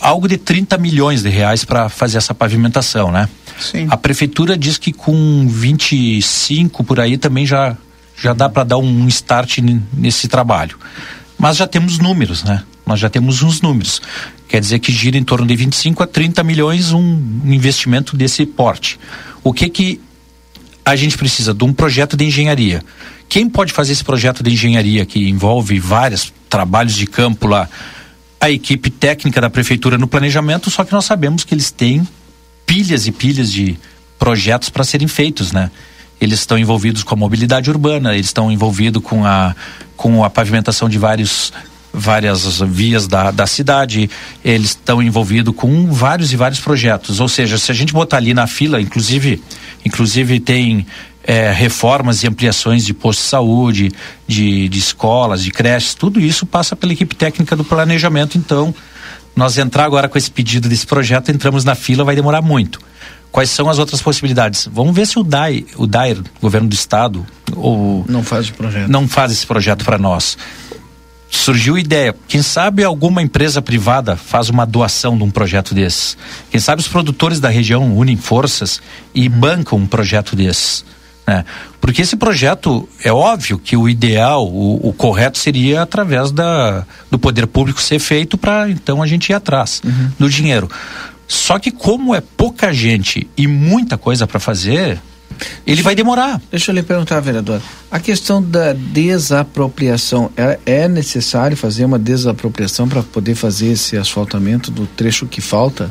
algo 0.00 0.28
de 0.28 0.36
30 0.36 0.78
milhões 0.78 1.22
de 1.22 1.28
reais 1.28 1.64
para 1.64 1.88
fazer 1.88 2.18
essa 2.18 2.34
pavimentação, 2.34 3.10
né? 3.10 3.28
Sim. 3.58 3.86
A 3.90 3.96
prefeitura 3.96 4.56
diz 4.56 4.78
que 4.78 4.92
com 4.92 5.46
25 5.48 6.84
por 6.84 7.00
aí 7.00 7.16
também 7.16 7.46
já 7.46 7.76
já 8.18 8.32
dá 8.32 8.48
para 8.48 8.64
dar 8.64 8.78
um 8.78 9.06
start 9.08 9.58
nesse 9.92 10.26
trabalho. 10.26 10.78
Mas 11.38 11.58
já 11.58 11.66
temos 11.66 11.98
números, 11.98 12.44
né? 12.44 12.62
Nós 12.86 12.98
já 12.98 13.10
temos 13.10 13.42
uns 13.42 13.60
números. 13.60 14.00
Quer 14.48 14.60
dizer 14.60 14.78
que 14.78 14.90
gira 14.90 15.18
em 15.18 15.24
torno 15.24 15.46
de 15.46 15.54
25 15.54 16.02
a 16.02 16.06
30 16.06 16.42
milhões 16.42 16.92
um 16.92 17.20
investimento 17.44 18.16
desse 18.16 18.46
porte. 18.46 18.98
O 19.44 19.52
que 19.52 19.68
que 19.68 20.00
a 20.86 20.94
gente 20.94 21.18
precisa 21.18 21.52
de 21.52 21.64
um 21.64 21.72
projeto 21.72 22.16
de 22.16 22.24
engenharia. 22.24 22.80
Quem 23.28 23.48
pode 23.48 23.72
fazer 23.72 23.92
esse 23.92 24.04
projeto 24.04 24.40
de 24.40 24.52
engenharia 24.52 25.04
que 25.04 25.28
envolve 25.28 25.80
vários 25.80 26.32
trabalhos 26.48 26.94
de 26.94 27.06
campo 27.06 27.48
lá? 27.48 27.68
A 28.40 28.50
equipe 28.50 28.90
técnica 28.90 29.40
da 29.40 29.50
prefeitura 29.50 29.98
no 29.98 30.06
planejamento, 30.06 30.70
só 30.70 30.84
que 30.84 30.92
nós 30.92 31.04
sabemos 31.04 31.44
que 31.44 31.54
eles 31.54 31.70
têm 31.70 32.06
pilhas 32.66 33.06
e 33.06 33.12
pilhas 33.12 33.50
de 33.52 33.78
projetos 34.18 34.68
para 34.68 34.84
serem 34.84 35.08
feitos, 35.08 35.52
né? 35.52 35.70
Eles 36.20 36.40
estão 36.40 36.58
envolvidos 36.58 37.02
com 37.02 37.14
a 37.14 37.18
mobilidade 37.18 37.70
urbana, 37.70 38.14
eles 38.14 38.26
estão 38.26 38.50
envolvidos 38.50 39.02
com 39.02 39.24
a, 39.24 39.54
com 39.96 40.24
a 40.24 40.30
pavimentação 40.30 40.88
de 40.88 40.98
vários 40.98 41.52
várias 41.98 42.60
vias 42.60 43.08
da, 43.08 43.30
da 43.30 43.46
cidade, 43.46 44.10
eles 44.44 44.70
estão 44.70 45.02
envolvidos 45.02 45.54
com 45.56 45.90
vários 45.90 46.30
e 46.30 46.36
vários 46.36 46.60
projetos. 46.60 47.20
Ou 47.20 47.28
seja, 47.28 47.56
se 47.56 47.72
a 47.72 47.74
gente 47.74 47.94
botar 47.94 48.18
ali 48.18 48.34
na 48.34 48.46
fila, 48.46 48.78
inclusive, 48.78 49.42
inclusive 49.82 50.38
tem 50.38 50.86
é, 51.26 51.50
reformas 51.50 52.22
e 52.22 52.28
ampliações 52.28 52.86
de 52.86 52.94
postos 52.94 53.24
de 53.24 53.30
saúde, 53.30 53.92
de, 54.28 54.68
de 54.68 54.78
escolas, 54.78 55.42
de 55.42 55.50
creches, 55.50 55.94
tudo 55.94 56.20
isso 56.20 56.46
passa 56.46 56.76
pela 56.76 56.92
equipe 56.92 57.14
técnica 57.16 57.56
do 57.56 57.64
planejamento. 57.64 58.38
Então, 58.38 58.72
nós 59.34 59.58
entrar 59.58 59.84
agora 59.84 60.08
com 60.08 60.16
esse 60.16 60.30
pedido 60.30 60.68
desse 60.68 60.86
projeto, 60.86 61.30
entramos 61.30 61.64
na 61.64 61.74
fila, 61.74 62.04
vai 62.04 62.14
demorar 62.14 62.40
muito. 62.40 62.80
Quais 63.32 63.50
são 63.50 63.68
as 63.68 63.78
outras 63.78 64.00
possibilidades? 64.00 64.68
Vamos 64.72 64.94
ver 64.94 65.06
se 65.06 65.18
o 65.18 65.24
DAI, 65.24 65.66
o 65.76 65.86
DAIR, 65.86 66.22
governo 66.40 66.68
do 66.68 66.74
estado, 66.74 67.26
ou 67.54 68.04
não 68.08 68.22
faz 68.22 68.48
o 68.48 68.54
projeto. 68.54 68.88
Não 68.88 69.06
faz 69.06 69.32
esse 69.32 69.46
projeto 69.46 69.84
para 69.84 69.98
nós. 69.98 70.38
Surgiu 71.28 71.76
ideia, 71.76 72.14
quem 72.28 72.40
sabe 72.40 72.84
alguma 72.84 73.20
empresa 73.20 73.60
privada 73.60 74.16
faz 74.16 74.48
uma 74.48 74.64
doação 74.64 75.18
de 75.18 75.24
um 75.24 75.30
projeto 75.30 75.74
desse. 75.74 76.16
Quem 76.50 76.60
sabe 76.60 76.80
os 76.80 76.88
produtores 76.88 77.40
da 77.40 77.48
região 77.48 77.94
unem 77.96 78.16
forças 78.16 78.80
e 79.12 79.28
bancam 79.28 79.80
um 79.80 79.86
projeto 79.86 80.36
desse. 80.36 80.84
Né? 81.26 81.44
Porque 81.80 82.02
esse 82.02 82.16
projeto, 82.16 82.88
é 83.02 83.12
óbvio 83.12 83.58
que 83.58 83.76
o 83.76 83.88
ideal, 83.88 84.46
o, 84.46 84.88
o 84.88 84.92
correto 84.92 85.38
seria 85.38 85.82
através 85.82 86.30
da, 86.30 86.86
do 87.10 87.18
poder 87.18 87.46
público 87.46 87.80
ser 87.80 87.98
feito 87.98 88.38
para 88.38 88.70
então 88.70 89.02
a 89.02 89.06
gente 89.06 89.30
ir 89.30 89.34
atrás 89.34 89.82
uhum. 89.84 90.10
do 90.18 90.28
dinheiro. 90.28 90.70
Só 91.26 91.58
que 91.58 91.70
como 91.70 92.14
é 92.14 92.20
pouca 92.20 92.72
gente 92.72 93.28
e 93.36 93.48
muita 93.48 93.98
coisa 93.98 94.26
para 94.26 94.38
fazer, 94.38 95.00
ele 95.66 95.82
vai 95.82 95.94
demorar. 95.94 96.40
Deixa 96.50 96.70
eu 96.70 96.74
lhe 96.74 96.82
perguntar, 96.82 97.18
vereador. 97.20 97.60
A 97.90 97.98
questão 97.98 98.42
da 98.42 98.72
desapropriação, 98.72 100.30
é, 100.36 100.58
é 100.64 100.88
necessário 100.88 101.56
fazer 101.56 101.84
uma 101.84 101.98
desapropriação 101.98 102.88
para 102.88 103.02
poder 103.02 103.34
fazer 103.34 103.72
esse 103.72 103.96
asfaltamento 103.96 104.70
do 104.70 104.86
trecho 104.86 105.26
que 105.26 105.40
falta? 105.40 105.90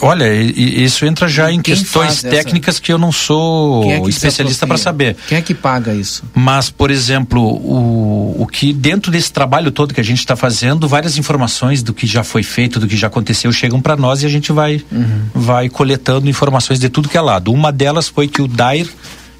Olha, 0.00 0.32
isso 0.32 1.04
entra 1.04 1.28
já 1.28 1.52
em 1.52 1.60
questões 1.60 2.22
técnicas 2.22 2.76
essa... 2.76 2.82
que 2.82 2.90
eu 2.90 2.96
não 2.96 3.12
sou 3.12 3.84
é 3.84 3.98
especialista 4.08 4.66
para 4.66 4.78
saber. 4.78 5.16
Quem 5.28 5.36
é 5.36 5.42
que 5.42 5.54
paga 5.54 5.92
isso? 5.94 6.24
Mas, 6.34 6.70
por 6.70 6.90
exemplo, 6.90 7.42
o, 7.42 8.42
o 8.42 8.46
que 8.46 8.72
dentro 8.72 9.12
desse 9.12 9.30
trabalho 9.30 9.70
todo 9.70 9.92
que 9.92 10.00
a 10.00 10.04
gente 10.04 10.20
está 10.20 10.34
fazendo, 10.34 10.88
várias 10.88 11.18
informações 11.18 11.82
do 11.82 11.92
que 11.92 12.06
já 12.06 12.24
foi 12.24 12.42
feito, 12.42 12.80
do 12.80 12.88
que 12.88 12.96
já 12.96 13.08
aconteceu, 13.08 13.52
chegam 13.52 13.80
para 13.80 13.96
nós 13.96 14.22
e 14.22 14.26
a 14.26 14.30
gente 14.30 14.50
vai, 14.50 14.82
uhum. 14.90 15.22
vai 15.34 15.68
coletando 15.68 16.28
informações 16.28 16.78
de 16.78 16.88
tudo 16.88 17.08
que 17.08 17.18
é 17.18 17.20
lado. 17.20 17.52
Uma 17.52 17.70
delas 17.70 18.08
foi 18.08 18.28
que 18.28 18.40
o 18.40 18.48
DAIR, 18.48 18.88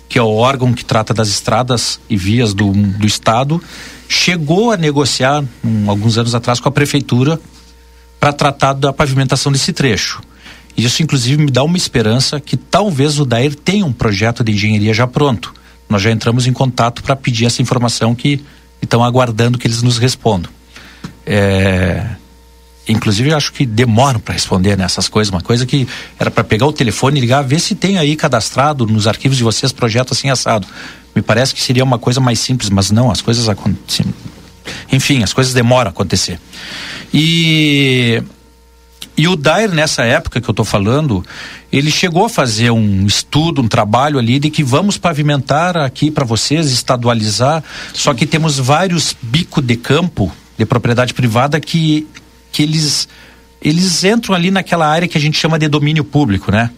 que 0.07 0.19
é 0.19 0.23
o 0.23 0.35
órgão 0.35 0.75
que 0.75 0.85
trata 0.85 1.15
das 1.15 1.29
estradas 1.29 1.99
e 2.11 2.17
vias 2.17 2.53
do, 2.53 2.73
do 2.73 3.07
Estado, 3.07 3.63
chegou 4.07 4.71
a 4.71 4.77
negociar, 4.77 5.43
um, 5.65 5.91
alguns 5.91 6.19
anos 6.19 6.35
atrás, 6.35 6.61
com 6.61 6.69
a 6.69 6.73
Prefeitura 6.73 7.41
para 8.19 8.33
tratar 8.33 8.73
da 8.73 8.93
pavimentação 8.93 9.53
desse 9.53 9.73
trecho. 9.73 10.21
Isso, 10.77 11.03
inclusive, 11.03 11.43
me 11.43 11.51
dá 11.51 11.63
uma 11.63 11.77
esperança 11.77 12.39
que 12.39 12.57
talvez 12.57 13.19
o 13.19 13.25
Dair 13.25 13.55
tenha 13.55 13.87
um 13.87 13.93
projeto 13.93 14.45
de 14.45 14.53
engenharia 14.53 14.93
já 14.93 15.07
pronto. 15.07 15.55
Nós 15.89 16.03
já 16.03 16.11
entramos 16.11 16.47
em 16.47 16.53
contato 16.53 17.03
para 17.03 17.17
pedir 17.17 17.47
essa 17.47 17.63
informação 17.63 18.15
que 18.15 18.45
estão 18.83 19.03
aguardando 19.03 19.57
que 19.57 19.67
eles 19.67 19.83
nos 19.83 19.97
respondam. 19.97 20.51
É, 21.25 22.05
inclusive 22.89 23.33
acho 23.33 23.53
que 23.53 23.65
demoram 23.65 24.21
para 24.21 24.35
responder 24.35 24.77
nessas 24.77 25.09
coisas, 25.09 25.33
uma 25.33 25.41
coisa 25.41 25.65
que 25.65 25.89
era 26.19 26.31
para 26.31 26.45
pegar 26.45 26.67
o 26.67 26.73
telefone 26.73 27.19
e 27.19 27.21
ligar, 27.21 27.43
ver 27.43 27.59
se 27.59 27.75
tem 27.75 27.99
aí 27.99 28.15
cadastrado 28.15 28.87
nos 28.87 29.07
arquivos 29.07 29.37
de 29.37 29.45
vocês 29.45 29.73
projeto 29.73 30.13
assim 30.13 30.31
assado. 30.31 30.67
Me 31.15 31.23
parece 31.23 31.55
que 31.55 31.63
seria 31.63 31.83
uma 31.83 31.99
coisa 31.99 32.21
mais 32.21 32.39
simples, 32.39 32.69
mas 32.69 32.91
não, 32.91 33.11
as 33.11 33.23
coisas 33.23 33.49
acontecem. 33.49 34.07
Enfim, 34.93 35.23
as 35.23 35.33
coisas 35.33 35.53
demoram 35.53 35.89
a 35.89 35.91
acontecer. 35.91 36.39
E 37.13 38.23
e 39.17 39.27
o 39.27 39.35
Dair, 39.35 39.71
nessa 39.71 40.05
época 40.05 40.43
que 40.43 40.49
eu 40.49 40.53
estou 40.53 40.65
falando, 40.65 41.25
ele 41.73 41.91
chegou 41.91 42.27
a 42.27 42.29
fazer 42.29 42.71
um 42.71 43.07
estudo, 43.07 43.63
um 43.63 43.69
trabalho 43.69 44.19
ali 44.19 44.39
de 44.39 44.51
que 44.51 44.63
vamos 44.63 44.99
pavimentar 44.99 45.75
aqui 45.75 46.11
para 46.11 46.25
vocês, 46.25 46.71
estadualizar, 46.71 47.65
só 47.95 48.13
que 48.13 48.27
temos 48.27 48.59
vários 48.59 49.17
bicos 49.23 49.65
de 49.65 49.75
campo 49.77 50.31
de 50.59 50.67
propriedade 50.67 51.15
privada 51.15 51.59
que, 51.59 52.07
que 52.53 52.63
eles, 52.63 53.09
eles 53.63 54.05
entram 54.05 54.35
ali 54.35 54.51
naquela 54.51 54.87
área 54.87 55.09
que 55.09 55.17
a 55.17 55.21
gente 55.21 55.39
chama 55.39 55.59
de 55.59 55.67
domínio 55.67 56.05
público, 56.05 56.53
né? 56.53 56.71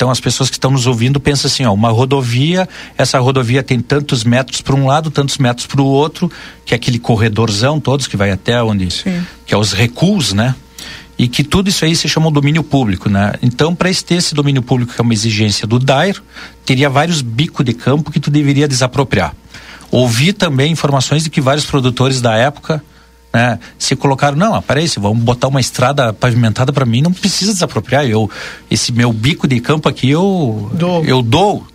Então 0.00 0.10
as 0.10 0.18
pessoas 0.18 0.48
que 0.48 0.56
estão 0.56 0.70
nos 0.70 0.86
ouvindo 0.86 1.20
pensam 1.20 1.46
assim, 1.46 1.66
ó, 1.66 1.74
uma 1.74 1.90
rodovia, 1.90 2.66
essa 2.96 3.18
rodovia 3.18 3.62
tem 3.62 3.78
tantos 3.80 4.24
metros 4.24 4.62
para 4.62 4.74
um 4.74 4.86
lado, 4.86 5.10
tantos 5.10 5.36
metros 5.36 5.66
para 5.66 5.82
o 5.82 5.84
outro, 5.84 6.32
que 6.64 6.72
é 6.72 6.76
aquele 6.76 6.98
corredorzão 6.98 7.78
todos 7.78 8.06
que 8.06 8.16
vai 8.16 8.30
até 8.30 8.62
onde, 8.62 8.90
Sim. 8.90 9.22
que 9.44 9.52
é 9.52 9.58
os 9.58 9.74
recuos, 9.74 10.32
né? 10.32 10.54
E 11.18 11.28
que 11.28 11.44
tudo 11.44 11.68
isso 11.68 11.84
aí 11.84 11.94
se 11.94 12.08
chama 12.08 12.30
domínio 12.30 12.62
público, 12.62 13.10
né? 13.10 13.34
Então, 13.42 13.74
para 13.74 13.92
ter 13.92 14.14
esse 14.14 14.34
domínio 14.34 14.62
público, 14.62 14.94
que 14.94 14.98
é 14.98 15.04
uma 15.04 15.12
exigência 15.12 15.66
do 15.66 15.78
DAIR, 15.78 16.22
teria 16.64 16.88
vários 16.88 17.20
bicos 17.20 17.62
de 17.62 17.74
campo 17.74 18.10
que 18.10 18.18
tu 18.18 18.30
deveria 18.30 18.66
desapropriar. 18.66 19.34
Ouvi 19.90 20.32
também 20.32 20.72
informações 20.72 21.24
de 21.24 21.28
que 21.28 21.42
vários 21.42 21.66
produtores 21.66 22.22
da 22.22 22.34
época 22.36 22.82
né? 23.32 23.58
Se 23.78 23.94
colocaram, 23.94 24.36
não, 24.36 24.60
peraí, 24.62 24.88
se 24.88 24.98
vamos 24.98 25.22
botar 25.22 25.48
uma 25.48 25.60
estrada 25.60 26.12
pavimentada 26.12 26.72
para 26.72 26.84
mim, 26.84 27.00
não 27.00 27.12
precisa 27.12 27.52
desapropriar. 27.52 28.04
Eu, 28.04 28.30
esse 28.70 28.92
meu 28.92 29.12
bico 29.12 29.46
de 29.46 29.60
campo 29.60 29.88
aqui 29.88 30.10
eu 30.10 30.70
dou. 30.74 31.04
eu 31.04 31.22
dou. 31.22 31.66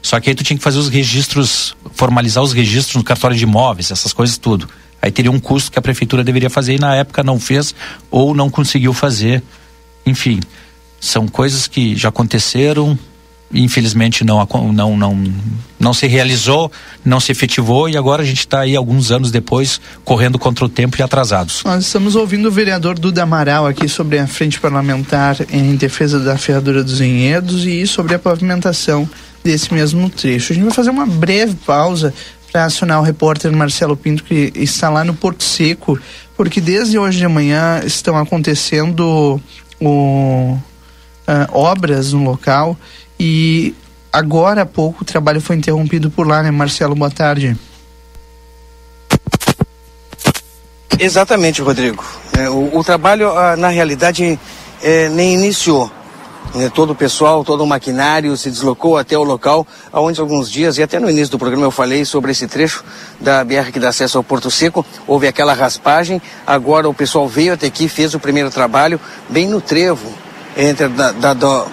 Só 0.00 0.18
que 0.18 0.30
aí 0.30 0.34
tu 0.34 0.42
tinha 0.42 0.56
que 0.56 0.62
fazer 0.64 0.78
os 0.78 0.88
registros, 0.88 1.76
formalizar 1.92 2.42
os 2.42 2.52
registros 2.52 2.96
no 2.96 3.04
cartório 3.04 3.36
de 3.36 3.44
imóveis, 3.44 3.90
essas 3.90 4.12
coisas 4.12 4.36
tudo. 4.36 4.68
Aí 5.00 5.10
teria 5.10 5.30
um 5.30 5.38
custo 5.38 5.70
que 5.70 5.78
a 5.78 5.82
prefeitura 5.82 6.24
deveria 6.24 6.50
fazer 6.50 6.74
e 6.74 6.78
na 6.78 6.94
época 6.94 7.22
não 7.22 7.38
fez 7.38 7.74
ou 8.10 8.34
não 8.34 8.50
conseguiu 8.50 8.92
fazer. 8.92 9.42
Enfim, 10.04 10.40
são 11.00 11.28
coisas 11.28 11.66
que 11.66 11.96
já 11.96 12.08
aconteceram, 12.08 12.98
infelizmente 13.52 14.24
não, 14.24 14.46
não, 14.72 14.96
não, 14.96 15.32
não 15.78 15.92
se 15.92 16.06
realizou, 16.06 16.70
não 17.04 17.20
se 17.20 17.32
efetivou 17.32 17.88
e 17.88 17.96
agora 17.96 18.22
a 18.22 18.24
gente 18.24 18.40
está 18.40 18.60
aí 18.60 18.76
alguns 18.76 19.10
anos 19.10 19.30
depois 19.30 19.80
correndo 20.04 20.38
contra 20.38 20.64
o 20.64 20.68
tempo 20.68 20.96
e 20.98 21.02
atrasados. 21.02 21.62
Nós 21.64 21.84
estamos 21.84 22.16
ouvindo 22.16 22.46
o 22.48 22.50
vereador 22.50 22.98
Duda 22.98 23.22
Amaral 23.22 23.66
aqui 23.66 23.88
sobre 23.88 24.18
a 24.18 24.26
frente 24.26 24.60
parlamentar 24.60 25.36
em 25.50 25.76
defesa 25.76 26.18
da 26.18 26.38
ferradura 26.38 26.82
dos 26.82 27.00
enredos 27.00 27.66
e 27.66 27.86
sobre 27.86 28.14
a 28.14 28.18
pavimentação 28.18 29.08
desse 29.42 29.74
mesmo 29.74 30.08
trecho. 30.08 30.52
A 30.52 30.54
gente 30.54 30.64
vai 30.64 30.74
fazer 30.74 30.90
uma 30.90 31.06
breve 31.06 31.56
pausa 31.66 32.14
para 32.52 32.66
acionar 32.66 33.00
o 33.00 33.02
repórter 33.02 33.50
Marcelo 33.50 33.96
Pinto 33.96 34.22
que 34.24 34.52
está 34.54 34.90
lá 34.90 35.02
no 35.02 35.14
Porto 35.14 35.42
Seco, 35.42 35.98
porque 36.36 36.60
desde 36.60 36.98
hoje 36.98 37.18
de 37.18 37.26
manhã 37.26 37.80
estão 37.84 38.16
acontecendo 38.16 39.40
o, 39.80 40.56
uh, 41.26 41.48
obras 41.50 42.12
no 42.12 42.22
local 42.22 42.76
e 43.18 43.74
agora 44.12 44.62
há 44.62 44.66
pouco 44.66 45.02
o 45.02 45.04
trabalho 45.04 45.40
foi 45.40 45.56
interrompido 45.56 46.10
por 46.10 46.26
lá, 46.26 46.42
né, 46.42 46.50
Marcelo? 46.50 46.94
Boa 46.94 47.10
tarde. 47.10 47.56
Exatamente, 50.98 51.60
Rodrigo. 51.62 52.04
É, 52.38 52.48
o, 52.48 52.78
o, 52.78 52.84
trabalho, 52.84 53.30
ah, 53.36 53.56
na 53.56 53.68
realidade, 53.68 54.38
é, 54.82 55.08
nem 55.08 55.34
iniciou. 55.34 55.90
É, 56.54 56.68
todo 56.68 56.90
o 56.90 56.94
pessoal, 56.94 57.42
todo 57.44 57.64
o 57.64 57.66
maquinário 57.66 58.36
se 58.36 58.50
deslocou 58.50 58.98
até 58.98 59.16
o 59.16 59.22
local, 59.22 59.66
onde 59.92 60.20
alguns 60.20 60.50
dias, 60.50 60.76
e 60.76 60.82
até 60.82 61.00
no 61.00 61.08
início 61.08 61.30
do 61.30 61.38
programa 61.38 61.64
eu 61.64 61.70
falei 61.70 62.04
sobre 62.04 62.32
esse 62.32 62.46
trecho 62.46 62.84
da 63.18 63.42
BR 63.42 63.72
que 63.72 63.80
dá 63.80 63.88
acesso 63.88 64.18
ao 64.18 64.24
Porto 64.24 64.50
Seco, 64.50 64.84
houve 65.06 65.26
aquela 65.26 65.54
raspagem, 65.54 66.20
agora 66.46 66.88
o 66.88 66.92
pessoal 66.92 67.26
veio 67.26 67.54
até 67.54 67.68
aqui, 67.68 67.88
fez 67.88 68.12
o 68.12 68.20
primeiro 68.20 68.50
trabalho, 68.50 69.00
bem 69.30 69.48
no 69.48 69.62
trevo, 69.62 70.12
entre 70.54 70.88
da, 70.88 71.12
da, 71.12 71.32
da 71.32 71.64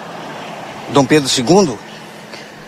Dom 0.92 1.04
Pedro 1.04 1.30
II, 1.30 1.78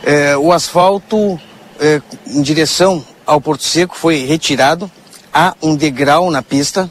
é, 0.04 0.36
o 0.36 0.52
asfalto 0.52 1.40
é, 1.80 2.00
em 2.26 2.40
direção 2.40 3.04
ao 3.26 3.40
Porto 3.40 3.64
Seco 3.64 3.96
foi 3.96 4.24
retirado, 4.24 4.90
há 5.34 5.54
um 5.60 5.74
degrau 5.74 6.30
na 6.30 6.42
pista 6.42 6.90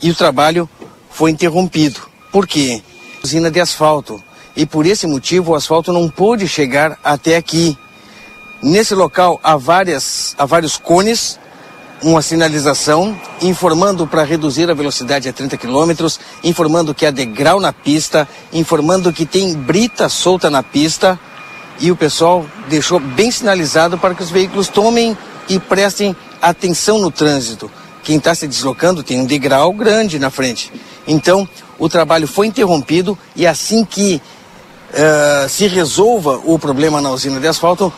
e 0.00 0.10
o 0.10 0.14
trabalho 0.14 0.68
foi 1.10 1.32
interrompido. 1.32 2.00
Por 2.30 2.46
quê? 2.46 2.82
Usina 3.24 3.50
de 3.50 3.60
asfalto. 3.60 4.22
E 4.56 4.64
por 4.64 4.86
esse 4.86 5.06
motivo 5.06 5.52
o 5.52 5.54
asfalto 5.54 5.92
não 5.92 6.08
pôde 6.08 6.46
chegar 6.46 6.96
até 7.02 7.36
aqui. 7.36 7.76
Nesse 8.62 8.94
local 8.94 9.40
há, 9.42 9.56
várias, 9.56 10.34
há 10.38 10.44
vários 10.46 10.76
cones 10.76 11.40
uma 12.02 12.22
sinalização 12.22 13.18
informando 13.42 14.06
para 14.06 14.22
reduzir 14.22 14.70
a 14.70 14.74
velocidade 14.74 15.28
a 15.28 15.32
30 15.32 15.56
km, 15.56 16.06
informando 16.42 16.94
que 16.94 17.04
há 17.04 17.10
degrau 17.10 17.60
na 17.60 17.72
pista, 17.72 18.28
informando 18.52 19.12
que 19.12 19.26
tem 19.26 19.54
brita 19.54 20.08
solta 20.08 20.48
na 20.48 20.62
pista 20.62 21.18
e 21.78 21.90
o 21.90 21.96
pessoal 21.96 22.44
deixou 22.68 23.00
bem 23.00 23.30
sinalizado 23.30 23.98
para 23.98 24.14
que 24.14 24.22
os 24.22 24.30
veículos 24.30 24.68
tomem 24.68 25.16
e 25.48 25.58
prestem 25.58 26.14
atenção 26.40 26.98
no 26.98 27.10
trânsito. 27.10 27.70
Quem 28.02 28.16
está 28.16 28.34
se 28.34 28.46
deslocando 28.46 29.02
tem 29.02 29.20
um 29.20 29.26
degrau 29.26 29.72
grande 29.72 30.18
na 30.18 30.30
frente. 30.30 30.72
Então, 31.06 31.48
o 31.78 31.88
trabalho 31.88 32.26
foi 32.26 32.46
interrompido 32.46 33.18
e 33.36 33.46
assim 33.46 33.84
que 33.84 34.22
uh, 34.90 35.48
se 35.48 35.66
resolva 35.66 36.40
o 36.44 36.58
problema 36.58 37.00
na 37.00 37.10
usina 37.10 37.40
de 37.40 37.46
asfalto, 37.46 37.92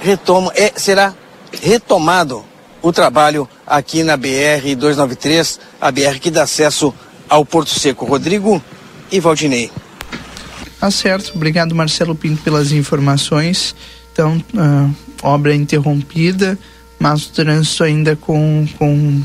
retoma, 0.00 0.52
é, 0.54 0.72
será 0.76 1.14
retomado 1.62 2.44
o 2.82 2.92
trabalho 2.92 3.48
aqui 3.66 4.02
na 4.02 4.16
BR 4.16 4.74
293, 4.76 5.60
a 5.80 5.90
BR 5.90 6.18
que 6.20 6.30
dá 6.30 6.42
acesso 6.42 6.94
ao 7.28 7.44
Porto 7.44 7.70
Seco. 7.70 8.04
Rodrigo 8.04 8.62
e 9.10 9.20
Valdinei. 9.20 9.70
Tá 10.78 10.90
certo, 10.90 11.32
obrigado 11.34 11.74
Marcelo 11.74 12.14
Pinto 12.14 12.42
pelas 12.42 12.72
informações. 12.72 13.74
Então, 14.12 14.42
uh, 14.54 14.94
obra 15.22 15.54
interrompida, 15.54 16.58
mas 16.98 17.26
o 17.26 17.30
trânsito 17.30 17.84
ainda 17.84 18.16
com, 18.16 18.66
com, 18.78 19.22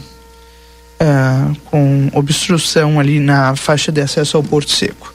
uh, 1.02 1.56
com 1.66 2.10
obstrução 2.14 3.00
ali 3.00 3.20
na 3.20 3.56
faixa 3.56 3.92
de 3.92 4.02
acesso 4.02 4.38
ao 4.38 4.44
Porto 4.44 4.72
Seco. 4.72 5.14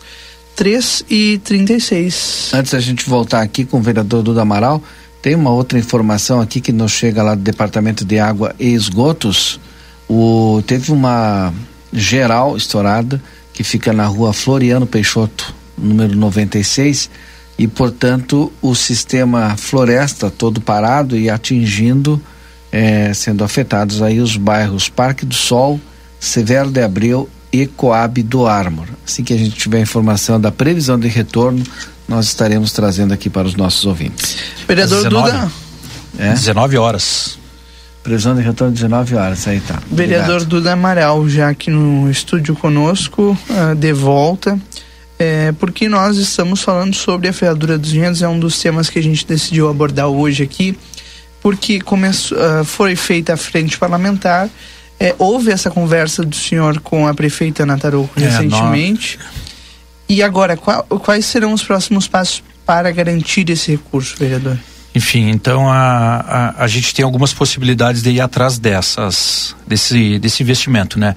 3 0.57 1.05
e 1.09 1.39
36. 1.39 2.51
Antes 2.53 2.73
da 2.73 2.81
gente 2.81 3.09
voltar 3.09 3.41
aqui 3.41 3.65
com 3.65 3.79
o 3.79 3.83
vereador 3.83 4.23
Duda 4.23 4.43
Amaral, 4.43 4.83
tem 5.23 5.35
uma 5.35 5.51
outra 5.51 5.79
informação 5.79 6.41
aqui 6.41 6.61
que 6.61 6.73
nos 6.73 6.93
chega 6.93 7.23
lá 7.23 7.35
do 7.35 7.43
Departamento 7.43 8.05
de 8.05 8.19
Água 8.19 8.55
e 8.59 8.73
Esgotos. 8.73 9.61
O, 10.09 10.63
teve 10.67 10.93
uma 10.93 11.53
geral 11.93 12.57
estourada 12.57 13.23
que 13.53 13.63
fica 13.63 13.93
na 13.93 14.07
rua 14.07 14.33
Floriano 14.33 14.87
Peixoto, 14.87 15.55
número 15.77 16.17
96, 16.17 17.11
e 17.59 17.69
portanto 17.69 18.51
o 18.63 18.75
sistema 18.75 19.57
floresta 19.57 20.31
todo 20.31 20.61
parado 20.61 21.17
e 21.17 21.29
atingindo, 21.29 22.21
eh, 22.73 23.13
sendo 23.13 23.45
afetados 23.45 24.01
aí 24.01 24.21
os 24.21 24.37
bairros 24.37 24.89
Parque 24.89 25.27
do 25.27 25.35
Sol, 25.35 25.79
Severo 26.19 26.71
de 26.71 26.83
Abreu 26.83 27.29
e 27.53 27.67
Coab 27.67 28.23
do 28.23 28.47
Ármor. 28.47 28.87
Assim 29.07 29.23
que 29.23 29.35
a 29.35 29.37
gente 29.37 29.57
tiver 29.57 29.81
informação 29.81 30.41
da 30.41 30.51
previsão 30.51 30.99
de 30.99 31.09
retorno, 31.09 31.63
nós 32.11 32.27
estaremos 32.27 32.73
trazendo 32.73 33.15
aqui 33.15 33.31
para 33.31 33.47
os 33.47 33.55
nossos 33.55 33.87
ouvintes. 33.87 34.37
Vereador 34.67 35.05
19, 35.05 35.31
Duda. 35.31 35.53
É? 36.19 36.33
19 36.33 36.77
horas. 36.77 37.39
Previsão 38.03 38.35
de 38.35 38.43
retorno 38.43 38.75
19 38.75 39.15
horas, 39.15 39.47
aí 39.47 39.61
tá. 39.61 39.81
Vereador 39.89 40.31
Obrigado. 40.31 40.49
Duda 40.49 40.73
Amaral, 40.73 41.29
já 41.29 41.49
aqui 41.49 41.71
no 41.71 42.11
estúdio 42.11 42.57
conosco, 42.57 43.39
uh, 43.49 43.75
de 43.77 43.93
volta. 43.93 44.59
É, 45.21 45.53
porque 45.53 45.89
nós 45.89 46.17
estamos 46.17 46.63
falando 46.63 46.95
sobre 46.95 47.29
a 47.29 47.33
ferradura 47.33 47.79
dos 47.79 47.93
vinhedos, 47.93 48.23
é 48.23 48.29
um 48.29 48.41
dos 48.41 48.59
temas 48.59 48.91
que 48.91 48.99
a 48.99 49.03
gente 49.03 49.25
decidiu 49.25 49.69
abordar 49.69 50.09
hoje 50.09 50.43
aqui, 50.43 50.77
porque 51.41 51.79
começou, 51.81 52.37
uh, 52.39 52.65
foi 52.65 52.97
feita 52.97 53.35
a 53.35 53.37
frente 53.37 53.79
parlamentar, 53.79 54.49
é, 54.99 55.15
houve 55.17 55.53
essa 55.53 55.71
conversa 55.71 56.25
do 56.25 56.35
senhor 56.35 56.81
com 56.81 57.07
a 57.07 57.15
prefeita 57.15 57.65
Natarouco 57.65 58.19
é, 58.19 58.25
recentemente. 58.25 59.17
Nós 59.19 59.50
e 60.11 60.25
agora, 60.25 60.57
qual, 60.57 60.83
quais 60.83 61.25
serão 61.25 61.53
os 61.53 61.63
próximos 61.63 62.09
passos 62.09 62.43
para 62.67 62.91
garantir 62.91 63.49
esse 63.49 63.71
recurso, 63.71 64.17
vereador? 64.19 64.59
Enfim, 64.93 65.31
então 65.31 65.69
a, 65.69 66.17
a, 66.57 66.65
a, 66.65 66.67
gente 66.67 66.93
tem 66.93 67.05
algumas 67.05 67.33
possibilidades 67.33 68.03
de 68.03 68.11
ir 68.11 68.21
atrás 68.21 68.59
dessas, 68.59 69.55
desse, 69.65 70.19
desse 70.19 70.43
investimento, 70.43 70.99
né? 70.99 71.15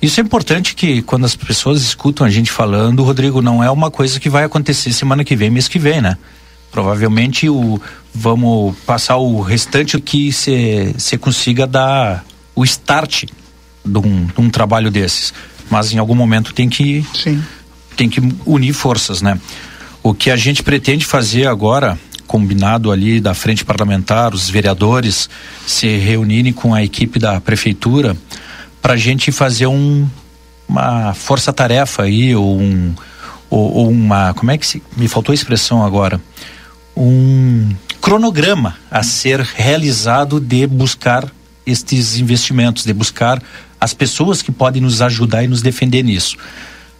Isso 0.00 0.18
é 0.18 0.22
importante 0.22 0.74
que 0.74 1.02
quando 1.02 1.26
as 1.26 1.36
pessoas 1.36 1.82
escutam 1.82 2.26
a 2.26 2.30
gente 2.30 2.50
falando, 2.50 3.02
Rodrigo, 3.02 3.42
não 3.42 3.62
é 3.62 3.70
uma 3.70 3.90
coisa 3.90 4.18
que 4.18 4.30
vai 4.30 4.44
acontecer 4.44 4.90
semana 4.94 5.22
que 5.22 5.36
vem, 5.36 5.50
mês 5.50 5.68
que 5.68 5.78
vem, 5.78 6.00
né? 6.00 6.16
Provavelmente 6.72 7.46
o 7.46 7.78
vamos 8.14 8.74
passar 8.86 9.18
o 9.18 9.42
restante 9.42 10.00
que 10.00 10.32
você 10.32 11.18
consiga 11.20 11.66
dar 11.66 12.24
o 12.56 12.64
start 12.64 13.24
de 13.84 13.98
um, 13.98 14.24
de 14.24 14.40
um, 14.40 14.48
trabalho 14.48 14.90
desses. 14.90 15.34
Mas 15.70 15.92
em 15.92 15.98
algum 15.98 16.14
momento 16.14 16.54
tem 16.54 16.70
que 16.70 17.04
Sim. 17.14 17.42
Tem 18.00 18.08
que 18.08 18.22
unir 18.46 18.72
forças, 18.72 19.20
né? 19.20 19.38
O 20.02 20.14
que 20.14 20.30
a 20.30 20.36
gente 20.36 20.62
pretende 20.62 21.04
fazer 21.04 21.46
agora, 21.46 21.98
combinado 22.26 22.90
ali 22.90 23.20
da 23.20 23.34
frente 23.34 23.62
parlamentar, 23.62 24.32
os 24.32 24.48
vereadores 24.48 25.28
se 25.66 25.98
reunirem 25.98 26.50
com 26.50 26.72
a 26.72 26.82
equipe 26.82 27.18
da 27.18 27.38
prefeitura 27.42 28.16
para 28.80 28.94
a 28.94 28.96
gente 28.96 29.30
fazer 29.30 29.66
um, 29.66 30.08
uma 30.66 31.12
força-tarefa 31.12 32.04
aí, 32.04 32.34
ou, 32.34 32.58
um, 32.58 32.94
ou, 33.50 33.70
ou, 33.70 33.90
uma. 33.90 34.32
Como 34.32 34.50
é 34.50 34.56
que 34.56 34.66
se. 34.66 34.82
Me 34.96 35.06
faltou 35.06 35.34
a 35.34 35.34
expressão 35.34 35.84
agora. 35.84 36.18
Um 36.96 37.68
cronograma 38.00 38.78
a 38.90 39.02
ser 39.02 39.40
realizado 39.40 40.40
de 40.40 40.66
buscar 40.66 41.30
estes 41.66 42.16
investimentos, 42.16 42.82
de 42.84 42.94
buscar 42.94 43.42
as 43.78 43.92
pessoas 43.92 44.40
que 44.40 44.50
podem 44.50 44.80
nos 44.80 45.02
ajudar 45.02 45.44
e 45.44 45.48
nos 45.48 45.60
defender 45.60 46.02
nisso. 46.02 46.38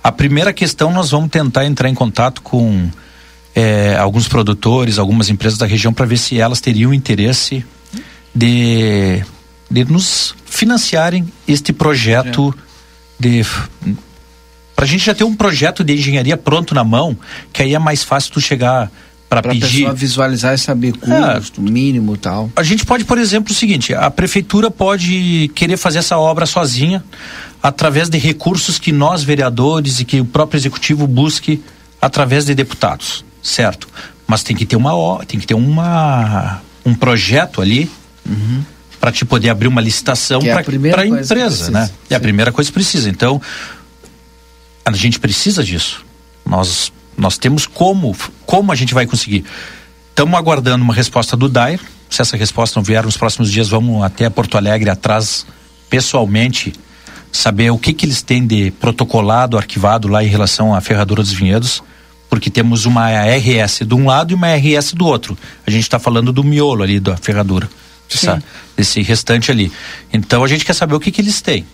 A 0.03 0.11
primeira 0.11 0.53
questão, 0.53 0.93
nós 0.93 1.11
vamos 1.11 1.31
tentar 1.31 1.67
entrar 1.67 1.89
em 1.89 1.95
contato 1.95 2.41
com 2.43 2.89
é, 3.55 3.97
alguns 3.97 4.29
produtores, 4.29 4.99
algumas 4.99 5.29
empresas 5.29 5.59
da 5.59 5.67
região, 5.67 5.93
para 5.93 6.07
ver 6.07 6.17
se 6.17 6.41
elas 6.41 6.61
teriam 6.61 6.95
interesse 6.95 7.65
de 8.35 9.23
de 9.71 9.85
nos 9.85 10.35
financiarem 10.47 11.33
este 11.47 11.73
projeto 11.73 12.53
é. 12.57 13.23
de 13.23 13.47
para 14.75 14.85
a 14.85 14.89
gente 14.89 15.05
já 15.05 15.15
ter 15.15 15.25
um 15.25 15.37
projeto 15.37 15.85
de 15.85 15.93
engenharia 15.93 16.39
pronto 16.39 16.75
na 16.75 16.83
mão, 16.83 17.17
que 17.53 17.63
aí 17.63 17.75
é 17.75 17.79
mais 17.79 18.03
fácil 18.03 18.33
tu 18.33 18.41
chegar 18.41 18.91
para 19.31 19.43
pedir. 19.43 19.85
Pra 19.85 19.93
visualizar 19.93 20.55
e 20.55 20.59
saber 20.59 20.93
custo, 20.93 21.61
é, 21.61 21.63
mínimo 21.63 22.17
tal. 22.17 22.51
A 22.57 22.65
gente 22.65 22.85
pode, 22.85 23.05
por 23.05 23.17
exemplo, 23.17 23.53
o 23.53 23.55
seguinte: 23.55 23.95
a 23.95 24.11
prefeitura 24.11 24.73
pode 24.73 25.49
querer 25.55 25.77
fazer 25.77 26.01
essa 26.01 26.19
obra 26.19 26.45
sozinha, 26.47 27.03
através 27.63 28.11
de 28.11 28.19
recursos 28.19 28.77
que 28.77 28.91
nós, 28.91 29.23
vereadores, 29.23 30.01
e 30.01 30.05
que 30.05 30.21
o 30.21 30.25
próprio 30.25 30.59
executivo 30.59 31.07
busque 31.07 31.63
através 32.03 32.45
de 32.45 32.57
deputados, 32.57 33.25
certo? 33.41 33.89
Mas 34.27 34.43
tem 34.43 34.57
que 34.57 34.67
ter 34.67 34.75
uma 34.75 35.25
tem 35.25 35.39
que 35.39 35.47
ter 35.47 35.55
uma 35.55 36.61
um 36.85 36.93
projeto 36.93 37.63
ali. 37.63 37.89
Uhum 38.29 38.65
para 39.01 39.11
te 39.11 39.25
poder 39.25 39.49
abrir 39.49 39.67
uma 39.67 39.81
licitação 39.81 40.43
é 40.43 40.53
para 40.91 41.01
a 41.01 41.07
empresa, 41.07 41.71
né? 41.71 41.91
É 42.11 42.15
a 42.15 42.21
primeira 42.21 42.53
coisa 42.53 42.69
que 42.69 42.75
precisa. 42.75 43.09
Então, 43.09 43.41
a 44.85 44.93
gente 44.93 45.19
precisa 45.19 45.65
disso. 45.65 46.05
Nós 46.45 46.93
nós 47.21 47.39
temos 47.39 47.67
como 47.67 48.17
como 48.47 48.73
a 48.73 48.75
gente 48.75 48.95
vai 48.95 49.07
conseguir. 49.07 49.45
Estamos 50.09 50.39
aguardando 50.39 50.83
uma 50.83 50.95
resposta 50.95 51.37
do 51.37 51.49
DAIR. 51.49 51.81
Se 52.09 52.21
essa 52.21 52.37
resposta 52.37 52.79
não 52.79 52.85
vier 52.85 53.05
nos 53.05 53.17
próximos 53.17 53.51
dias, 53.53 53.69
vamos 53.69 54.03
até 54.03 54.29
Porto 54.29 54.57
Alegre 54.57 54.91
atrás 54.91 55.47
pessoalmente 55.89 56.73
saber 57.31 57.71
o 57.71 57.79
que 57.79 57.93
que 57.93 58.05
eles 58.05 58.23
têm 58.23 58.45
de 58.45 58.73
protocolado, 58.73 59.57
arquivado 59.57 60.09
lá 60.09 60.25
em 60.25 60.27
relação 60.27 60.75
à 60.75 60.81
ferradura 60.81 61.23
dos 61.23 61.33
vinhedos, 61.33 61.83
porque 62.29 62.51
temos 62.51 62.85
uma 62.85 63.09
RS 63.09 63.83
de 63.87 63.95
um 63.95 64.07
lado 64.07 64.33
e 64.33 64.35
uma 64.35 64.49
RS 64.55 64.95
do 64.95 65.07
outro. 65.07 65.39
A 65.65 65.71
gente 65.71 65.83
está 65.83 65.99
falando 65.99 66.33
do 66.33 66.43
miolo 66.43 66.83
ali 66.83 66.99
da 66.99 67.17
ferradura 67.17 67.69
essa, 68.13 68.43
esse 68.77 69.03
restante 69.03 69.51
ali. 69.51 69.71
Então 70.13 70.43
a 70.43 70.49
gente 70.49 70.65
quer 70.65 70.75
saber 70.75 70.95
o 70.95 71.01
que, 71.01 71.11
que 71.11 71.21
eles 71.21 71.41
têm. 71.41 71.65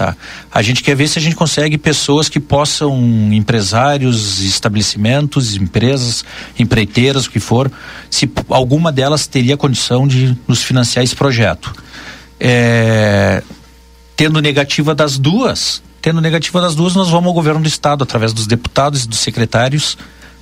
Tá? 0.00 0.16
A 0.50 0.62
gente 0.62 0.82
quer 0.82 0.96
ver 0.96 1.08
se 1.08 1.18
a 1.18 1.22
gente 1.22 1.36
consegue 1.36 1.76
pessoas 1.76 2.26
que 2.26 2.40
possam, 2.40 2.98
empresários, 3.34 4.40
estabelecimentos, 4.40 5.56
empresas, 5.56 6.24
empreiteiras, 6.58 7.26
o 7.26 7.30
que 7.30 7.38
for, 7.38 7.70
se 8.08 8.26
alguma 8.48 8.90
delas 8.90 9.26
teria 9.26 9.58
condição 9.58 10.08
de 10.08 10.34
nos 10.48 10.62
financiar 10.62 11.04
esse 11.04 11.14
projeto. 11.14 11.74
É, 12.40 13.42
tendo 14.16 14.40
negativa 14.40 14.94
das 14.94 15.18
duas, 15.18 15.82
tendo 16.00 16.18
negativa 16.22 16.62
das 16.62 16.74
duas, 16.74 16.94
nós 16.94 17.10
vamos 17.10 17.26
ao 17.26 17.34
governo 17.34 17.60
do 17.60 17.68
estado, 17.68 18.02
através 18.02 18.32
dos 18.32 18.46
deputados 18.46 19.04
e 19.04 19.06
dos 19.06 19.18
secretários, 19.18 19.98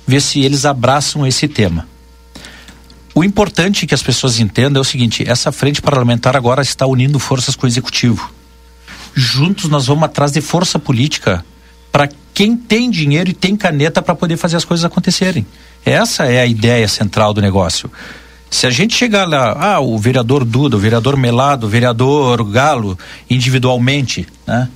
ver 0.07 0.21
se 0.21 0.39
eles 0.39 0.63
abraçam 0.63 1.27
esse 1.27 1.49
tema. 1.49 1.85
O 3.13 3.25
importante 3.25 3.85
que 3.85 3.93
as 3.93 4.01
pessoas 4.01 4.39
entendam 4.39 4.79
é 4.79 4.83
o 4.83 4.85
seguinte: 4.85 5.29
essa 5.29 5.51
frente 5.51 5.81
parlamentar 5.81 6.37
agora 6.37 6.61
está 6.61 6.85
unindo 6.85 7.19
forças 7.19 7.57
com 7.57 7.65
o 7.65 7.69
executivo. 7.69 8.38
Juntos 9.15 9.69
nós 9.69 9.87
vamos 9.87 10.03
atrás 10.03 10.31
de 10.31 10.41
força 10.41 10.79
política 10.79 11.45
para 11.91 12.09
quem 12.33 12.55
tem 12.55 12.89
dinheiro 12.89 13.29
e 13.29 13.33
tem 13.33 13.55
caneta 13.55 14.01
para 14.01 14.15
poder 14.15 14.37
fazer 14.37 14.55
as 14.55 14.65
coisas 14.65 14.85
acontecerem. 14.85 15.45
Essa 15.85 16.25
é 16.25 16.41
a 16.41 16.45
ideia 16.45 16.87
central 16.87 17.33
do 17.33 17.41
negócio. 17.41 17.91
Se 18.49 18.65
a 18.65 18.69
gente 18.69 18.95
chegar 18.95 19.27
lá, 19.27 19.55
ah, 19.59 19.79
o 19.79 19.97
vereador 19.97 20.43
Duda, 20.43 20.75
o 20.75 20.79
vereador 20.79 21.15
Melado, 21.15 21.67
o 21.67 21.69
vereador 21.69 22.43
Galo, 22.49 22.97
individualmente, 23.29 24.27
né? 24.47 24.69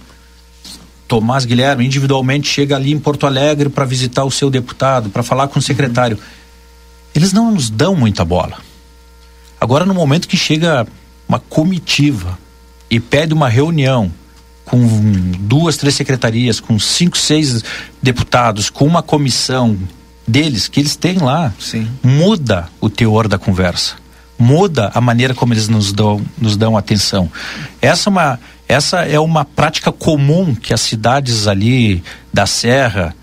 Tomás 1.08 1.46
Guilherme, 1.46 1.86
individualmente, 1.86 2.48
chega 2.48 2.76
ali 2.76 2.92
em 2.92 3.00
Porto 3.00 3.26
Alegre 3.26 3.70
para 3.70 3.86
visitar 3.86 4.24
o 4.24 4.32
seu 4.32 4.50
deputado, 4.50 5.10
para 5.10 5.24
falar 5.24 5.48
com 5.48 5.60
o 5.60 5.62
secretário. 5.62 6.18
Eles 7.14 7.34
não 7.34 7.52
nos 7.52 7.70
dão 7.70 7.96
muita 7.96 8.24
bola. 8.24 8.58
Agora, 9.60 9.86
no 9.86 9.94
momento 9.94 10.28
que 10.28 10.38
chega 10.38 10.88
uma 11.28 11.40
comitiva 11.40 12.38
e 12.90 13.00
pede 13.00 13.34
uma 13.34 13.50
reunião 13.50 14.12
com 14.74 14.88
duas, 15.38 15.78
três 15.78 15.94
secretarias, 15.94 16.60
com 16.60 16.80
cinco, 16.80 17.16
seis 17.16 17.64
deputados, 18.02 18.72
com 18.72 18.88
uma 18.88 19.04
comissão 19.04 19.78
deles 20.28 20.68
que 20.68 20.80
eles 20.80 20.96
têm 20.96 21.20
lá, 21.20 21.54
Sim. 21.60 21.88
muda 22.02 22.68
o 22.82 22.90
teor 22.90 23.28
da 23.28 23.38
conversa, 23.38 23.98
muda 24.36 24.90
a 24.96 25.00
maneira 25.00 25.36
como 25.36 25.54
eles 25.54 25.68
nos 25.68 25.94
dão, 25.94 26.20
nos 26.40 26.58
dão 26.58 26.76
atenção. 26.76 27.32
Essa 27.80 28.10
é 28.10 28.12
uma, 28.12 28.40
essa 28.68 29.02
é 29.02 29.20
uma 29.20 29.46
prática 29.46 29.92
comum 29.92 30.56
que 30.56 30.74
as 30.74 30.82
cidades 30.82 31.46
ali 31.46 32.04
da 32.34 32.48
Serra, 32.48 33.16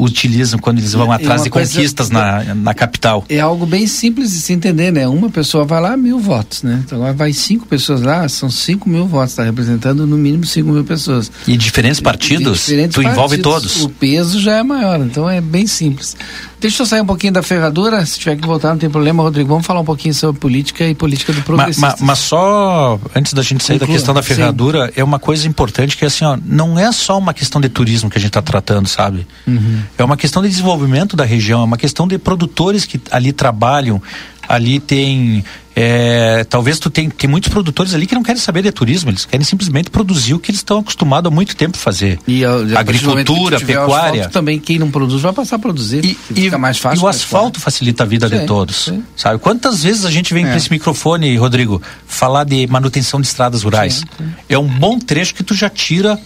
utilizam 0.00 0.58
quando 0.58 0.78
eles 0.78 0.92
vão 0.92 1.12
é 1.12 1.16
atrás 1.16 1.42
de 1.44 1.50
conquistas 1.50 2.10
na, 2.10 2.54
na 2.54 2.74
capital. 2.74 3.24
É 3.28 3.40
algo 3.40 3.66
bem 3.66 3.86
simples 3.86 4.32
de 4.32 4.40
se 4.40 4.52
entender, 4.52 4.90
né? 4.90 5.06
Uma 5.06 5.30
pessoa 5.30 5.64
vai 5.64 5.80
lá, 5.80 5.96
mil 5.96 6.18
votos, 6.18 6.62
né? 6.62 6.82
Então 6.84 6.98
agora 6.98 7.12
vai 7.12 7.32
cinco 7.32 7.66
pessoas 7.66 8.00
lá, 8.02 8.28
são 8.28 8.50
cinco 8.50 8.88
mil 8.88 9.06
votos, 9.06 9.30
está 9.30 9.44
representando 9.44 10.06
no 10.06 10.16
mínimo 10.16 10.46
cinco 10.46 10.70
mil 10.70 10.84
pessoas. 10.84 11.30
E 11.46 11.56
diferentes 11.56 12.00
partidos, 12.00 12.62
e 12.62 12.70
diferentes 12.70 12.94
tu 12.94 13.02
partidos, 13.02 13.12
envolve 13.12 13.38
todos. 13.38 13.82
O 13.82 13.88
peso 13.88 14.40
já 14.40 14.56
é 14.56 14.62
maior, 14.62 15.00
então 15.00 15.28
é 15.28 15.40
bem 15.40 15.66
simples. 15.66 16.16
Deixa 16.60 16.82
eu 16.82 16.86
sair 16.86 17.00
um 17.00 17.06
pouquinho 17.06 17.32
da 17.32 17.42
ferradura, 17.42 18.04
se 18.04 18.18
tiver 18.18 18.36
que 18.36 18.46
voltar 18.46 18.68
não 18.68 18.76
tem 18.76 18.90
problema, 18.90 19.22
Rodrigo. 19.22 19.48
Vamos 19.48 19.66
falar 19.66 19.80
um 19.80 19.84
pouquinho 19.84 20.12
sobre 20.12 20.38
política 20.38 20.86
e 20.86 20.94
política 20.94 21.32
do 21.32 21.40
progressista. 21.40 21.80
Mas, 21.80 22.00
mas, 22.00 22.18
só, 22.18 23.00
antes 23.16 23.32
da 23.32 23.40
gente 23.40 23.64
sair 23.64 23.78
Conclua. 23.78 23.94
da 23.94 23.98
questão 23.98 24.14
da 24.14 24.22
ferradura, 24.22 24.86
Sim. 24.88 24.92
é 24.96 25.04
uma 25.04 25.18
coisa 25.18 25.48
importante 25.48 25.96
que 25.96 26.04
é 26.04 26.08
assim, 26.08 26.22
ó, 26.22 26.38
não 26.44 26.78
é 26.78 26.92
só 26.92 27.16
uma 27.16 27.32
questão 27.32 27.62
de 27.62 27.70
turismo 27.70 28.10
que 28.10 28.18
a 28.18 28.20
gente 28.20 28.28
está 28.28 28.42
tratando, 28.42 28.86
sabe? 28.86 29.26
Uhum. 29.46 29.80
É 29.98 30.04
uma 30.04 30.16
questão 30.16 30.42
de 30.42 30.48
desenvolvimento 30.48 31.16
da 31.16 31.24
região, 31.24 31.60
é 31.60 31.64
uma 31.64 31.76
questão 31.76 32.08
de 32.08 32.18
produtores 32.18 32.84
que 32.84 33.00
ali 33.10 33.32
trabalham, 33.32 34.02
ali 34.48 34.80
tem 34.80 35.44
é, 35.82 36.44
talvez 36.44 36.78
tu 36.78 36.90
tem, 36.90 37.08
tem 37.08 37.30
muitos 37.30 37.48
produtores 37.48 37.94
ali 37.94 38.06
que 38.06 38.14
não 38.14 38.22
querem 38.22 38.40
saber 38.40 38.62
de 38.62 38.72
turismo, 38.72 39.10
eles 39.10 39.24
querem 39.24 39.44
simplesmente 39.44 39.88
produzir 39.88 40.34
o 40.34 40.38
que 40.38 40.50
eles 40.50 40.58
estão 40.58 40.80
acostumados 40.80 41.30
há 41.30 41.34
muito 41.34 41.54
tempo 41.56 41.76
a 41.76 41.80
fazer. 41.80 42.18
E 42.26 42.44
a, 42.44 42.52
agricultura, 42.78 43.58
pecuária. 43.58 44.28
também 44.28 44.58
quem 44.58 44.78
não 44.78 44.90
produz 44.90 45.22
vai 45.22 45.32
passar 45.32 45.56
a 45.56 45.58
produzir. 45.58 46.04
E, 46.04 46.18
e 46.30 46.42
fica 46.42 46.58
mais 46.58 46.76
fácil. 46.76 47.00
E 47.00 47.04
o 47.04 47.08
asfalto 47.08 47.60
facilita 47.60 48.02
a 48.02 48.06
vida 48.06 48.28
sim, 48.28 48.40
de 48.40 48.46
todos. 48.46 48.84
Sim. 48.84 49.04
Sabe? 49.16 49.38
Quantas 49.38 49.82
vezes 49.82 50.04
a 50.04 50.10
gente 50.10 50.34
vem 50.34 50.44
é. 50.44 50.48
para 50.48 50.56
esse 50.56 50.70
microfone, 50.70 51.34
Rodrigo, 51.36 51.80
falar 52.06 52.44
de 52.44 52.66
manutenção 52.66 53.20
de 53.20 53.28
estradas 53.28 53.62
rurais? 53.62 54.04
Sim, 54.18 54.32
é 54.48 54.58
um 54.58 54.68
bom 54.68 54.98
trecho 54.98 55.34
que 55.34 55.42
tu 55.42 55.54
já 55.54 55.70
tira 55.70 56.20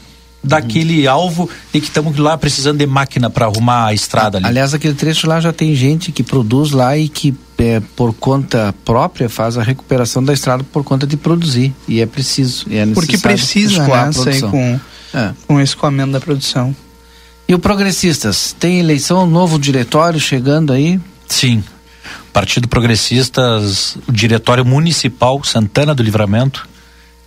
daquele 0.45 1.07
alvo 1.07 1.49
e 1.72 1.80
que 1.80 1.86
estamos 1.86 2.16
lá 2.18 2.36
precisando 2.36 2.78
de 2.78 2.86
máquina 2.86 3.30
para 3.30 3.47
arrumar 3.47 3.86
a 3.86 3.95
estrada 3.95 4.38
ali. 4.38 4.47
Aliás, 4.47 4.74
aquele 4.74 4.95
trecho 4.95 5.26
lá 5.26 5.40
já 5.40 5.53
tem 5.53 5.74
gente 5.74 6.12
que 6.12 6.22
produz 6.22 6.70
lá 6.70 6.97
e 6.97 7.09
que 7.09 7.34
é, 7.59 7.80
por 7.97 8.12
conta 8.12 8.74
própria 8.84 9.28
faz 9.28 9.57
a 9.57 9.62
recuperação 9.62 10.22
da 10.22 10.32
estrada 10.32 10.62
por 10.64 10.84
conta 10.84 11.07
de 11.07 11.16
produzir 11.16 11.74
e 11.88 12.01
é 12.01 12.07
preciso. 12.07 12.66
E 12.68 12.76
é 12.76 12.86
Porque 12.86 13.16
precisa, 13.16 13.86
né? 13.86 14.12
Sair 14.12 14.42
com, 14.42 14.80
é. 15.14 15.32
com 15.47 15.55
o 15.55 15.61
escoamento 15.61 16.12
da 16.12 16.20
produção. 16.20 16.74
E 17.47 17.55
o 17.55 17.59
Progressistas, 17.59 18.55
tem 18.59 18.80
eleição, 18.80 19.26
novo 19.26 19.59
diretório 19.59 20.18
chegando 20.18 20.72
aí? 20.72 20.99
Sim. 21.28 21.62
Partido 22.32 22.68
Progressistas, 22.68 23.97
o 24.09 24.12
Diretório 24.12 24.64
Municipal 24.64 25.42
Santana 25.45 25.95
do 25.95 26.03
Livramento 26.03 26.68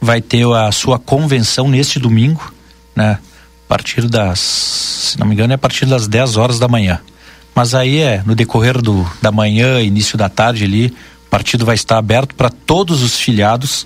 vai 0.01 0.21
ter 0.21 0.45
a 0.47 0.71
sua 0.71 0.99
convenção 0.99 1.67
neste 1.67 1.99
domingo 1.99 2.53
né? 2.97 3.19
A 3.65 3.67
partir 3.67 4.07
das, 4.07 4.39
se 4.39 5.19
não 5.19 5.27
me 5.27 5.33
engano, 5.33 5.53
é 5.53 5.55
a 5.55 5.59
partir 5.59 5.85
das 5.85 6.07
10 6.07 6.37
horas 6.37 6.59
da 6.59 6.67
manhã. 6.67 6.99
Mas 7.53 7.73
aí 7.73 7.99
é 7.99 8.23
no 8.25 8.35
decorrer 8.35 8.81
do, 8.81 9.09
da 9.21 9.31
manhã, 9.31 9.81
início 9.81 10.17
da 10.17 10.29
tarde 10.29 10.63
ali, 10.63 10.87
o 11.25 11.29
partido 11.29 11.65
vai 11.65 11.75
estar 11.75 11.97
aberto 11.97 12.33
para 12.35 12.49
todos 12.49 13.03
os 13.03 13.17
filiados 13.17 13.85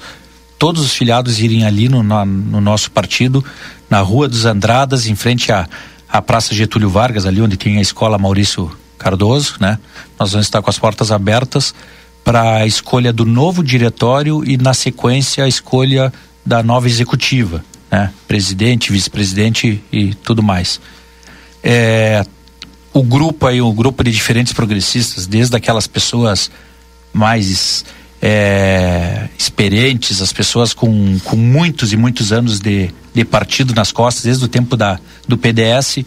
todos 0.62 0.84
os 0.84 0.94
filiados 0.94 1.40
irem 1.40 1.66
ali 1.66 1.90
no, 1.90 2.04
na, 2.04 2.24
no 2.24 2.62
nosso 2.62 2.92
partido, 2.92 3.44
na 3.90 4.00
Rua 4.00 4.28
dos 4.28 4.46
Andradas, 4.46 5.08
em 5.08 5.16
frente 5.16 5.52
à, 5.52 5.68
à 6.08 6.22
Praça 6.22 6.54
Getúlio 6.54 6.88
Vargas, 6.88 7.26
ali 7.26 7.42
onde 7.42 7.58
tem 7.58 7.80
a 7.80 7.82
escola 7.82 8.16
Maurício 8.20 8.72
Cardoso, 8.96 9.56
né? 9.60 9.80
Nós 10.20 10.34
vamos 10.34 10.46
estar 10.46 10.62
com 10.62 10.70
as 10.70 10.78
portas 10.78 11.12
abertas 11.12 11.74
para 12.24 12.58
a 12.58 12.68
escolha 12.68 13.12
do 13.12 13.26
novo 13.26 13.64
diretório 13.64 14.44
e 14.48 14.56
na 14.56 14.76
sequência 14.76 15.44
a 15.44 15.48
escolha 15.48 16.14
da 16.46 16.62
nova 16.62 16.86
executiva, 16.86 17.66
né? 17.92 18.12
Presidente, 18.28 18.92
vice-presidente 18.92 19.84
e 19.92 20.14
tudo 20.16 20.42
mais. 20.42 20.80
É, 21.64 22.26
o 22.94 23.04
grupo 23.04 23.46
aí, 23.46 23.62
o 23.62 23.72
grupo 23.74 24.04
de 24.04 24.12
diferentes 24.12 24.54
progressistas, 24.54 25.28
desde 25.28 25.56
aquelas 25.56 25.88
pessoas 25.88 26.50
mais 27.14 27.84
é, 28.22 29.28
experientes, 29.38 30.22
as 30.22 30.32
pessoas 30.32 30.74
com, 30.74 31.20
com 31.20 31.36
muitos 31.36 31.92
e 31.92 31.98
muitos 31.98 32.32
anos 32.32 32.60
de, 32.60 32.90
de 33.14 33.26
partido 33.26 33.74
nas 33.74 33.92
costas, 33.92 34.24
desde 34.24 34.46
o 34.46 34.48
tempo 34.48 34.78
da, 34.78 35.00
do 35.28 35.38
PDS, 35.38 36.00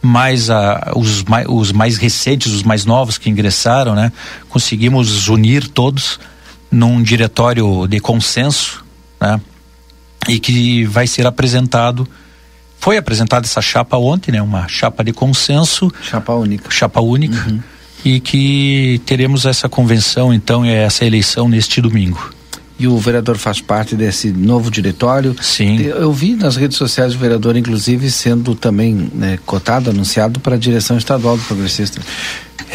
mais 0.00 0.50
a, 0.50 0.92
os, 0.96 1.24
mais, 1.24 1.46
os 1.48 1.72
mais 1.72 1.96
recentes, 1.96 2.52
os 2.52 2.62
mais 2.62 2.84
novos 2.84 3.18
que 3.18 3.28
ingressaram, 3.28 3.94
né? 3.94 4.12
Conseguimos 4.48 5.28
unir 5.28 5.68
todos 5.68 6.18
num 6.70 7.02
diretório 7.02 7.86
de 7.86 7.98
consenso, 8.00 8.84
né? 9.20 9.40
E 10.28 10.40
que 10.40 10.84
vai 10.84 11.06
ser 11.06 11.26
apresentado 11.26 12.08
foi 12.78 12.96
apresentada 12.96 13.46
essa 13.46 13.60
chapa 13.60 13.96
ontem, 13.96 14.32
né? 14.32 14.42
Uma 14.42 14.68
chapa 14.68 15.02
de 15.02 15.12
consenso. 15.12 15.90
Chapa 16.02 16.32
única. 16.34 16.70
Chapa 16.70 17.00
única. 17.00 17.48
Uhum. 17.48 17.60
E 18.04 18.20
que 18.20 19.00
teremos 19.04 19.44
essa 19.44 19.68
convenção, 19.68 20.32
então, 20.32 20.64
e 20.64 20.70
essa 20.70 21.04
eleição 21.04 21.48
neste 21.48 21.80
domingo. 21.80 22.32
E 22.78 22.86
o 22.86 22.96
vereador 22.98 23.38
faz 23.38 23.60
parte 23.60 23.96
desse 23.96 24.30
novo 24.30 24.70
diretório. 24.70 25.34
Sim. 25.40 25.80
Eu 25.80 26.12
vi 26.12 26.36
nas 26.36 26.56
redes 26.56 26.76
sociais 26.76 27.14
o 27.14 27.18
vereador, 27.18 27.56
inclusive, 27.56 28.10
sendo 28.10 28.54
também 28.54 29.10
né, 29.14 29.38
cotado, 29.46 29.90
anunciado 29.90 30.38
para 30.38 30.56
a 30.56 30.58
direção 30.58 30.98
estadual 30.98 31.38
do 31.38 31.42
Progressista. 31.44 32.00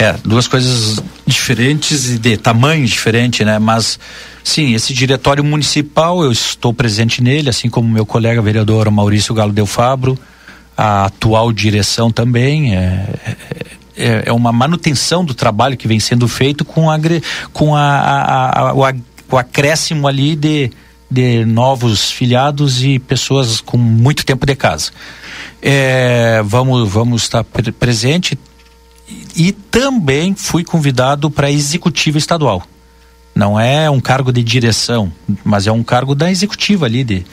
É, 0.01 0.15
duas 0.25 0.47
coisas 0.47 0.99
diferentes 1.27 2.09
e 2.09 2.17
de 2.17 2.35
tamanho 2.35 2.83
diferente, 2.87 3.45
né? 3.45 3.59
Mas, 3.59 3.99
sim, 4.43 4.73
esse 4.73 4.95
diretório 4.95 5.43
municipal, 5.43 6.23
eu 6.23 6.31
estou 6.31 6.73
presente 6.73 7.21
nele, 7.21 7.49
assim 7.49 7.69
como 7.69 7.87
meu 7.87 8.03
colega 8.03 8.41
vereador 8.41 8.89
Maurício 8.89 9.31
Galo 9.35 9.53
Del 9.53 9.67
Fabro, 9.67 10.17
a 10.75 11.05
atual 11.05 11.53
direção 11.53 12.09
também, 12.09 12.75
é, 12.75 13.09
é, 13.95 14.23
é 14.25 14.33
uma 14.33 14.51
manutenção 14.51 15.23
do 15.23 15.35
trabalho 15.35 15.77
que 15.77 15.87
vem 15.87 15.99
sendo 15.99 16.27
feito 16.27 16.65
com, 16.65 16.89
a, 16.89 16.97
com 17.53 17.75
a, 17.75 17.83
a, 17.83 18.69
a, 18.69 18.73
o, 18.73 19.37
acréscimo 19.37 20.07
ali 20.07 20.35
de, 20.35 20.71
de 21.11 21.45
novos 21.45 22.09
filiados 22.09 22.83
e 22.83 22.97
pessoas 22.97 23.61
com 23.61 23.77
muito 23.77 24.25
tempo 24.25 24.47
de 24.47 24.55
casa. 24.55 24.89
É, 25.61 26.41
vamos, 26.43 26.91
vamos 26.91 27.21
estar 27.21 27.43
pre 27.43 27.71
presente 27.71 28.35
e 29.35 29.51
também 29.51 30.35
fui 30.35 30.63
convidado 30.63 31.29
para 31.29 31.47
a 31.47 31.51
executiva 31.51 32.17
estadual. 32.17 32.63
Não 33.33 33.59
é 33.59 33.89
um 33.89 33.99
cargo 33.99 34.31
de 34.31 34.43
direção, 34.43 35.11
mas 35.43 35.67
é 35.67 35.71
um 35.71 35.83
cargo 35.83 36.13
da 36.13 36.29
executiva 36.29 36.85
ali 36.85 37.03
de 37.03 37.25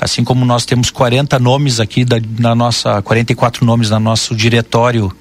assim 0.00 0.24
como 0.24 0.44
nós 0.44 0.64
temos 0.64 0.90
40 0.90 1.38
nomes 1.38 1.78
aqui 1.78 2.04
da, 2.04 2.16
na 2.38 2.54
nossa 2.54 3.02
44 3.02 3.64
nomes 3.64 3.90
no 3.90 4.00
nosso 4.00 4.34
diretório 4.34 5.12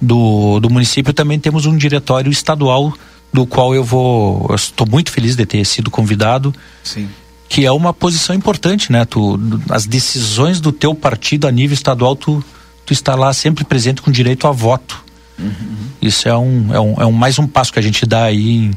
do, 0.00 0.58
do 0.60 0.70
município, 0.70 1.12
também 1.12 1.38
temos 1.38 1.66
um 1.66 1.76
diretório 1.76 2.30
estadual 2.30 2.92
do 3.32 3.46
qual 3.46 3.74
eu 3.74 3.84
vou 3.84 4.50
estou 4.54 4.86
muito 4.88 5.10
feliz 5.10 5.36
de 5.36 5.44
ter 5.44 5.64
sido 5.64 5.90
convidado. 5.90 6.54
Sim. 6.82 7.08
Que 7.48 7.66
é 7.66 7.72
uma 7.72 7.92
posição 7.92 8.34
importante, 8.34 8.92
né? 8.92 9.04
Tu, 9.04 9.38
as 9.68 9.84
decisões 9.84 10.60
do 10.60 10.72
teu 10.72 10.94
partido 10.94 11.48
a 11.48 11.50
nível 11.50 11.74
estadual, 11.74 12.14
tu, 12.14 12.42
tu 12.86 12.92
está 12.92 13.14
lá 13.14 13.32
sempre 13.32 13.64
presente 13.64 14.00
com 14.00 14.10
direito 14.10 14.46
a 14.46 14.52
voto. 14.52 15.04
Uhum. 15.40 15.76
Isso 16.02 16.28
é 16.28 16.36
um, 16.36 16.74
é, 16.74 16.80
um, 16.80 16.94
é 17.02 17.06
um 17.06 17.12
mais 17.12 17.38
um 17.38 17.46
passo 17.46 17.72
que 17.72 17.78
a 17.78 17.82
gente 17.82 18.06
dá 18.06 18.24
aí 18.24 18.56
em, 18.56 18.70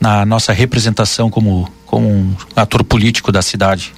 na 0.00 0.24
nossa 0.24 0.52
representação 0.52 1.30
como, 1.30 1.70
como 1.86 2.08
um 2.08 2.34
ator 2.54 2.84
político 2.84 3.30
da 3.30 3.42
cidade. 3.42 3.92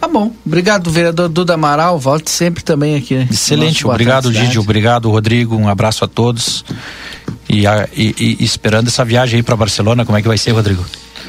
Tá 0.00 0.08
bom. 0.08 0.32
Obrigado, 0.46 0.90
vereador 0.90 1.28
Duda 1.28 1.54
Amaral. 1.54 1.98
Volte 1.98 2.30
sempre 2.30 2.64
também 2.64 2.96
aqui. 2.96 3.14
Excelente. 3.30 3.86
Obrigado, 3.86 4.32
Didi. 4.32 4.58
Obrigado, 4.58 5.10
Rodrigo. 5.10 5.56
Um 5.56 5.68
abraço 5.68 6.04
a 6.04 6.08
todos. 6.08 6.64
E, 7.48 7.66
a, 7.66 7.86
e, 7.94 8.36
e 8.40 8.44
esperando 8.44 8.88
essa 8.88 9.04
viagem 9.04 9.36
aí 9.36 9.42
para 9.42 9.56
Barcelona, 9.56 10.06
como 10.06 10.16
é 10.16 10.22
que 10.22 10.28
vai 10.28 10.38
ser, 10.38 10.52
Rodrigo? 10.52 10.84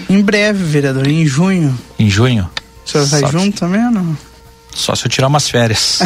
Em 0.10 0.22
breve, 0.22 0.64
vereador, 0.64 1.06
em 1.08 1.26
junho. 1.26 1.78
Em 2.00 2.10
junho? 2.10 2.50
O 2.86 2.90
senhor 2.90 3.06
vai 3.08 3.30
junto 3.30 3.60
também 3.60 3.84
ou 3.86 3.92
não? 3.92 4.18
Só 4.74 4.96
se 4.96 5.06
eu 5.06 5.10
tirar 5.10 5.28
umas 5.28 5.50
férias. 5.50 6.02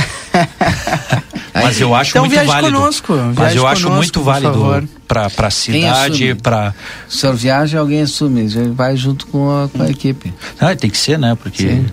mas 1.54 1.80
eu 1.80 1.94
acho 1.94 2.12
então, 2.12 2.24
muito 2.24 2.32
viaje 2.34 2.48
válido. 2.48 2.78
Conosco, 2.78 3.14
mas 3.36 3.56
eu 3.56 3.62
conosco, 3.62 3.68
acho 3.68 3.92
muito 3.92 4.22
válido 4.24 4.90
para 5.08 5.48
a 5.48 5.52
cidade, 5.52 6.36
para. 6.36 6.74
O 7.08 7.12
senhor 7.12 7.36
viaja, 7.36 7.80
alguém 7.80 8.02
assume, 8.02 8.48
vai 8.74 8.96
junto 8.98 9.28
com 9.28 9.50
a, 9.52 9.70
com 9.70 9.84
a 9.84 9.90
equipe. 9.90 10.34
Ah, 10.60 10.76
tem 10.76 10.90
que 10.90 10.98
ser, 10.98 11.20
né? 11.20 11.38
Porque. 11.42 11.64
Sim. 11.64 11.86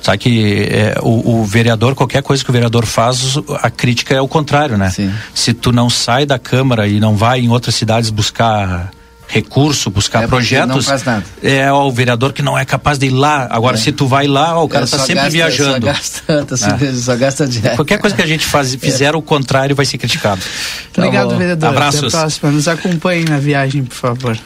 Sabe 0.00 0.18
que 0.18 0.68
é, 0.70 0.98
o, 1.00 1.40
o, 1.40 1.44
vereador, 1.46 1.94
qualquer 1.94 2.22
coisa 2.22 2.44
que 2.44 2.50
o 2.50 2.52
vereador 2.52 2.84
faz, 2.84 3.38
a 3.62 3.70
crítica 3.70 4.14
é 4.14 4.20
o 4.20 4.28
contrário, 4.28 4.76
né? 4.76 4.90
Sim. 4.90 5.10
Se 5.34 5.54
tu 5.54 5.72
não 5.72 5.88
sai 5.88 6.26
da 6.26 6.38
Câmara 6.38 6.86
e 6.86 7.00
não 7.00 7.16
vai 7.16 7.40
em 7.40 7.48
outras 7.48 7.74
cidades 7.74 8.10
buscar 8.10 8.90
recurso, 9.34 9.90
buscar 9.90 10.22
é 10.22 10.26
projetos. 10.28 10.76
Não 10.76 10.82
faz 10.82 11.02
nada. 11.02 11.24
É 11.42 11.70
o 11.72 11.90
vereador 11.90 12.32
que 12.32 12.40
não 12.40 12.56
é 12.56 12.64
capaz 12.64 12.98
de 12.98 13.06
ir 13.06 13.10
lá. 13.10 13.48
Agora, 13.50 13.76
é. 13.76 13.80
se 13.80 13.90
tu 13.90 14.06
vai 14.06 14.28
lá, 14.28 14.56
ó, 14.56 14.64
o 14.64 14.68
cara 14.68 14.84
está 14.84 14.98
sempre 14.98 15.14
gasta, 15.14 15.30
viajando. 15.30 15.86
Só 15.86 15.92
gasta, 15.92 16.44
tá 16.44 16.84
é. 16.86 16.92
só 16.94 17.16
gasta 17.16 17.46
dinheiro. 17.46 17.76
Qualquer 17.76 17.98
coisa 17.98 18.14
que 18.14 18.22
a 18.22 18.26
gente 18.26 18.46
faz, 18.46 18.74
fizer 18.76 19.16
o 19.16 19.20
contrário 19.20 19.74
vai 19.74 19.84
ser 19.84 19.98
criticado. 19.98 20.40
Tá 20.92 21.02
Obrigado, 21.02 21.30
bom. 21.30 21.38
vereador. 21.38 21.68
Abraços. 21.68 22.04
Até 22.04 22.16
a 22.16 22.20
próxima. 22.20 22.52
Nos 22.52 22.68
acompanhem 22.68 23.24
na 23.24 23.38
viagem, 23.38 23.82
por 23.82 23.96
favor. 23.96 24.38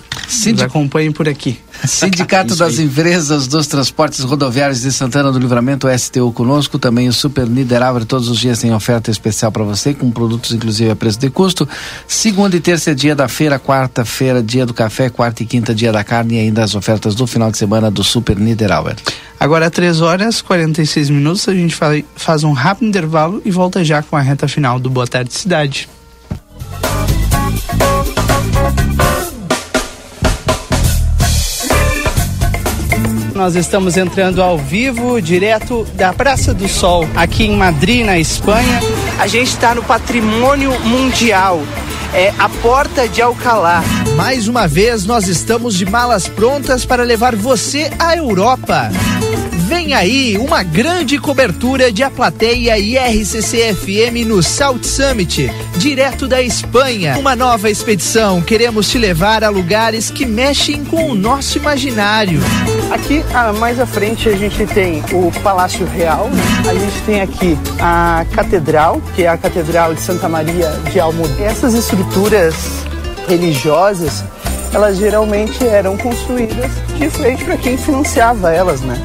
Nos 0.47 0.62
acompanhem 0.62 1.12
por 1.12 1.28
aqui. 1.28 1.59
Sindicato 1.84 2.56
das 2.56 2.78
Empresas 2.78 3.46
dos 3.46 3.66
Transportes 3.66 4.20
Rodoviários 4.20 4.80
de 4.80 4.92
Santana 4.92 5.30
do 5.30 5.38
Livramento, 5.38 5.88
STU 5.96 6.32
conosco, 6.32 6.78
também 6.78 7.08
o 7.08 7.12
Super 7.12 7.48
Niederauer, 7.48 8.04
todos 8.04 8.28
os 8.28 8.38
dias 8.38 8.58
tem 8.58 8.74
oferta 8.74 9.10
especial 9.10 9.52
para 9.52 9.64
você, 9.64 9.94
com 9.94 10.10
produtos 10.10 10.52
inclusive 10.52 10.90
a 10.90 10.96
preço 10.96 11.18
de 11.18 11.30
custo. 11.30 11.68
Segunda 12.06 12.56
e 12.56 12.60
terça 12.60 12.90
é 12.90 12.94
dia 12.94 13.14
da 13.14 13.28
feira, 13.28 13.58
quarta-feira 13.58 14.42
dia 14.42 14.66
do 14.66 14.74
café, 14.74 15.08
quarta 15.08 15.42
e 15.42 15.46
quinta 15.46 15.74
dia 15.74 15.92
da 15.92 16.02
carne 16.02 16.36
e 16.36 16.40
ainda 16.40 16.64
as 16.64 16.74
ofertas 16.74 17.14
do 17.14 17.26
final 17.26 17.50
de 17.50 17.58
semana 17.58 17.90
do 17.90 18.02
Super 18.02 18.36
Niederauer. 18.36 18.96
Agora, 19.38 19.70
3 19.70 20.00
horas 20.00 20.42
46 20.42 21.10
minutos, 21.10 21.48
a 21.48 21.54
gente 21.54 21.76
faz 22.16 22.44
um 22.44 22.52
rápido 22.52 22.88
intervalo 22.88 23.40
e 23.44 23.50
volta 23.50 23.84
já 23.84 24.02
com 24.02 24.16
a 24.16 24.20
reta 24.20 24.48
final 24.48 24.80
do 24.80 24.90
Boa 24.90 25.06
Tarde 25.06 25.32
Cidade. 25.32 25.88
Nós 33.39 33.55
estamos 33.55 33.97
entrando 33.97 34.43
ao 34.43 34.59
vivo, 34.59 35.22
direto 35.22 35.86
da 35.95 36.12
Praça 36.12 36.53
do 36.53 36.66
Sol, 36.66 37.09
aqui 37.14 37.45
em 37.45 37.57
Madrid, 37.57 38.05
na 38.05 38.18
Espanha. 38.18 38.80
A 39.16 39.28
gente 39.28 39.47
está 39.47 39.76
no 39.76 39.82
Patrimônio 39.84 40.72
Mundial. 40.80 41.62
É 42.12 42.34
a 42.36 42.49
Porta 42.49 43.07
de 43.07 43.22
Alcalá. 43.22 43.84
Mais 44.16 44.49
uma 44.49 44.66
vez, 44.66 45.07
nós 45.07 45.28
estamos 45.28 45.76
de 45.76 45.86
malas 45.86 46.26
prontas 46.26 46.84
para 46.84 47.05
levar 47.05 47.36
você 47.36 47.89
à 47.97 48.16
Europa. 48.16 48.91
Vem 49.68 49.95
aí 49.95 50.36
uma 50.36 50.64
grande 50.64 51.16
cobertura 51.16 51.93
de 51.93 52.03
A 52.03 52.11
Plateia 52.11 52.76
e 52.76 52.99
RCC 52.99 53.72
FM 53.72 54.26
no 54.26 54.43
South 54.43 54.82
Summit, 54.82 55.49
direto 55.76 56.26
da 56.26 56.43
Espanha. 56.43 57.16
Uma 57.16 57.36
nova 57.36 57.70
expedição. 57.70 58.41
Queremos 58.41 58.91
te 58.91 58.99
levar 58.99 59.45
a 59.45 59.49
lugares 59.49 60.11
que 60.11 60.26
mexem 60.26 60.84
com 60.84 61.11
o 61.11 61.14
nosso 61.14 61.57
imaginário. 61.57 62.41
Aqui, 62.91 63.22
ah, 63.34 63.53
mais 63.53 63.78
à 63.78 63.86
frente, 63.86 64.28
a 64.28 64.36
gente 64.36 64.66
tem 64.66 65.03
o 65.12 65.30
Palácio 65.43 65.86
Real. 65.86 66.30
A 66.68 66.74
gente 66.74 67.03
tem 67.03 67.20
aqui 67.20 67.59
a 67.78 68.24
Catedral, 68.34 69.01
que 69.14 69.24
é 69.24 69.28
a 69.28 69.36
Catedral 69.36 69.95
de 69.95 70.01
Santa 70.01 70.28
Maria 70.28 70.70
de 70.91 70.99
Almudena. 70.99 71.51
Essas 71.51 71.74
estruturas 71.74 72.55
religiosas, 73.28 74.24
elas 74.72 74.97
geralmente 74.97 75.66
eram 75.66 75.97
construídas 75.99 76.70
de 76.97 77.11
frente 77.11 77.45
para 77.45 77.59
quem 77.59 77.76
financiava 77.76 78.53
elas, 78.53 78.80
né? 78.80 78.97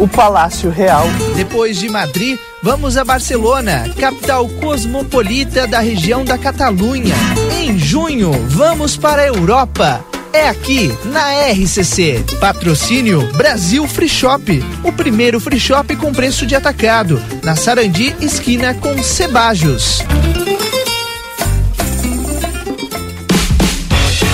o 0.00 0.08
Palácio 0.08 0.70
Real. 0.70 1.04
Depois 1.36 1.78
de 1.78 1.88
Madrid, 1.88 2.38
vamos 2.62 2.96
a 2.96 3.04
Barcelona, 3.04 3.84
capital 3.98 4.48
cosmopolita 4.48 5.66
da 5.66 5.78
região 5.78 6.24
da 6.24 6.38
Catalunha. 6.38 7.14
Em 7.60 7.78
junho, 7.78 8.32
vamos 8.48 8.96
para 8.96 9.22
a 9.22 9.26
Europa. 9.26 10.02
É 10.32 10.48
aqui, 10.48 10.96
na 11.06 11.50
RCC. 11.50 12.24
Patrocínio 12.38 13.26
Brasil 13.32 13.86
Free 13.88 14.08
Shop. 14.08 14.62
O 14.84 14.92
primeiro 14.92 15.40
free 15.40 15.58
shop 15.58 15.96
com 15.96 16.12
preço 16.12 16.46
de 16.46 16.54
atacado. 16.54 17.20
Na 17.42 17.56
Sarandi, 17.56 18.14
esquina 18.20 18.72
com 18.74 19.02
Cebajos. 19.02 20.00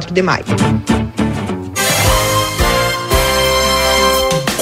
de 0.00 0.22
maio. 0.22 0.44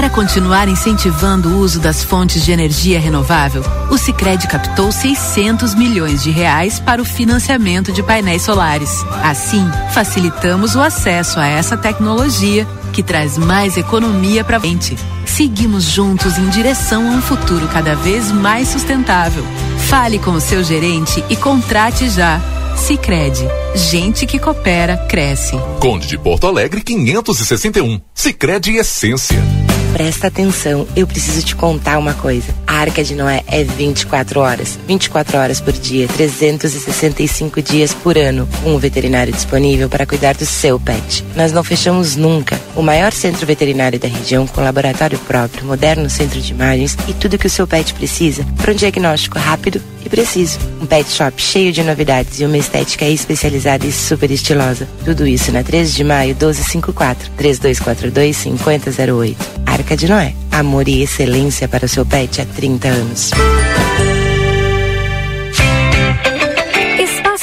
Para 0.00 0.08
continuar 0.08 0.66
incentivando 0.66 1.50
o 1.50 1.58
uso 1.58 1.78
das 1.78 2.02
fontes 2.02 2.42
de 2.42 2.50
energia 2.50 2.98
renovável, 2.98 3.62
o 3.90 3.98
Sicredi 3.98 4.48
captou 4.48 4.90
600 4.90 5.74
milhões 5.74 6.22
de 6.22 6.30
reais 6.30 6.80
para 6.80 7.02
o 7.02 7.04
financiamento 7.04 7.92
de 7.92 8.02
painéis 8.02 8.40
solares. 8.40 9.04
Assim, 9.22 9.62
facilitamos 9.92 10.74
o 10.74 10.80
acesso 10.80 11.38
a 11.38 11.46
essa 11.46 11.76
tecnologia 11.76 12.66
que 12.94 13.02
traz 13.02 13.36
mais 13.36 13.76
economia 13.76 14.42
para 14.42 14.56
a 14.56 14.60
gente. 14.60 14.96
Seguimos 15.26 15.84
juntos 15.84 16.38
em 16.38 16.48
direção 16.48 17.06
a 17.06 17.16
um 17.16 17.20
futuro 17.20 17.68
cada 17.68 17.94
vez 17.94 18.32
mais 18.32 18.68
sustentável. 18.68 19.44
Fale 19.90 20.18
com 20.18 20.30
o 20.30 20.40
seu 20.40 20.64
gerente 20.64 21.22
e 21.28 21.36
contrate 21.36 22.08
já. 22.08 22.40
Sicredi, 22.74 23.46
gente 23.74 24.26
que 24.26 24.38
coopera 24.38 24.96
cresce. 24.96 25.58
Conde 25.78 26.06
de 26.06 26.16
Porto 26.16 26.46
Alegre 26.46 26.80
561. 26.80 28.00
Sicredi 28.14 28.76
Essência. 28.76 29.38
Presta 29.92 30.28
atenção, 30.28 30.86
eu 30.94 31.04
preciso 31.04 31.44
te 31.44 31.56
contar 31.56 31.98
uma 31.98 32.14
coisa. 32.14 32.54
A 32.64 32.74
Arca 32.74 33.02
de 33.02 33.14
Noé 33.14 33.42
é 33.48 33.64
24 33.64 34.38
horas, 34.40 34.78
24 34.86 35.36
horas 35.36 35.60
por 35.60 35.72
dia, 35.72 36.06
365 36.06 37.60
dias 37.60 37.92
por 37.92 38.16
ano, 38.16 38.48
um 38.64 38.78
veterinário 38.78 39.32
disponível 39.32 39.88
para 39.88 40.06
cuidar 40.06 40.36
do 40.36 40.46
seu 40.46 40.78
pet. 40.78 41.24
Nós 41.34 41.52
não 41.52 41.64
fechamos 41.64 42.14
nunca. 42.14 42.58
O 42.80 42.82
maior 42.82 43.12
centro 43.12 43.46
veterinário 43.46 43.98
da 44.00 44.08
região, 44.08 44.46
com 44.46 44.62
laboratório 44.62 45.18
próprio, 45.18 45.66
moderno 45.66 46.08
centro 46.08 46.40
de 46.40 46.54
imagens 46.54 46.96
e 47.06 47.12
tudo 47.12 47.36
que 47.36 47.46
o 47.46 47.50
seu 47.50 47.66
pet 47.66 47.92
precisa 47.92 48.42
para 48.56 48.72
um 48.72 48.74
diagnóstico 48.74 49.38
rápido 49.38 49.82
e 50.02 50.08
preciso. 50.08 50.58
Um 50.80 50.86
pet 50.86 51.06
shop 51.10 51.42
cheio 51.42 51.74
de 51.74 51.82
novidades 51.82 52.40
e 52.40 52.44
uma 52.46 52.56
estética 52.56 53.04
especializada 53.04 53.84
e 53.84 53.92
super 53.92 54.30
estilosa. 54.30 54.88
Tudo 55.04 55.26
isso 55.26 55.52
na 55.52 55.62
13 55.62 55.92
de 55.92 56.02
maio 56.02 56.28
1254 56.28 57.30
3242 57.36 58.34
5008. 58.34 59.36
Arca 59.66 59.94
de 59.94 60.08
Noé. 60.08 60.34
Amor 60.50 60.88
e 60.88 61.02
excelência 61.02 61.68
para 61.68 61.84
o 61.84 61.88
seu 61.88 62.06
pet 62.06 62.40
há 62.40 62.46
30 62.46 62.88
anos. 62.88 63.30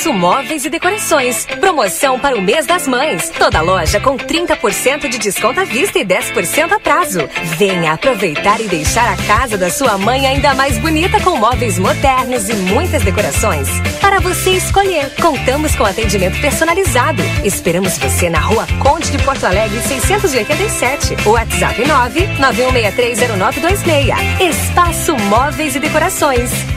Espaço 0.08 0.14
Móveis 0.14 0.64
e 0.64 0.70
Decorações. 0.70 1.46
Promoção 1.60 2.18
para 2.18 2.38
o 2.38 2.42
mês 2.42 2.66
das 2.66 2.88
mães. 2.88 3.30
Toda 3.38 3.60
loja 3.62 4.00
com 4.00 4.16
30% 4.16 5.10
de 5.10 5.18
desconto 5.18 5.60
à 5.60 5.66
vista 5.66 6.00
e 6.00 6.06
10% 6.06 6.72
a 6.72 6.80
prazo. 6.80 7.28
Venha 7.58 7.92
aproveitar 7.92 8.62
e 8.62 8.70
deixar 8.70 9.12
a 9.12 9.18
casa 9.28 9.58
da 9.58 9.70
sua 9.70 9.98
mãe 9.98 10.26
ainda 10.26 10.54
mais 10.54 10.78
bonita 10.78 11.20
com 11.20 11.36
móveis 11.36 11.78
modernos 11.78 12.48
e 12.48 12.54
muitas 12.54 13.04
decorações. 13.04 13.68
Para 14.00 14.22
você 14.22 14.52
escolher, 14.52 15.14
contamos 15.22 15.76
com 15.76 15.84
atendimento 15.84 16.40
personalizado. 16.40 17.22
Esperamos 17.44 17.98
você 17.98 18.30
na 18.30 18.40
rua 18.40 18.66
Conde 18.82 19.12
de 19.12 19.18
Porto 19.20 19.46
Alegre 19.46 19.82
687. 19.82 21.18
WhatsApp 21.28 21.84
991630926. 21.84 24.40
Espaço 24.40 25.18
Móveis 25.18 25.76
e 25.76 25.80
Decorações. 25.80 26.77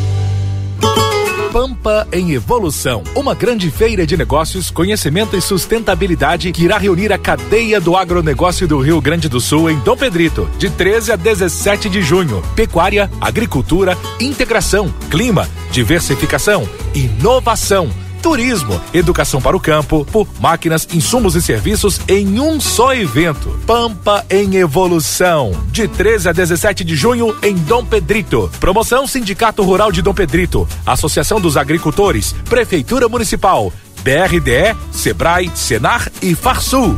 Pampa 1.51 2.07
em 2.13 2.31
Evolução, 2.31 3.03
uma 3.13 3.35
grande 3.35 3.69
feira 3.69 4.07
de 4.07 4.15
negócios, 4.15 4.71
conhecimento 4.71 5.35
e 5.35 5.41
sustentabilidade 5.41 6.49
que 6.53 6.63
irá 6.63 6.77
reunir 6.77 7.11
a 7.11 7.17
cadeia 7.17 7.81
do 7.81 7.97
agronegócio 7.97 8.65
do 8.65 8.79
Rio 8.79 9.01
Grande 9.01 9.27
do 9.27 9.41
Sul 9.41 9.69
em 9.69 9.77
Dom 9.79 9.97
Pedrito, 9.97 10.49
de 10.57 10.69
13 10.69 11.11
a 11.11 11.15
17 11.17 11.89
de 11.89 12.01
junho. 12.01 12.41
Pecuária, 12.55 13.11
agricultura, 13.19 13.97
integração, 14.17 14.93
clima, 15.09 15.45
diversificação, 15.71 16.67
inovação 16.95 17.89
turismo, 18.21 18.79
educação 18.93 19.41
para 19.41 19.57
o 19.57 19.59
campo, 19.59 20.05
por 20.11 20.27
máquinas, 20.39 20.87
insumos 20.93 21.35
e 21.35 21.41
serviços 21.41 21.99
em 22.07 22.39
um 22.39 22.59
só 22.59 22.93
evento. 22.93 23.59
Pampa 23.65 24.25
em 24.29 24.55
Evolução, 24.55 25.51
de 25.71 25.87
13 25.87 26.29
a 26.29 26.31
17 26.31 26.83
de 26.83 26.95
junho 26.95 27.35
em 27.41 27.55
Dom 27.55 27.83
Pedrito. 27.83 28.49
Promoção 28.59 29.07
Sindicato 29.07 29.63
Rural 29.63 29.91
de 29.91 30.01
Dom 30.01 30.13
Pedrito, 30.13 30.67
Associação 30.85 31.41
dos 31.41 31.57
Agricultores, 31.57 32.35
Prefeitura 32.49 33.09
Municipal, 33.09 33.73
BRDE, 34.03 34.75
Sebrae, 34.91 35.51
Senar 35.55 36.11
e 36.21 36.35
Farsul. 36.35 36.97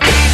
Bye. 0.00 0.33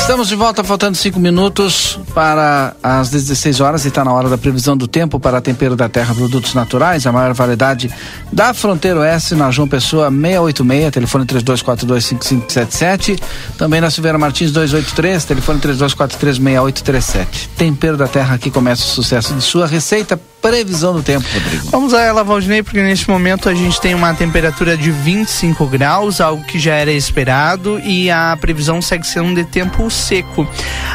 Estamos 0.00 0.26
de 0.28 0.34
volta, 0.34 0.64
faltando 0.64 0.96
cinco 0.96 1.20
minutos 1.20 2.00
para 2.12 2.74
as 2.82 3.10
16 3.10 3.60
horas 3.60 3.84
e 3.84 3.88
está 3.88 4.04
na 4.04 4.12
hora 4.12 4.28
da 4.28 4.36
previsão 4.36 4.76
do 4.76 4.88
tempo 4.88 5.20
para 5.20 5.40
tempero 5.40 5.76
da 5.76 5.88
terra, 5.88 6.12
produtos 6.12 6.52
naturais, 6.52 7.06
a 7.06 7.12
maior 7.12 7.32
variedade 7.32 7.88
da 8.32 8.52
fronteira 8.52 8.98
oeste, 9.00 9.36
na 9.36 9.52
João 9.52 9.68
Pessoa 9.68 10.10
686, 10.10 10.90
telefone 10.90 11.26
32425577. 11.26 13.20
Também 13.56 13.80
na 13.80 13.88
Silveira 13.88 14.18
Martins 14.18 14.50
283, 14.50 15.24
telefone 15.24 15.60
32436837. 15.60 17.48
Tempero 17.56 17.96
da 17.96 18.08
terra 18.08 18.34
aqui 18.34 18.50
começa 18.50 18.82
o 18.82 18.86
sucesso 18.88 19.32
de 19.34 19.42
sua 19.42 19.66
receita. 19.68 20.20
Previsão 20.40 20.94
do 20.94 21.02
tempo, 21.02 21.26
Rodrigo. 21.32 21.70
Vamos 21.70 21.92
a 21.92 22.00
ela, 22.00 22.24
Valdinei, 22.24 22.62
porque 22.62 22.80
neste 22.82 23.10
momento 23.10 23.48
a 23.48 23.54
gente 23.54 23.80
tem 23.80 23.94
uma 23.94 24.14
temperatura 24.14 24.76
de 24.76 24.90
25 24.90 25.66
graus, 25.66 26.20
algo 26.20 26.42
que 26.44 26.58
já 26.58 26.74
era 26.74 26.90
esperado, 26.90 27.78
e 27.80 28.10
a 28.10 28.36
previsão 28.40 28.80
segue 28.80 29.06
sendo 29.06 29.34
de 29.34 29.44
tempo 29.44 29.90
seco. 29.90 30.48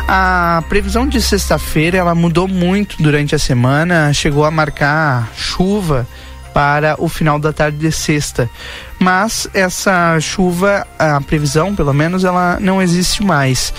A 0.08 0.64
previsão 0.68 1.08
de 1.08 1.22
sexta-feira 1.22 1.98
ela 1.98 2.16
mudou 2.16 2.48
muito 2.48 3.02
durante 3.02 3.36
a 3.36 3.40
semana, 3.40 4.12
chegou 4.14 4.46
a 4.46 4.52
marcar 4.52 5.32
chuva 5.36 6.08
para 6.56 6.96
o 6.98 7.10
final 7.10 7.38
da 7.38 7.52
tarde 7.52 7.78
de 7.78 7.92
sexta. 7.92 8.50
Mas 8.98 9.46
essa 9.54 10.18
chuva, 10.22 10.88
a 10.98 11.20
previsão, 11.20 11.76
pelo 11.76 11.94
menos, 11.94 12.24
ela 12.24 12.58
não 12.62 12.82
existe 12.82 13.22
mais. 13.22 13.74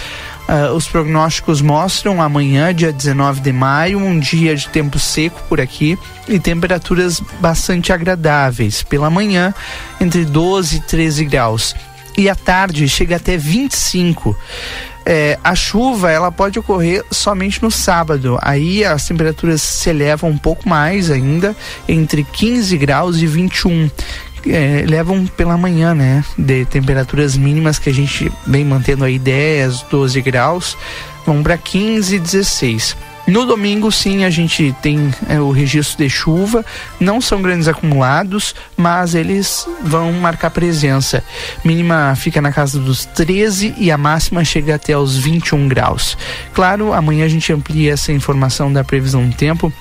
Uh, 0.48 0.72
os 0.74 0.86
prognósticos 0.86 1.60
mostram 1.60 2.22
amanhã, 2.22 2.72
dia 2.72 2.92
19 2.92 3.40
de 3.40 3.52
maio, 3.52 3.98
um 3.98 4.18
dia 4.18 4.54
de 4.54 4.68
tempo 4.68 4.96
seco 4.96 5.42
por 5.48 5.60
aqui 5.60 5.98
e 6.28 6.38
temperaturas 6.38 7.20
bastante 7.40 7.92
agradáveis. 7.92 8.80
Pela 8.82 9.10
manhã, 9.10 9.52
entre 10.00 10.24
12 10.24 10.76
e 10.76 10.80
13 10.80 11.24
graus. 11.24 11.74
E 12.16 12.28
à 12.28 12.34
tarde 12.34 12.88
chega 12.88 13.16
até 13.16 13.36
25. 13.36 14.36
É, 15.04 15.38
a 15.44 15.54
chuva 15.54 16.10
ela 16.10 16.32
pode 16.32 16.58
ocorrer 16.58 17.04
somente 17.10 17.62
no 17.62 17.70
sábado. 17.70 18.38
Aí 18.40 18.84
as 18.84 19.06
temperaturas 19.06 19.62
se 19.62 19.90
elevam 19.90 20.30
um 20.30 20.38
pouco 20.38 20.68
mais 20.68 21.10
ainda, 21.10 21.56
entre 21.88 22.24
15 22.24 22.76
graus 22.78 23.16
e 23.18 23.26
21 23.26 23.90
é, 24.52 24.84
levam 24.86 25.26
pela 25.26 25.56
manhã, 25.56 25.94
né? 25.94 26.24
De 26.36 26.64
temperaturas 26.64 27.36
mínimas 27.36 27.78
que 27.78 27.90
a 27.90 27.94
gente 27.94 28.30
vem 28.46 28.64
mantendo 28.64 29.04
aí 29.04 29.18
10, 29.18 29.82
12 29.90 30.20
graus, 30.22 30.76
vão 31.24 31.42
para 31.42 31.56
15, 31.56 32.18
16. 32.18 32.96
No 33.26 33.44
domingo, 33.44 33.90
sim, 33.90 34.24
a 34.24 34.30
gente 34.30 34.74
tem 34.80 35.12
é, 35.28 35.40
o 35.40 35.50
registro 35.50 35.98
de 35.98 36.08
chuva. 36.08 36.64
Não 37.00 37.20
são 37.20 37.42
grandes 37.42 37.66
acumulados, 37.66 38.54
mas 38.76 39.16
eles 39.16 39.66
vão 39.82 40.12
marcar 40.12 40.50
presença. 40.50 41.24
Mínima 41.64 42.14
fica 42.16 42.40
na 42.40 42.52
casa 42.52 42.78
dos 42.78 43.04
13 43.04 43.74
e 43.78 43.90
a 43.90 43.98
máxima 43.98 44.44
chega 44.44 44.76
até 44.76 44.96
os 44.96 45.16
21 45.16 45.66
graus. 45.66 46.16
Claro, 46.54 46.92
amanhã 46.92 47.24
a 47.24 47.28
gente 47.28 47.52
amplia 47.52 47.94
essa 47.94 48.12
informação 48.12 48.72
da 48.72 48.84
previsão 48.84 49.28
do 49.28 49.34
tempo 49.34 49.72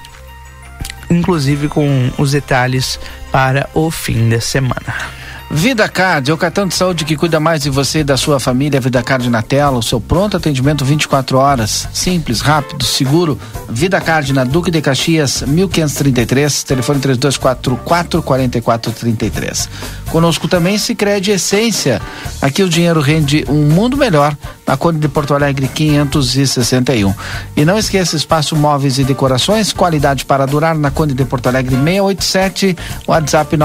inclusive 1.10 1.68
com 1.68 2.12
os 2.18 2.32
detalhes 2.32 3.00
para 3.32 3.70
o 3.74 3.92
fim 3.92 4.30
de 4.30 4.40
semana. 4.40 5.25
Vida 5.52 5.88
Card, 5.88 6.30
é 6.30 6.34
o 6.34 6.38
cartão 6.38 6.68
de 6.68 6.74
saúde 6.74 7.06
que 7.06 7.16
cuida 7.16 7.40
mais 7.40 7.62
de 7.62 7.70
você 7.70 8.00
e 8.00 8.04
da 8.04 8.18
sua 8.18 8.40
família. 8.40 8.82
Vida 8.82 9.02
Card 9.02 9.30
na 9.30 9.42
tela, 9.42 9.78
o 9.78 9.84
seu 9.84 10.02
pronto 10.02 10.36
atendimento 10.36 10.84
24 10.84 11.38
horas. 11.38 11.88
Simples, 11.94 12.42
rápido, 12.42 12.84
seguro. 12.84 13.40
Vida 13.70 14.02
Card 14.02 14.34
na 14.34 14.44
Duque 14.44 14.72
de 14.72 14.82
Caxias, 14.82 15.44
1533, 15.44 16.64
telefone 16.64 17.00
3244 17.00 17.78
4433. 18.24 19.70
Conosco 20.12 20.48
também 20.48 20.78
se 20.78 20.96
crede 20.96 21.32
Essência. 21.32 22.02
Aqui 22.42 22.64
o 22.64 22.70
dinheiro 22.70 23.00
rende 23.00 23.46
um 23.48 23.70
mundo 23.70 23.96
melhor 23.96 24.36
na 24.66 24.76
Conde 24.76 25.00
de 25.00 25.08
Porto 25.08 25.34
Alegre 25.34 25.68
561. 25.68 27.14
E 27.56 27.64
não 27.64 27.78
esqueça 27.78 28.16
espaço 28.16 28.56
móveis 28.56 28.98
e 28.98 29.04
decorações, 29.04 29.72
qualidade 29.72 30.26
para 30.26 30.46
durar 30.46 30.76
na 30.76 30.90
Conde 30.90 31.14
de 31.14 31.24
Porto 31.24 31.48
Alegre 31.48 31.76
687, 31.76 32.76
WhatsApp 33.08 33.56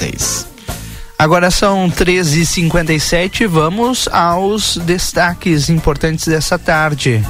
991630926. 0.00 0.46
Agora 1.18 1.50
são 1.50 1.90
13h57, 1.90 3.46
vamos 3.46 4.08
aos 4.08 4.78
destaques 4.78 5.68
importantes 5.68 6.26
dessa 6.26 6.58
tarde. 6.58 7.22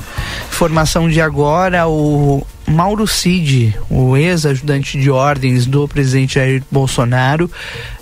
Informação 0.48 1.08
de 1.08 1.20
agora: 1.20 1.88
o 1.88 2.46
Mauro 2.70 3.04
Cid, 3.04 3.76
o 3.90 4.16
ex-ajudante 4.16 4.96
de 4.96 5.10
ordens 5.10 5.66
do 5.66 5.88
presidente 5.88 6.34
Jair 6.36 6.62
Bolsonaro, 6.70 7.50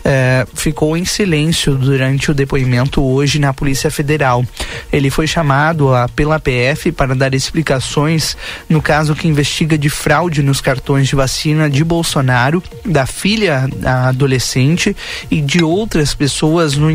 eh, 0.04 0.46
ficou 0.52 0.94
em 0.94 1.06
silêncio 1.06 1.74
durante 1.74 2.30
o 2.30 2.34
depoimento 2.34 3.02
hoje 3.02 3.38
na 3.38 3.54
Polícia 3.54 3.90
Federal. 3.90 4.44
Ele 4.92 5.08
foi 5.08 5.26
chamado 5.26 5.94
a, 5.94 6.06
pela 6.06 6.38
PF 6.38 6.92
para 6.92 7.14
dar 7.14 7.32
explicações 7.32 8.36
no 8.68 8.82
caso 8.82 9.14
que 9.14 9.26
investiga 9.26 9.78
de 9.78 9.88
fraude 9.88 10.42
nos 10.42 10.60
cartões 10.60 11.08
de 11.08 11.16
vacina 11.16 11.70
de 11.70 11.82
Bolsonaro, 11.82 12.62
da 12.84 13.06
filha 13.06 13.70
adolescente 14.06 14.94
e 15.30 15.40
de 15.40 15.64
outras 15.64 16.14
pessoas 16.14 16.76
no, 16.76 16.90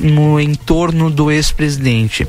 no 0.00 0.40
entorno 0.40 1.10
do 1.10 1.30
ex-presidente. 1.30 2.26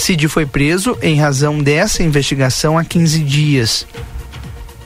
Cid 0.00 0.28
foi 0.28 0.46
preso 0.46 0.96
em 1.02 1.20
razão 1.20 1.58
dessa 1.58 2.02
investigação 2.02 2.78
há 2.78 2.82
15 2.82 3.18
dias. 3.20 3.86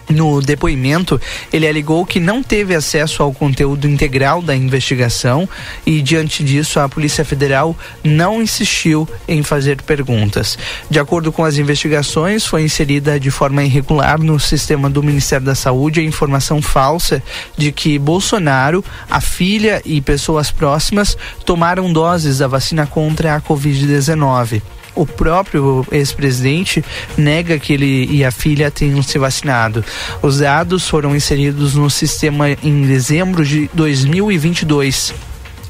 No 0.08 0.42
depoimento, 0.42 1.20
ele 1.52 1.68
alegou 1.68 2.04
que 2.04 2.18
não 2.18 2.42
teve 2.42 2.74
acesso 2.74 3.22
ao 3.22 3.32
conteúdo 3.32 3.88
integral 3.88 4.42
da 4.42 4.54
investigação 4.56 5.48
e, 5.86 6.02
diante 6.02 6.42
disso, 6.42 6.80
a 6.80 6.88
Polícia 6.88 7.24
Federal 7.24 7.76
não 8.02 8.42
insistiu 8.42 9.08
em 9.26 9.42
fazer 9.44 9.80
perguntas. 9.82 10.58
De 10.90 10.98
acordo 10.98 11.30
com 11.30 11.44
as 11.44 11.58
investigações, 11.58 12.44
foi 12.44 12.64
inserida 12.64 13.18
de 13.18 13.30
forma 13.30 13.62
irregular 13.62 14.20
no 14.20 14.38
sistema 14.40 14.90
do 14.90 15.02
Ministério 15.02 15.46
da 15.46 15.54
Saúde 15.54 16.00
a 16.00 16.04
informação 16.04 16.60
falsa 16.60 17.22
de 17.56 17.70
que 17.70 17.98
Bolsonaro, 18.00 18.84
a 19.08 19.20
filha 19.20 19.80
e 19.84 20.00
pessoas 20.00 20.50
próximas 20.50 21.16
tomaram 21.46 21.92
doses 21.92 22.38
da 22.38 22.48
vacina 22.48 22.84
contra 22.84 23.36
a 23.36 23.40
Covid-19 23.40 24.73
o 24.94 25.06
próprio 25.06 25.86
ex-presidente 25.90 26.84
nega 27.16 27.58
que 27.58 27.72
ele 27.72 28.06
e 28.10 28.24
a 28.24 28.30
filha 28.30 28.70
tenham 28.70 29.02
se 29.02 29.18
vacinado. 29.18 29.84
Os 30.22 30.38
dados 30.38 30.88
foram 30.88 31.14
inseridos 31.14 31.74
no 31.74 31.90
sistema 31.90 32.50
em 32.50 32.86
dezembro 32.86 33.44
de 33.44 33.68
2022. 33.74 35.14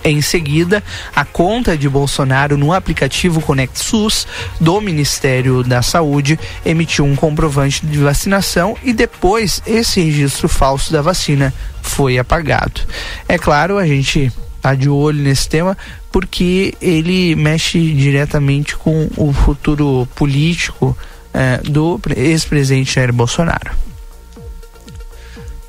Em 0.07 0.21
seguida, 0.21 0.85
a 1.17 1.25
conta 1.25 1.79
de 1.79 1.89
Bolsonaro 1.89 2.59
no 2.59 2.75
aplicativo 2.75 3.43
SUS 3.73 4.27
do 4.61 4.79
Ministério 4.79 5.63
da 5.63 5.81
Saúde 5.81 6.39
emitiu 6.63 7.07
um 7.07 7.17
comprovante 7.17 7.87
de 7.87 7.99
vacinação 7.99 8.77
e 8.85 8.93
depois 8.93 9.63
esse 9.67 10.03
registro 10.03 10.47
falso 10.47 10.93
da 10.93 11.01
vacina 11.01 11.55
foi 11.81 12.19
apagado. 12.19 12.83
É 13.27 13.39
claro, 13.39 13.79
a 13.79 13.87
gente 13.87 14.31
tá 14.65 14.75
de 14.75 14.89
olho 14.89 15.23
nesse 15.23 15.47
tema 15.47 15.77
porque 16.11 16.75
ele 16.81 17.37
mexe 17.37 17.79
diretamente 17.93 18.75
com 18.77 19.11
o 19.15 19.31
futuro 19.31 20.09
político 20.15 20.97
eh, 21.35 21.61
do 21.65 22.01
ex-presidente 22.17 22.95
Jair 22.95 23.13
Bolsonaro. 23.13 23.73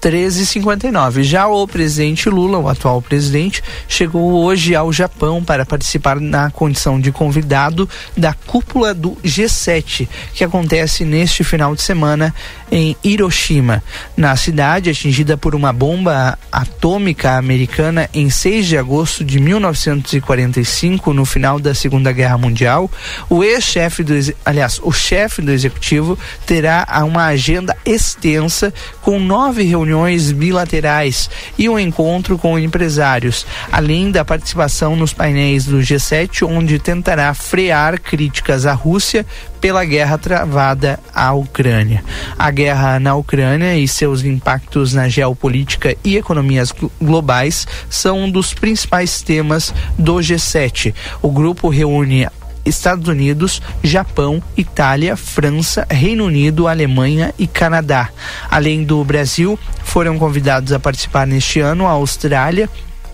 13h59. 0.05 1.23
Já 1.23 1.47
o 1.47 1.67
presidente 1.67 2.29
Lula, 2.29 2.59
o 2.59 2.69
atual 2.69 3.01
presidente, 3.01 3.63
chegou 3.87 4.43
hoje 4.43 4.75
ao 4.75 4.93
Japão 4.93 5.43
para 5.43 5.65
participar 5.65 6.19
na 6.19 6.51
condição 6.51 7.01
de 7.01 7.11
convidado 7.11 7.89
da 8.15 8.31
cúpula 8.31 8.93
do 8.93 9.17
G7, 9.23 10.07
que 10.35 10.43
acontece 10.43 11.03
neste 11.03 11.43
final 11.43 11.73
de 11.73 11.81
semana 11.81 12.35
em 12.71 12.95
Hiroshima. 13.03 13.81
Na 14.15 14.35
cidade, 14.35 14.91
atingida 14.91 15.37
por 15.37 15.55
uma 15.55 15.73
bomba 15.73 16.37
atômica 16.51 17.37
americana 17.37 18.07
em 18.13 18.29
6 18.29 18.67
de 18.67 18.77
agosto 18.77 19.25
de 19.25 19.39
1945, 19.39 21.13
no 21.13 21.25
final 21.25 21.59
da 21.59 21.73
Segunda 21.73 22.11
Guerra 22.11 22.37
Mundial, 22.37 22.91
o 23.27 23.43
ex-chefe 23.43 24.03
do, 24.03 24.13
aliás, 24.45 24.79
o 24.83 24.91
chefe 24.91 25.41
do 25.41 25.51
executivo 25.51 26.15
terá 26.45 26.85
uma 27.03 27.25
agenda 27.25 27.75
extensa 27.83 28.71
com 29.01 29.19
nove 29.19 29.63
reuniões 29.63 29.94
bilaterais 30.31 31.29
e 31.57 31.69
um 31.69 31.79
encontro 31.79 32.37
com 32.37 32.59
empresários, 32.59 33.45
além 33.71 34.11
da 34.11 34.25
participação 34.25 34.95
nos 34.95 35.13
painéis 35.13 35.65
do 35.65 35.77
G7, 35.77 36.47
onde 36.47 36.79
tentará 36.79 37.33
frear 37.33 37.99
críticas 37.99 38.65
à 38.65 38.73
Rússia 38.73 39.25
pela 39.61 39.83
guerra 39.83 40.17
travada 40.17 40.99
à 41.13 41.33
Ucrânia. 41.33 42.03
A 42.37 42.51
guerra 42.51 42.99
na 42.99 43.15
Ucrânia 43.15 43.75
e 43.77 43.87
seus 43.87 44.23
impactos 44.23 44.93
na 44.93 45.09
geopolítica 45.09 45.95
e 46.03 46.17
economias 46.17 46.71
globais 47.01 47.67
são 47.89 48.25
um 48.25 48.29
dos 48.29 48.53
principais 48.53 49.21
temas 49.21 49.73
do 49.97 50.15
G7. 50.15 50.93
O 51.21 51.31
grupo 51.31 51.69
reúne 51.69 52.27
Estados 52.65 53.07
Unidos, 53.07 53.61
Japão, 53.83 54.41
Itália, 54.57 55.15
França, 55.15 55.85
Reino 55.89 56.25
Unido, 56.25 56.67
Alemanha 56.67 57.33
e 57.37 57.47
Canadá. 57.47 58.09
Além 58.49 58.83
do 58.83 59.03
Brasil, 59.03 59.57
foram 59.83 60.17
convidados 60.17 60.73
a 60.73 60.79
participar 60.79 61.27
neste 61.27 61.59
ano 61.59 61.85
a 61.85 61.91
Austrália, 61.91 62.69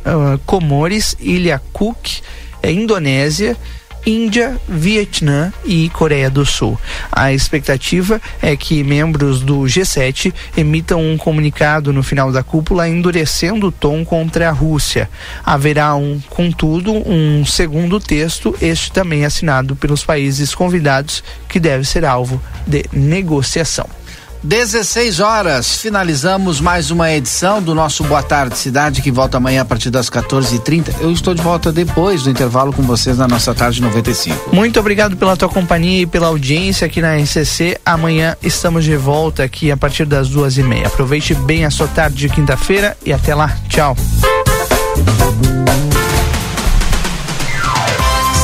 uh, 0.05 0.39
Comores, 0.45 1.15
Ilha 1.19 1.61
Cook, 1.73 2.21
eh, 2.63 2.71
Indonésia, 2.71 3.57
Índia, 4.05 4.59
Vietnã 4.67 5.53
e 5.63 5.89
Coreia 5.89 6.29
do 6.29 6.45
Sul. 6.45 6.79
A 7.11 7.33
expectativa 7.33 8.21
é 8.41 8.55
que 8.55 8.83
membros 8.83 9.41
do 9.41 9.59
G7 9.61 10.33
emitam 10.57 11.01
um 11.01 11.17
comunicado 11.17 11.93
no 11.93 12.01
final 12.01 12.31
da 12.31 12.43
cúpula 12.43 12.89
endurecendo 12.89 13.67
o 13.67 13.71
tom 13.71 14.03
contra 14.03 14.49
a 14.49 14.51
Rússia. 14.51 15.09
Haverá 15.43 15.95
um, 15.95 16.19
contudo, 16.29 16.91
um 16.91 17.45
segundo 17.45 17.99
texto, 17.99 18.55
este 18.61 18.91
também 18.91 19.25
assinado 19.25 19.75
pelos 19.75 20.03
países 20.03 20.55
convidados, 20.55 21.23
que 21.47 21.59
deve 21.59 21.85
ser 21.85 22.05
alvo 22.05 22.41
de 22.65 22.83
negociação. 22.91 24.00
16 24.43 25.19
horas, 25.19 25.75
finalizamos 25.77 26.59
mais 26.59 26.89
uma 26.89 27.11
edição 27.11 27.61
do 27.61 27.75
nosso 27.75 28.03
Boa 28.03 28.23
Tarde 28.23 28.57
Cidade, 28.57 29.01
que 29.01 29.11
volta 29.11 29.37
amanhã 29.37 29.61
a 29.61 29.65
partir 29.65 29.91
das 29.91 30.09
14h30. 30.09 30.95
Eu 30.99 31.11
estou 31.11 31.35
de 31.35 31.41
volta 31.43 31.71
depois 31.71 32.23
do 32.23 32.31
intervalo 32.31 32.73
com 32.73 32.81
vocês 32.81 33.19
na 33.19 33.27
nossa 33.27 33.53
tarde 33.53 33.79
95. 33.79 34.55
Muito 34.55 34.79
obrigado 34.79 35.15
pela 35.15 35.37
tua 35.37 35.47
companhia 35.47 36.01
e 36.01 36.07
pela 36.07 36.27
audiência 36.27 36.87
aqui 36.87 37.01
na 37.01 37.15
RCC. 37.17 37.79
Amanhã 37.85 38.35
estamos 38.41 38.83
de 38.83 38.95
volta 38.97 39.43
aqui 39.43 39.71
a 39.71 39.77
partir 39.77 40.05
das 40.05 40.27
duas 40.29 40.57
e 40.57 40.63
meia. 40.63 40.87
Aproveite 40.87 41.35
bem 41.35 41.63
a 41.63 41.69
sua 41.69 41.87
tarde 41.87 42.15
de 42.15 42.29
quinta-feira 42.29 42.97
e 43.05 43.13
até 43.13 43.35
lá. 43.35 43.55
Tchau. 43.69 43.95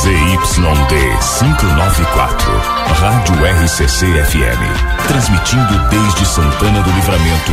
ZYD 0.00 0.94
594, 1.40 2.77
Rádio 2.98 3.36
RCC 3.46 4.06
FM. 4.06 5.06
Transmitindo 5.06 5.78
desde 5.88 6.26
Santana 6.26 6.82
do 6.82 6.90
Livramento 6.90 7.52